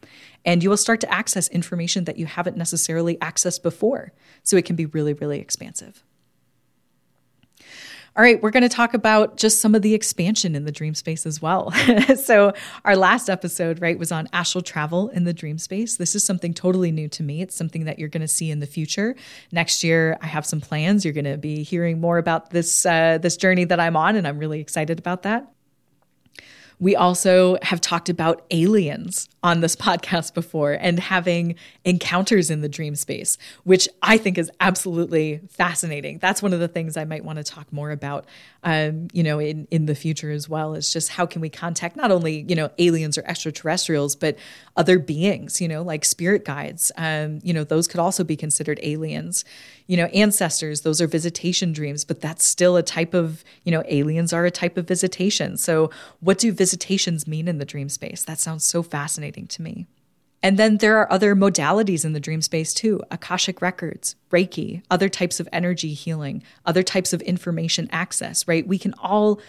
And 0.44 0.62
you 0.62 0.70
will 0.70 0.76
start 0.76 1.00
to 1.00 1.12
access 1.12 1.48
information 1.48 2.04
that 2.04 2.18
you 2.18 2.26
haven't 2.26 2.56
necessarily 2.56 3.16
accessed 3.16 3.62
before. 3.62 4.12
So 4.42 4.56
it 4.56 4.64
can 4.64 4.76
be 4.76 4.86
really, 4.86 5.12
really 5.12 5.40
expansive. 5.40 6.04
All 8.20 8.24
right, 8.24 8.42
we're 8.42 8.50
going 8.50 8.64
to 8.64 8.68
talk 8.68 8.92
about 8.92 9.38
just 9.38 9.62
some 9.62 9.74
of 9.74 9.80
the 9.80 9.94
expansion 9.94 10.54
in 10.54 10.66
the 10.66 10.70
dream 10.70 10.94
space 10.94 11.24
as 11.24 11.40
well. 11.40 11.70
so, 12.16 12.52
our 12.84 12.94
last 12.94 13.30
episode, 13.30 13.80
right, 13.80 13.98
was 13.98 14.12
on 14.12 14.28
astral 14.34 14.60
travel 14.60 15.08
in 15.08 15.24
the 15.24 15.32
dream 15.32 15.56
space. 15.56 15.96
This 15.96 16.14
is 16.14 16.22
something 16.22 16.52
totally 16.52 16.92
new 16.92 17.08
to 17.08 17.22
me. 17.22 17.40
It's 17.40 17.56
something 17.56 17.86
that 17.86 17.98
you're 17.98 18.10
going 18.10 18.20
to 18.20 18.28
see 18.28 18.50
in 18.50 18.60
the 18.60 18.66
future. 18.66 19.16
Next 19.52 19.82
year, 19.82 20.18
I 20.20 20.26
have 20.26 20.44
some 20.44 20.60
plans. 20.60 21.02
You're 21.02 21.14
going 21.14 21.24
to 21.24 21.38
be 21.38 21.62
hearing 21.62 21.98
more 21.98 22.18
about 22.18 22.50
this 22.50 22.84
uh, 22.84 23.16
this 23.16 23.38
journey 23.38 23.64
that 23.64 23.80
I'm 23.80 23.96
on, 23.96 24.16
and 24.16 24.28
I'm 24.28 24.36
really 24.36 24.60
excited 24.60 24.98
about 24.98 25.22
that. 25.22 25.50
We 26.78 26.96
also 26.96 27.56
have 27.62 27.80
talked 27.80 28.10
about 28.10 28.44
aliens 28.50 29.30
on 29.42 29.60
this 29.60 29.74
podcast 29.74 30.34
before 30.34 30.72
and 30.72 30.98
having 30.98 31.54
encounters 31.84 32.50
in 32.50 32.60
the 32.60 32.68
dream 32.68 32.94
space, 32.94 33.38
which 33.64 33.88
I 34.02 34.18
think 34.18 34.36
is 34.36 34.50
absolutely 34.60 35.40
fascinating. 35.48 36.18
That's 36.18 36.42
one 36.42 36.52
of 36.52 36.60
the 36.60 36.68
things 36.68 36.96
I 36.96 37.04
might 37.04 37.24
want 37.24 37.38
to 37.38 37.44
talk 37.44 37.72
more 37.72 37.90
about, 37.90 38.26
um, 38.64 39.08
you 39.12 39.22
know, 39.22 39.38
in, 39.38 39.66
in 39.70 39.86
the 39.86 39.94
future 39.94 40.30
as 40.30 40.48
well, 40.48 40.74
is 40.74 40.92
just 40.92 41.10
how 41.10 41.24
can 41.24 41.40
we 41.40 41.48
contact 41.48 41.96
not 41.96 42.10
only, 42.10 42.44
you 42.48 42.54
know, 42.54 42.70
aliens 42.78 43.16
or 43.16 43.22
extraterrestrials, 43.24 44.14
but 44.14 44.36
other 44.76 44.98
beings, 44.98 45.60
you 45.60 45.68
know, 45.68 45.82
like 45.82 46.04
spirit 46.04 46.44
guides. 46.44 46.92
Um, 46.96 47.40
you 47.42 47.54
know, 47.54 47.64
those 47.64 47.88
could 47.88 48.00
also 48.00 48.24
be 48.24 48.36
considered 48.36 48.78
aliens 48.82 49.44
you 49.90 49.96
know, 49.96 50.04
ancestors, 50.14 50.82
those 50.82 51.00
are 51.00 51.08
visitation 51.08 51.72
dreams, 51.72 52.04
but 52.04 52.20
that's 52.20 52.44
still 52.44 52.76
a 52.76 52.82
type 52.82 53.12
of, 53.12 53.42
you 53.64 53.72
know, 53.72 53.82
aliens 53.88 54.32
are 54.32 54.44
a 54.44 54.50
type 54.52 54.76
of 54.76 54.86
visitation. 54.86 55.56
So, 55.56 55.90
what 56.20 56.38
do 56.38 56.52
visitations 56.52 57.26
mean 57.26 57.48
in 57.48 57.58
the 57.58 57.64
dream 57.64 57.88
space? 57.88 58.22
That 58.22 58.38
sounds 58.38 58.62
so 58.62 58.84
fascinating 58.84 59.29
to 59.32 59.62
me. 59.62 59.86
And 60.42 60.58
then 60.58 60.78
there 60.78 60.96
are 60.98 61.12
other 61.12 61.36
modalities 61.36 62.04
in 62.04 62.12
the 62.12 62.20
dream 62.20 62.40
space 62.40 62.72
too 62.72 63.02
Akashic 63.10 63.60
records, 63.60 64.16
Reiki, 64.30 64.82
other 64.90 65.08
types 65.08 65.38
of 65.38 65.48
energy 65.52 65.92
healing, 65.92 66.42
other 66.64 66.82
types 66.82 67.12
of 67.12 67.20
information 67.22 67.88
access, 67.92 68.48
right? 68.48 68.66
We 68.66 68.78
can 68.78 68.94
all 68.94 69.40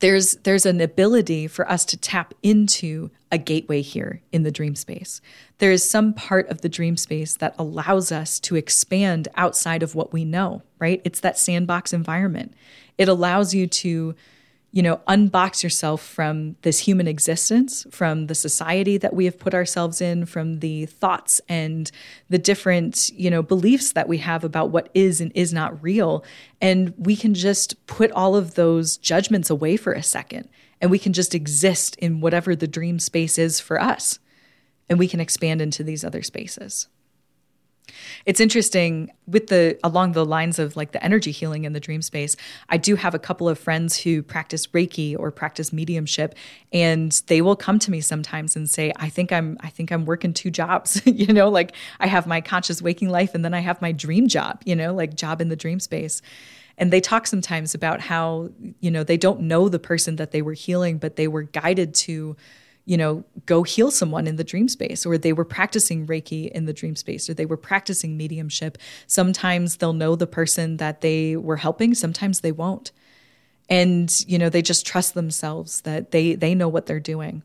there's 0.00 0.34
there's 0.38 0.66
an 0.66 0.80
ability 0.80 1.46
for 1.46 1.68
us 1.70 1.84
to 1.86 1.96
tap 1.96 2.34
into 2.42 3.10
a 3.30 3.38
gateway 3.38 3.82
here 3.82 4.20
in 4.32 4.42
the 4.42 4.50
dream 4.50 4.74
space. 4.74 5.20
There 5.58 5.70
is 5.70 5.88
some 5.88 6.12
part 6.12 6.48
of 6.48 6.60
the 6.60 6.68
dream 6.68 6.96
space 6.96 7.36
that 7.36 7.54
allows 7.58 8.12
us 8.12 8.40
to 8.40 8.56
expand 8.56 9.28
outside 9.36 9.82
of 9.82 9.94
what 9.94 10.12
we 10.12 10.24
know, 10.24 10.62
right? 10.78 11.00
It's 11.04 11.20
that 11.20 11.38
sandbox 11.38 11.92
environment. 11.92 12.52
It 12.98 13.08
allows 13.08 13.54
you 13.54 13.66
to 13.66 14.14
you 14.76 14.82
know, 14.82 15.00
unbox 15.08 15.62
yourself 15.62 16.02
from 16.02 16.54
this 16.60 16.80
human 16.80 17.08
existence, 17.08 17.86
from 17.90 18.26
the 18.26 18.34
society 18.34 18.98
that 18.98 19.14
we 19.14 19.24
have 19.24 19.38
put 19.38 19.54
ourselves 19.54 20.02
in, 20.02 20.26
from 20.26 20.58
the 20.58 20.84
thoughts 20.84 21.40
and 21.48 21.90
the 22.28 22.36
different, 22.36 23.08
you 23.14 23.30
know, 23.30 23.42
beliefs 23.42 23.92
that 23.92 24.06
we 24.06 24.18
have 24.18 24.44
about 24.44 24.68
what 24.68 24.90
is 24.92 25.18
and 25.18 25.32
is 25.34 25.50
not 25.50 25.82
real. 25.82 26.22
And 26.60 26.92
we 26.98 27.16
can 27.16 27.32
just 27.32 27.86
put 27.86 28.12
all 28.12 28.36
of 28.36 28.54
those 28.54 28.98
judgments 28.98 29.48
away 29.48 29.78
for 29.78 29.94
a 29.94 30.02
second 30.02 30.46
and 30.82 30.90
we 30.90 30.98
can 30.98 31.14
just 31.14 31.34
exist 31.34 31.96
in 31.96 32.20
whatever 32.20 32.54
the 32.54 32.68
dream 32.68 32.98
space 32.98 33.38
is 33.38 33.58
for 33.58 33.80
us. 33.80 34.18
And 34.90 34.98
we 34.98 35.08
can 35.08 35.20
expand 35.20 35.62
into 35.62 35.84
these 35.84 36.04
other 36.04 36.22
spaces. 36.22 36.88
It's 38.24 38.40
interesting 38.40 39.10
with 39.26 39.48
the 39.48 39.78
along 39.84 40.12
the 40.12 40.24
lines 40.24 40.58
of 40.58 40.76
like 40.76 40.92
the 40.92 41.02
energy 41.04 41.30
healing 41.30 41.64
in 41.64 41.72
the 41.72 41.80
dream 41.80 42.02
space. 42.02 42.36
I 42.68 42.76
do 42.76 42.96
have 42.96 43.14
a 43.14 43.18
couple 43.18 43.48
of 43.48 43.58
friends 43.58 43.96
who 43.98 44.22
practice 44.22 44.66
Reiki 44.68 45.16
or 45.18 45.30
practice 45.30 45.72
mediumship 45.72 46.34
and 46.72 47.12
they 47.26 47.42
will 47.42 47.56
come 47.56 47.78
to 47.80 47.90
me 47.90 48.00
sometimes 48.00 48.56
and 48.56 48.68
say, 48.68 48.92
"I 48.96 49.08
think 49.08 49.32
I'm 49.32 49.56
I 49.60 49.68
think 49.68 49.90
I'm 49.90 50.04
working 50.04 50.32
two 50.32 50.50
jobs." 50.50 51.00
you 51.06 51.32
know, 51.32 51.48
like 51.48 51.74
I 52.00 52.06
have 52.06 52.26
my 52.26 52.40
conscious 52.40 52.82
waking 52.82 53.10
life 53.10 53.34
and 53.34 53.44
then 53.44 53.54
I 53.54 53.60
have 53.60 53.80
my 53.80 53.92
dream 53.92 54.28
job, 54.28 54.62
you 54.64 54.76
know, 54.76 54.92
like 54.94 55.14
job 55.14 55.40
in 55.40 55.48
the 55.48 55.56
dream 55.56 55.80
space 55.80 56.22
and 56.78 56.92
they 56.92 57.00
talk 57.00 57.26
sometimes 57.26 57.74
about 57.74 58.00
how 58.00 58.50
you 58.80 58.90
know 58.90 59.02
they 59.02 59.16
don't 59.16 59.40
know 59.40 59.68
the 59.68 59.78
person 59.78 60.16
that 60.16 60.30
they 60.30 60.42
were 60.42 60.52
healing 60.52 60.98
but 60.98 61.16
they 61.16 61.28
were 61.28 61.42
guided 61.42 61.94
to 61.94 62.36
you 62.86 62.96
know, 62.96 63.24
go 63.46 63.64
heal 63.64 63.90
someone 63.90 64.26
in 64.26 64.36
the 64.36 64.44
dream 64.44 64.68
space, 64.68 65.04
or 65.04 65.18
they 65.18 65.32
were 65.32 65.44
practicing 65.44 66.06
Reiki 66.06 66.50
in 66.50 66.64
the 66.64 66.72
dream 66.72 66.96
space, 66.96 67.28
or 67.28 67.34
they 67.34 67.44
were 67.44 67.56
practicing 67.56 68.16
mediumship. 68.16 68.78
Sometimes 69.08 69.76
they'll 69.76 69.92
know 69.92 70.14
the 70.14 70.26
person 70.26 70.78
that 70.78 71.00
they 71.00 71.36
were 71.36 71.56
helping, 71.56 71.94
sometimes 71.94 72.40
they 72.40 72.52
won't. 72.52 72.92
And, 73.68 74.08
you 74.28 74.38
know, 74.38 74.48
they 74.48 74.62
just 74.62 74.86
trust 74.86 75.14
themselves 75.14 75.80
that 75.80 76.12
they 76.12 76.36
they 76.36 76.54
know 76.54 76.68
what 76.68 76.86
they're 76.86 77.00
doing. 77.00 77.42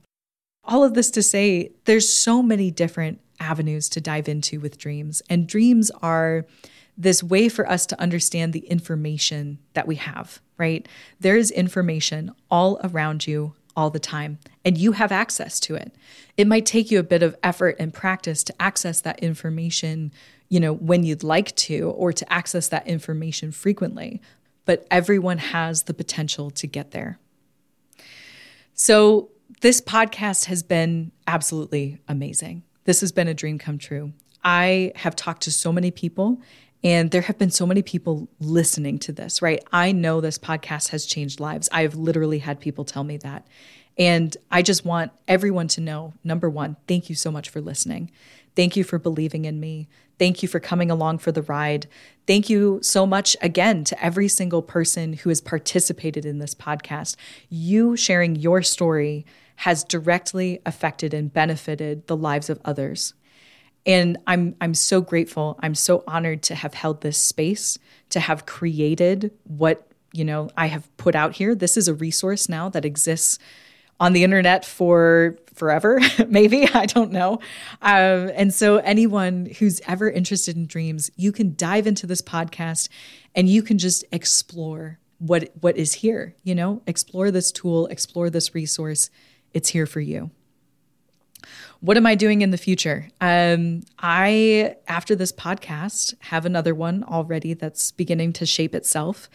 All 0.63 0.83
of 0.83 0.93
this 0.93 1.09
to 1.11 1.23
say, 1.23 1.71
there's 1.85 2.07
so 2.07 2.43
many 2.43 2.69
different 2.69 3.19
avenues 3.39 3.89
to 3.89 4.01
dive 4.01 4.29
into 4.29 4.59
with 4.59 4.77
dreams. 4.77 5.23
And 5.27 5.47
dreams 5.47 5.89
are 6.03 6.45
this 6.95 7.23
way 7.23 7.49
for 7.49 7.67
us 7.67 7.87
to 7.87 7.99
understand 7.99 8.53
the 8.53 8.67
information 8.67 9.57
that 9.73 9.87
we 9.87 9.95
have, 9.95 10.39
right? 10.59 10.87
There 11.19 11.35
is 11.35 11.49
information 11.49 12.31
all 12.51 12.79
around 12.83 13.25
you 13.25 13.55
all 13.75 13.89
the 13.89 13.99
time, 13.99 14.37
and 14.63 14.77
you 14.77 14.91
have 14.93 15.11
access 15.11 15.59
to 15.61 15.75
it. 15.75 15.93
It 16.37 16.47
might 16.47 16.65
take 16.65 16.91
you 16.91 16.99
a 16.99 17.03
bit 17.03 17.23
of 17.23 17.35
effort 17.43 17.75
and 17.79 17.93
practice 17.93 18.43
to 18.45 18.61
access 18.61 19.01
that 19.01 19.19
information, 19.19 20.11
you 20.49 20.59
know, 20.59 20.73
when 20.73 21.03
you'd 21.03 21.23
like 21.23 21.55
to, 21.57 21.89
or 21.91 22.13
to 22.13 22.31
access 22.31 22.67
that 22.69 22.87
information 22.87 23.51
frequently, 23.51 24.21
but 24.65 24.85
everyone 24.91 25.39
has 25.39 25.83
the 25.83 25.93
potential 25.93 26.51
to 26.51 26.67
get 26.67 26.91
there. 26.91 27.19
So, 28.73 29.29
this 29.59 29.81
podcast 29.81 30.45
has 30.45 30.63
been 30.63 31.11
absolutely 31.27 31.99
amazing. 32.07 32.63
This 32.85 33.01
has 33.01 33.11
been 33.11 33.27
a 33.27 33.33
dream 33.33 33.59
come 33.59 33.77
true. 33.77 34.13
I 34.43 34.91
have 34.95 35.15
talked 35.15 35.43
to 35.43 35.51
so 35.51 35.71
many 35.71 35.91
people 35.91 36.41
and 36.83 37.11
there 37.11 37.21
have 37.21 37.37
been 37.37 37.51
so 37.51 37.65
many 37.65 37.83
people 37.83 38.27
listening 38.39 38.97
to 38.99 39.11
this, 39.11 39.41
right? 39.41 39.63
I 39.71 39.91
know 39.91 40.19
this 40.19 40.39
podcast 40.39 40.89
has 40.89 41.05
changed 41.05 41.39
lives. 41.39 41.69
I've 41.71 41.95
literally 41.95 42.39
had 42.39 42.59
people 42.59 42.85
tell 42.85 43.03
me 43.03 43.17
that. 43.17 43.45
And 43.97 44.35
I 44.49 44.61
just 44.61 44.85
want 44.85 45.11
everyone 45.27 45.67
to 45.69 45.81
know 45.81 46.13
number 46.23 46.49
one, 46.49 46.77
thank 46.87 47.09
you 47.09 47.15
so 47.15 47.31
much 47.31 47.49
for 47.49 47.61
listening. 47.61 48.11
Thank 48.55 48.75
you 48.75 48.83
for 48.83 48.99
believing 48.99 49.45
in 49.45 49.59
me. 49.59 49.87
Thank 50.19 50.43
you 50.43 50.47
for 50.47 50.59
coming 50.59 50.91
along 50.91 51.19
for 51.19 51.31
the 51.31 51.41
ride. 51.41 51.87
Thank 52.27 52.49
you 52.49 52.79
so 52.83 53.05
much 53.05 53.35
again 53.41 53.83
to 53.85 54.03
every 54.03 54.27
single 54.27 54.61
person 54.61 55.13
who 55.13 55.29
has 55.29 55.41
participated 55.41 56.25
in 56.25 56.39
this 56.39 56.53
podcast. 56.53 57.15
You 57.49 57.95
sharing 57.95 58.35
your 58.35 58.61
story 58.61 59.25
has 59.57 59.83
directly 59.83 60.61
affected 60.65 61.13
and 61.13 61.33
benefited 61.33 62.07
the 62.07 62.17
lives 62.17 62.49
of 62.49 62.59
others. 62.63 63.13
And 63.85 64.17
I'm 64.27 64.55
I'm 64.61 64.75
so 64.75 65.01
grateful. 65.01 65.57
I'm 65.61 65.75
so 65.75 66.03
honored 66.07 66.43
to 66.43 66.55
have 66.55 66.75
held 66.75 67.01
this 67.01 67.17
space, 67.17 67.79
to 68.11 68.19
have 68.19 68.45
created 68.45 69.31
what, 69.45 69.87
you 70.13 70.23
know, 70.23 70.49
I 70.55 70.67
have 70.67 70.95
put 70.97 71.15
out 71.15 71.37
here. 71.37 71.55
This 71.55 71.77
is 71.77 71.87
a 71.87 71.95
resource 71.95 72.47
now 72.47 72.69
that 72.69 72.85
exists 72.85 73.39
on 74.01 74.13
the 74.13 74.23
internet 74.23 74.65
for 74.65 75.37
forever, 75.53 76.01
maybe. 76.27 76.67
I 76.73 76.87
don't 76.87 77.11
know. 77.11 77.33
Um, 77.81 78.31
and 78.35 78.53
so, 78.53 78.77
anyone 78.77 79.45
who's 79.59 79.79
ever 79.87 80.09
interested 80.09 80.57
in 80.57 80.65
dreams, 80.65 81.09
you 81.15 81.31
can 81.31 81.55
dive 81.55 81.87
into 81.87 82.07
this 82.07 82.21
podcast 82.21 82.89
and 83.35 83.47
you 83.47 83.61
can 83.61 83.77
just 83.77 84.03
explore 84.11 84.99
what 85.19 85.51
what 85.61 85.77
is 85.77 85.93
here. 85.93 86.35
You 86.43 86.55
know, 86.55 86.81
explore 86.87 87.31
this 87.31 87.51
tool, 87.51 87.85
explore 87.87 88.29
this 88.29 88.53
resource. 88.53 89.09
It's 89.53 89.69
here 89.69 89.85
for 89.85 90.01
you. 90.01 90.31
What 91.79 91.97
am 91.97 92.05
I 92.05 92.15
doing 92.15 92.41
in 92.41 92.51
the 92.51 92.57
future? 92.57 93.07
Um, 93.19 93.81
I, 93.97 94.75
after 94.87 95.15
this 95.15 95.31
podcast, 95.31 96.13
have 96.19 96.45
another 96.45 96.75
one 96.75 97.03
already 97.03 97.55
that's 97.55 97.91
beginning 97.91 98.33
to 98.33 98.45
shape 98.45 98.75
itself. 98.75 99.29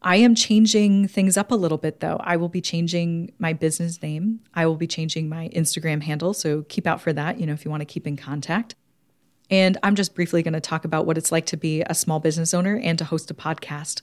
I 0.00 0.16
am 0.16 0.34
changing 0.34 1.08
things 1.08 1.36
up 1.36 1.50
a 1.50 1.56
little 1.56 1.78
bit 1.78 2.00
though. 2.00 2.18
I 2.20 2.36
will 2.36 2.48
be 2.48 2.60
changing 2.60 3.32
my 3.38 3.52
business 3.52 4.00
name. 4.00 4.40
I 4.54 4.66
will 4.66 4.76
be 4.76 4.86
changing 4.86 5.28
my 5.28 5.48
Instagram 5.48 6.02
handle. 6.02 6.34
So 6.34 6.62
keep 6.68 6.86
out 6.86 7.00
for 7.00 7.12
that, 7.12 7.40
you 7.40 7.46
know, 7.46 7.52
if 7.52 7.64
you 7.64 7.70
want 7.70 7.80
to 7.80 7.86
keep 7.86 8.06
in 8.06 8.16
contact. 8.16 8.74
And 9.50 9.78
I'm 9.82 9.94
just 9.94 10.14
briefly 10.14 10.42
going 10.42 10.54
to 10.54 10.60
talk 10.60 10.84
about 10.84 11.06
what 11.06 11.18
it's 11.18 11.32
like 11.32 11.46
to 11.46 11.56
be 11.56 11.82
a 11.82 11.94
small 11.94 12.20
business 12.20 12.52
owner 12.52 12.78
and 12.82 12.98
to 12.98 13.04
host 13.04 13.30
a 13.30 13.34
podcast. 13.34 14.02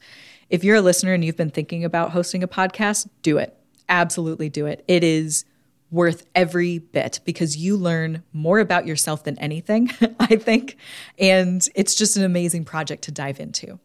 If 0.50 0.64
you're 0.64 0.78
a 0.78 0.82
listener 0.82 1.14
and 1.14 1.24
you've 1.24 1.38
been 1.38 1.52
thinking 1.52 1.86
about 1.86 2.12
hosting 2.12 2.44
a 2.44 2.48
podcast, 2.48 3.08
do 3.22 3.38
it. 3.38 3.56
Absolutely 3.88 4.50
do 4.50 4.66
it. 4.66 4.84
It 4.88 5.04
is 5.04 5.46
worth 5.92 6.26
every 6.34 6.80
bit 6.80 7.20
because 7.26 7.56
you 7.56 7.78
learn 7.78 8.24
more 8.34 8.60
about 8.60 8.88
yourself 8.88 9.24
than 9.24 9.38
anything, 9.40 9.92
I 10.20 10.36
think. 10.36 10.78
And 11.20 11.68
it's 11.76 11.96
just 11.96 12.18
an 12.18 12.24
amazing 12.24 12.66
project 12.66 13.04
to 13.04 13.12
dive 13.12 13.40
into. 13.40 13.80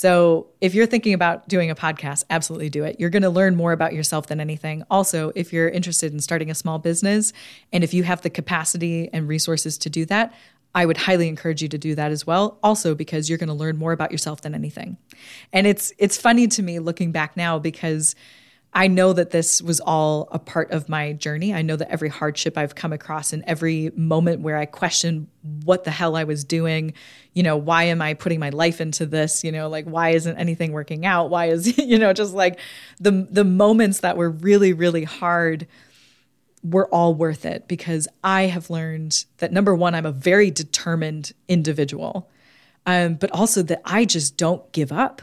So, 0.00 0.46
if 0.62 0.74
you're 0.74 0.86
thinking 0.86 1.12
about 1.12 1.46
doing 1.46 1.70
a 1.70 1.74
podcast, 1.74 2.24
absolutely 2.30 2.70
do 2.70 2.84
it. 2.84 2.98
You're 2.98 3.10
going 3.10 3.22
to 3.22 3.28
learn 3.28 3.54
more 3.54 3.72
about 3.72 3.92
yourself 3.92 4.28
than 4.28 4.40
anything. 4.40 4.82
Also, 4.90 5.30
if 5.34 5.52
you're 5.52 5.68
interested 5.68 6.10
in 6.10 6.20
starting 6.20 6.50
a 6.50 6.54
small 6.54 6.78
business 6.78 7.34
and 7.70 7.84
if 7.84 7.92
you 7.92 8.02
have 8.04 8.22
the 8.22 8.30
capacity 8.30 9.10
and 9.12 9.28
resources 9.28 9.76
to 9.76 9.90
do 9.90 10.06
that, 10.06 10.32
I 10.74 10.86
would 10.86 10.96
highly 10.96 11.28
encourage 11.28 11.60
you 11.60 11.68
to 11.68 11.76
do 11.76 11.94
that 11.96 12.12
as 12.12 12.26
well. 12.26 12.58
Also 12.62 12.94
because 12.94 13.28
you're 13.28 13.36
going 13.36 13.48
to 13.48 13.54
learn 13.54 13.76
more 13.76 13.92
about 13.92 14.10
yourself 14.10 14.40
than 14.40 14.54
anything. 14.54 14.96
And 15.52 15.66
it's 15.66 15.92
it's 15.98 16.16
funny 16.16 16.48
to 16.48 16.62
me 16.62 16.78
looking 16.78 17.12
back 17.12 17.36
now 17.36 17.58
because 17.58 18.14
I 18.72 18.86
know 18.86 19.12
that 19.12 19.30
this 19.30 19.60
was 19.60 19.80
all 19.80 20.28
a 20.30 20.38
part 20.38 20.70
of 20.70 20.88
my 20.88 21.12
journey. 21.12 21.52
I 21.52 21.62
know 21.62 21.74
that 21.74 21.90
every 21.90 22.08
hardship 22.08 22.56
I've 22.56 22.76
come 22.76 22.92
across 22.92 23.32
and 23.32 23.42
every 23.46 23.90
moment 23.96 24.42
where 24.42 24.56
I 24.56 24.66
question 24.66 25.26
what 25.64 25.82
the 25.82 25.90
hell 25.90 26.14
I 26.14 26.24
was 26.24 26.44
doing, 26.44 26.92
you 27.32 27.42
know, 27.42 27.56
why 27.56 27.84
am 27.84 28.00
I 28.00 28.14
putting 28.14 28.38
my 28.38 28.50
life 28.50 28.80
into 28.80 29.06
this? 29.06 29.42
You 29.42 29.50
know, 29.50 29.68
like 29.68 29.86
why 29.86 30.10
isn't 30.10 30.36
anything 30.36 30.70
working 30.70 31.04
out? 31.04 31.30
Why 31.30 31.46
is, 31.46 31.78
you 31.78 31.98
know, 31.98 32.12
just 32.12 32.32
like 32.32 32.60
the 33.00 33.26
the 33.30 33.44
moments 33.44 34.00
that 34.00 34.16
were 34.16 34.30
really 34.30 34.72
really 34.72 35.04
hard 35.04 35.66
were 36.62 36.86
all 36.88 37.14
worth 37.14 37.44
it 37.44 37.66
because 37.66 38.06
I 38.22 38.42
have 38.42 38.70
learned 38.70 39.24
that 39.38 39.52
number 39.52 39.74
one, 39.74 39.94
I'm 39.94 40.06
a 40.06 40.12
very 40.12 40.50
determined 40.50 41.32
individual, 41.48 42.28
um, 42.86 43.14
but 43.14 43.32
also 43.32 43.62
that 43.62 43.80
I 43.84 44.04
just 44.04 44.36
don't 44.36 44.70
give 44.72 44.92
up 44.92 45.22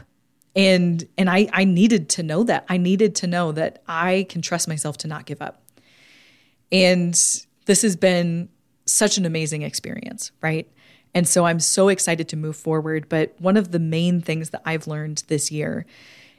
and 0.58 1.08
and 1.16 1.30
I 1.30 1.48
I 1.52 1.64
needed 1.64 2.10
to 2.10 2.22
know 2.22 2.42
that. 2.42 2.66
I 2.68 2.76
needed 2.76 3.14
to 3.16 3.26
know 3.26 3.52
that 3.52 3.82
I 3.86 4.26
can 4.28 4.42
trust 4.42 4.68
myself 4.68 4.98
to 4.98 5.08
not 5.08 5.24
give 5.24 5.40
up. 5.40 5.62
And 6.72 7.14
this 7.64 7.82
has 7.82 7.96
been 7.96 8.50
such 8.84 9.16
an 9.16 9.24
amazing 9.24 9.62
experience, 9.62 10.32
right? 10.42 10.68
And 11.14 11.26
so 11.26 11.46
I'm 11.46 11.60
so 11.60 11.88
excited 11.88 12.28
to 12.30 12.36
move 12.36 12.56
forward, 12.56 13.08
but 13.08 13.34
one 13.38 13.56
of 13.56 13.70
the 13.70 13.78
main 13.78 14.20
things 14.20 14.50
that 14.50 14.62
I've 14.66 14.86
learned 14.86 15.22
this 15.28 15.50
year 15.50 15.86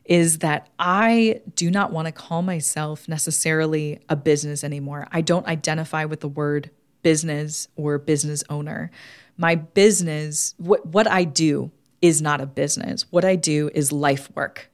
is 0.06 0.40
that 0.40 0.70
I 0.78 1.42
do 1.56 1.72
not 1.72 1.92
want 1.92 2.08
to 2.08 2.12
call 2.12 2.42
myself 2.42 3.08
necessarily 3.08 4.00
a 4.10 4.16
business 4.16 4.64
anymore. 4.64 5.08
I 5.12 5.22
don't 5.22 5.46
identify 5.48 6.06
with 6.06 6.20
the 6.20 6.28
word 6.28 6.72
business 7.04 7.68
or 7.76 7.98
business 7.98 8.44
owner. 8.50 8.92
My 9.38 9.56
business, 9.56 10.56
what, 10.58 10.86
what 10.88 11.08
I 11.08 11.24
do 11.24 11.72
is 12.02 12.22
not 12.22 12.42
a 12.42 12.46
business. 12.46 13.06
What 13.12 13.26
I 13.26 13.36
do 13.36 13.70
is 13.74 13.92
life 13.92 14.30
work. 14.36 14.70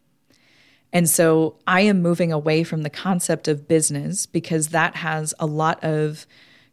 And 0.93 1.09
so 1.09 1.57
I 1.67 1.81
am 1.81 2.01
moving 2.01 2.31
away 2.31 2.63
from 2.63 2.83
the 2.83 2.89
concept 2.89 3.47
of 3.47 3.67
business 3.67 4.25
because 4.25 4.69
that 4.69 4.95
has 4.95 5.33
a 5.39 5.45
lot 5.45 5.83
of 5.83 6.25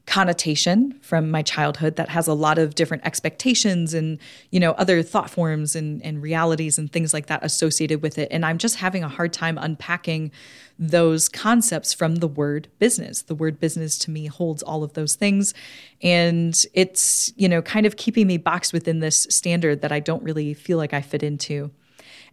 connotation 0.06 0.98
from 1.00 1.30
my 1.30 1.42
childhood 1.42 1.94
that 1.94 2.08
has 2.08 2.26
a 2.26 2.34
lot 2.34 2.58
of 2.58 2.74
different 2.74 3.04
expectations 3.06 3.94
and 3.94 4.18
you 4.50 4.58
know 4.58 4.72
other 4.72 5.00
thought 5.00 5.30
forms 5.30 5.76
and, 5.76 6.02
and 6.04 6.20
realities 6.20 6.76
and 6.76 6.92
things 6.92 7.14
like 7.14 7.26
that 7.26 7.44
associated 7.44 8.02
with 8.02 8.18
it. 8.18 8.28
And 8.32 8.44
i'm 8.44 8.58
just 8.58 8.76
having 8.76 9.04
a 9.04 9.08
hard 9.08 9.32
time 9.32 9.56
unpacking 9.58 10.32
those 10.76 11.28
concepts 11.28 11.92
from 11.92 12.16
the 12.16 12.26
word 12.26 12.66
business. 12.80 13.22
The 13.22 13.34
word 13.34 13.60
business 13.60 13.96
to 13.98 14.10
me 14.10 14.26
holds 14.26 14.62
all 14.62 14.82
of 14.82 14.94
those 14.94 15.14
things. 15.14 15.54
And 16.02 16.60
it's 16.74 17.32
you 17.36 17.48
know 17.48 17.62
kind 17.62 17.86
of 17.86 17.96
keeping 17.96 18.26
me 18.26 18.38
boxed 18.38 18.72
within 18.72 18.98
this 18.98 19.28
standard 19.30 19.82
that 19.82 19.92
i 19.92 20.00
don't 20.00 20.22
really 20.24 20.52
feel 20.52 20.78
like 20.78 20.92
i 20.92 21.00
fit 21.00 21.22
into. 21.22 21.70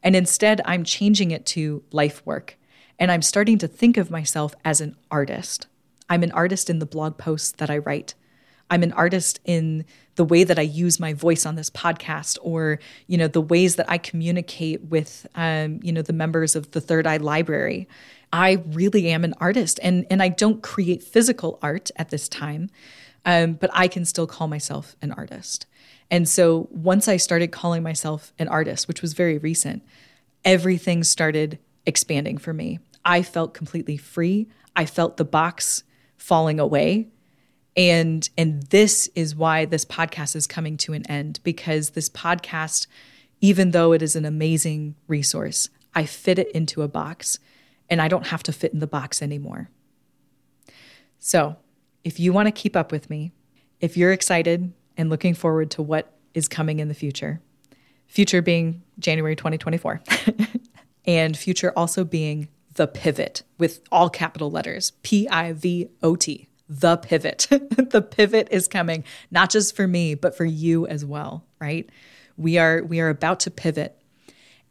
And 0.02 0.16
instead 0.16 0.60
i'm 0.66 0.84
changing 0.84 1.30
it 1.30 1.46
to 1.48 1.84
life 1.92 2.26
work. 2.26 2.58
And 2.98 3.12
i'm 3.12 3.22
starting 3.22 3.60
to 3.60 3.68
think 3.68 3.96
of 3.96 4.10
myself 4.10 4.56
as 4.66 4.82
an 4.82 4.96
artist 5.12 5.68
I'm 6.10 6.24
an 6.24 6.32
artist 6.32 6.70
in 6.70 6.80
the 6.80 6.86
blog 6.86 7.18
posts 7.18 7.54
that 7.54 7.70
I 7.70 7.78
write. 7.78 8.16
I'm 8.70 8.84
an 8.84 8.92
artist 8.94 9.40
in 9.46 9.86
the 10.16 10.24
way 10.24 10.44
that 10.44 10.60
I 10.60 10.64
use 10.64 11.00
my 11.00 11.14
voice 11.14 11.46
on 11.46 11.56
this 11.56 11.70
podcast, 11.70 12.38
or 12.42 12.80
you 13.08 13.18
know 13.18 13.28
the 13.28 13.42
ways 13.42 13.76
that 13.78 13.90
I 13.90 13.98
communicate 13.98 14.84
with 14.86 15.26
um, 15.36 15.80
you 15.82 15.92
know 15.92 16.02
the 16.02 16.14
members 16.14 16.56
of 16.56 16.72
the 16.72 16.82
Third 16.82 17.08
Eye 17.08 17.18
Library. 17.18 17.88
I 18.32 18.64
really 18.68 19.10
am 19.10 19.24
an 19.24 19.34
artist, 19.40 19.80
and 19.82 20.06
and 20.10 20.22
I 20.22 20.30
don't 20.30 20.62
create 20.62 21.02
physical 21.04 21.58
art 21.62 21.90
at 21.96 22.10
this 22.10 22.30
time, 22.30 22.70
um, 23.26 23.54
but 23.54 23.72
I 23.74 23.88
can 23.88 24.06
still 24.06 24.28
call 24.28 24.48
myself 24.48 24.96
an 25.02 25.12
artist. 25.12 25.66
And 26.12 26.28
so 26.28 26.68
once 26.72 27.08
I 27.08 27.18
started 27.18 27.52
calling 27.52 27.84
myself 27.84 28.34
an 28.40 28.48
artist, 28.48 28.88
which 28.88 29.02
was 29.02 29.14
very 29.14 29.38
recent, 29.38 29.84
everything 30.44 31.04
started 31.04 31.60
expanding 31.86 32.38
for 32.38 32.54
me. 32.54 32.80
I 33.06 33.22
felt 33.22 33.54
completely 33.54 33.98
free. 33.98 34.48
I 34.76 34.86
felt 34.86 35.18
the 35.18 35.26
box 35.26 35.84
falling 36.30 36.60
away. 36.60 37.08
And 37.76 38.30
and 38.38 38.62
this 38.68 39.10
is 39.16 39.36
why 39.36 39.66
this 39.66 39.84
podcast 39.84 40.36
is 40.36 40.46
coming 40.46 40.78
to 40.78 40.94
an 40.94 41.06
end 41.08 41.40
because 41.44 41.92
this 41.92 42.08
podcast 42.08 42.86
even 43.42 43.72
though 43.72 43.94
it 43.94 44.02
is 44.04 44.16
an 44.16 44.26
amazing 44.26 44.96
resource 45.08 45.70
i 45.96 46.06
fit 46.06 46.38
it 46.38 46.52
into 46.52 46.82
a 46.82 46.88
box 46.88 47.40
and 47.90 48.02
i 48.02 48.08
don't 48.08 48.28
have 48.28 48.44
to 48.44 48.52
fit 48.52 48.74
in 48.74 48.80
the 48.80 48.88
box 48.88 49.22
anymore. 49.22 49.70
So 51.18 51.58
if 52.04 52.20
you 52.20 52.32
want 52.32 52.48
to 52.48 52.52
keep 52.52 52.76
up 52.76 52.92
with 52.92 53.10
me 53.10 53.32
if 53.80 53.98
you're 53.98 54.12
excited 54.12 54.72
and 54.98 55.10
looking 55.10 55.34
forward 55.34 55.72
to 55.72 55.82
what 55.82 56.14
is 56.36 56.48
coming 56.48 56.80
in 56.80 56.90
the 56.90 56.94
future 56.94 57.42
future 58.08 58.42
being 58.42 58.84
january 59.00 59.36
2024 59.36 60.02
and 61.06 61.38
future 61.38 61.74
also 61.76 62.04
being 62.04 62.50
the 62.80 62.88
pivot 62.88 63.44
with 63.58 63.82
all 63.92 64.10
capital 64.10 64.50
letters 64.50 64.94
P 65.04 65.28
I 65.28 65.52
V 65.52 65.90
O 66.02 66.16
T. 66.16 66.48
The 66.70 66.96
pivot. 66.96 67.46
the 67.50 68.02
pivot 68.02 68.48
is 68.52 68.70
coming, 68.70 69.04
not 69.32 69.50
just 69.50 69.76
for 69.76 69.86
me, 69.86 70.16
but 70.16 70.38
for 70.38 70.46
you 70.46 70.88
as 70.88 71.04
well, 71.04 71.44
right? 71.60 71.90
We 72.38 72.58
are 72.58 72.82
we 72.82 73.02
are 73.02 73.10
about 73.10 73.42
to 73.42 73.52
pivot 73.52 74.02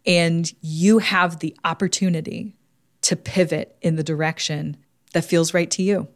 and 0.06 0.50
you 0.62 1.00
have 1.00 1.40
the 1.40 1.54
opportunity 1.64 2.56
to 3.02 3.14
pivot 3.14 3.76
in 3.82 3.96
the 3.96 4.02
direction 4.02 4.78
that 5.12 5.26
feels 5.26 5.52
right 5.52 5.70
to 5.72 5.82
you. 5.82 6.09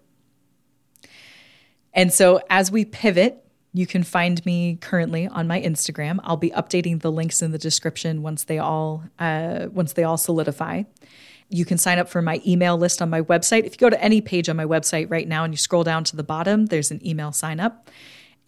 And 1.92 2.10
so 2.10 2.40
as 2.48 2.72
we 2.72 2.86
pivot, 2.86 3.44
you 3.74 3.86
can 3.86 4.02
find 4.02 4.44
me 4.46 4.76
currently 4.76 5.28
on 5.28 5.46
my 5.46 5.60
Instagram. 5.60 6.20
I'll 6.24 6.38
be 6.38 6.50
updating 6.50 7.02
the 7.02 7.12
links 7.12 7.42
in 7.42 7.52
the 7.52 7.58
description 7.58 8.22
once 8.22 8.44
they 8.44 8.58
all 8.58 9.04
uh, 9.18 9.66
once 9.70 9.92
they 9.92 10.04
all 10.04 10.16
solidify. 10.16 10.84
You 11.52 11.64
can 11.64 11.76
sign 11.76 11.98
up 11.98 12.08
for 12.08 12.22
my 12.22 12.40
email 12.46 12.78
list 12.78 13.02
on 13.02 13.10
my 13.10 13.20
website. 13.22 13.64
If 13.64 13.74
you 13.74 13.78
go 13.78 13.90
to 13.90 14.02
any 14.02 14.20
page 14.20 14.48
on 14.48 14.56
my 14.56 14.64
website 14.64 15.10
right 15.10 15.28
now 15.28 15.44
and 15.44 15.52
you 15.52 15.58
scroll 15.58 15.84
down 15.84 16.02
to 16.04 16.16
the 16.16 16.22
bottom, 16.22 16.66
there's 16.66 16.90
an 16.90 17.06
email 17.06 17.30
sign 17.30 17.60
up. 17.60 17.90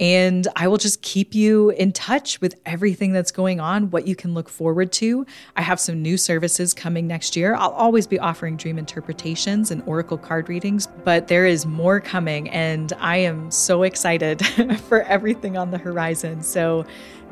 And 0.00 0.48
I 0.56 0.66
will 0.66 0.78
just 0.78 1.02
keep 1.02 1.34
you 1.34 1.70
in 1.70 1.92
touch 1.92 2.40
with 2.40 2.56
everything 2.66 3.12
that's 3.12 3.30
going 3.30 3.60
on, 3.60 3.90
what 3.90 4.08
you 4.08 4.16
can 4.16 4.34
look 4.34 4.48
forward 4.48 4.90
to. 4.92 5.24
I 5.56 5.62
have 5.62 5.78
some 5.78 6.02
new 6.02 6.16
services 6.16 6.74
coming 6.74 7.06
next 7.06 7.36
year. 7.36 7.54
I'll 7.54 7.70
always 7.70 8.06
be 8.06 8.18
offering 8.18 8.56
dream 8.56 8.76
interpretations 8.76 9.70
and 9.70 9.82
oracle 9.86 10.18
card 10.18 10.48
readings, 10.48 10.88
but 11.04 11.28
there 11.28 11.46
is 11.46 11.64
more 11.64 12.00
coming. 12.00 12.50
And 12.50 12.92
I 12.98 13.18
am 13.18 13.50
so 13.52 13.84
excited 13.84 14.44
for 14.88 15.02
everything 15.02 15.56
on 15.56 15.70
the 15.70 15.78
horizon. 15.78 16.42
So 16.42 16.84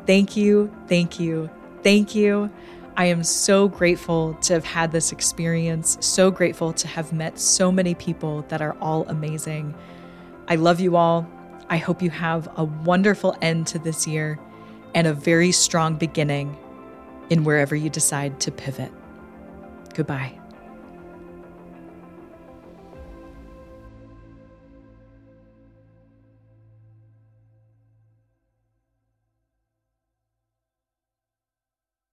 thank 0.05 0.37
you, 0.37 0.73
thank 0.87 1.19
you, 1.19 1.49
thank 1.83 2.15
you. 2.15 2.49
I 2.95 3.05
am 3.05 3.23
so 3.23 3.67
grateful 3.67 4.35
to 4.41 4.53
have 4.53 4.65
had 4.65 4.91
this 4.91 5.11
experience, 5.11 5.97
so 5.99 6.29
grateful 6.29 6.73
to 6.73 6.87
have 6.87 7.11
met 7.11 7.39
so 7.39 7.71
many 7.71 7.95
people 7.95 8.43
that 8.49 8.61
are 8.61 8.77
all 8.79 9.07
amazing. 9.07 9.73
I 10.47 10.55
love 10.55 10.79
you 10.79 10.95
all. 10.95 11.27
I 11.69 11.77
hope 11.77 12.03
you 12.03 12.11
have 12.11 12.47
a 12.55 12.63
wonderful 12.63 13.35
end 13.41 13.65
to 13.67 13.79
this 13.79 14.05
year 14.05 14.39
and 14.93 15.07
a 15.07 15.13
very 15.13 15.51
strong 15.51 15.95
beginning 15.95 16.55
in 17.31 17.43
wherever 17.43 17.75
you 17.75 17.89
decide 17.89 18.39
to 18.41 18.51
pivot. 18.51 18.91
Goodbye. 19.95 20.42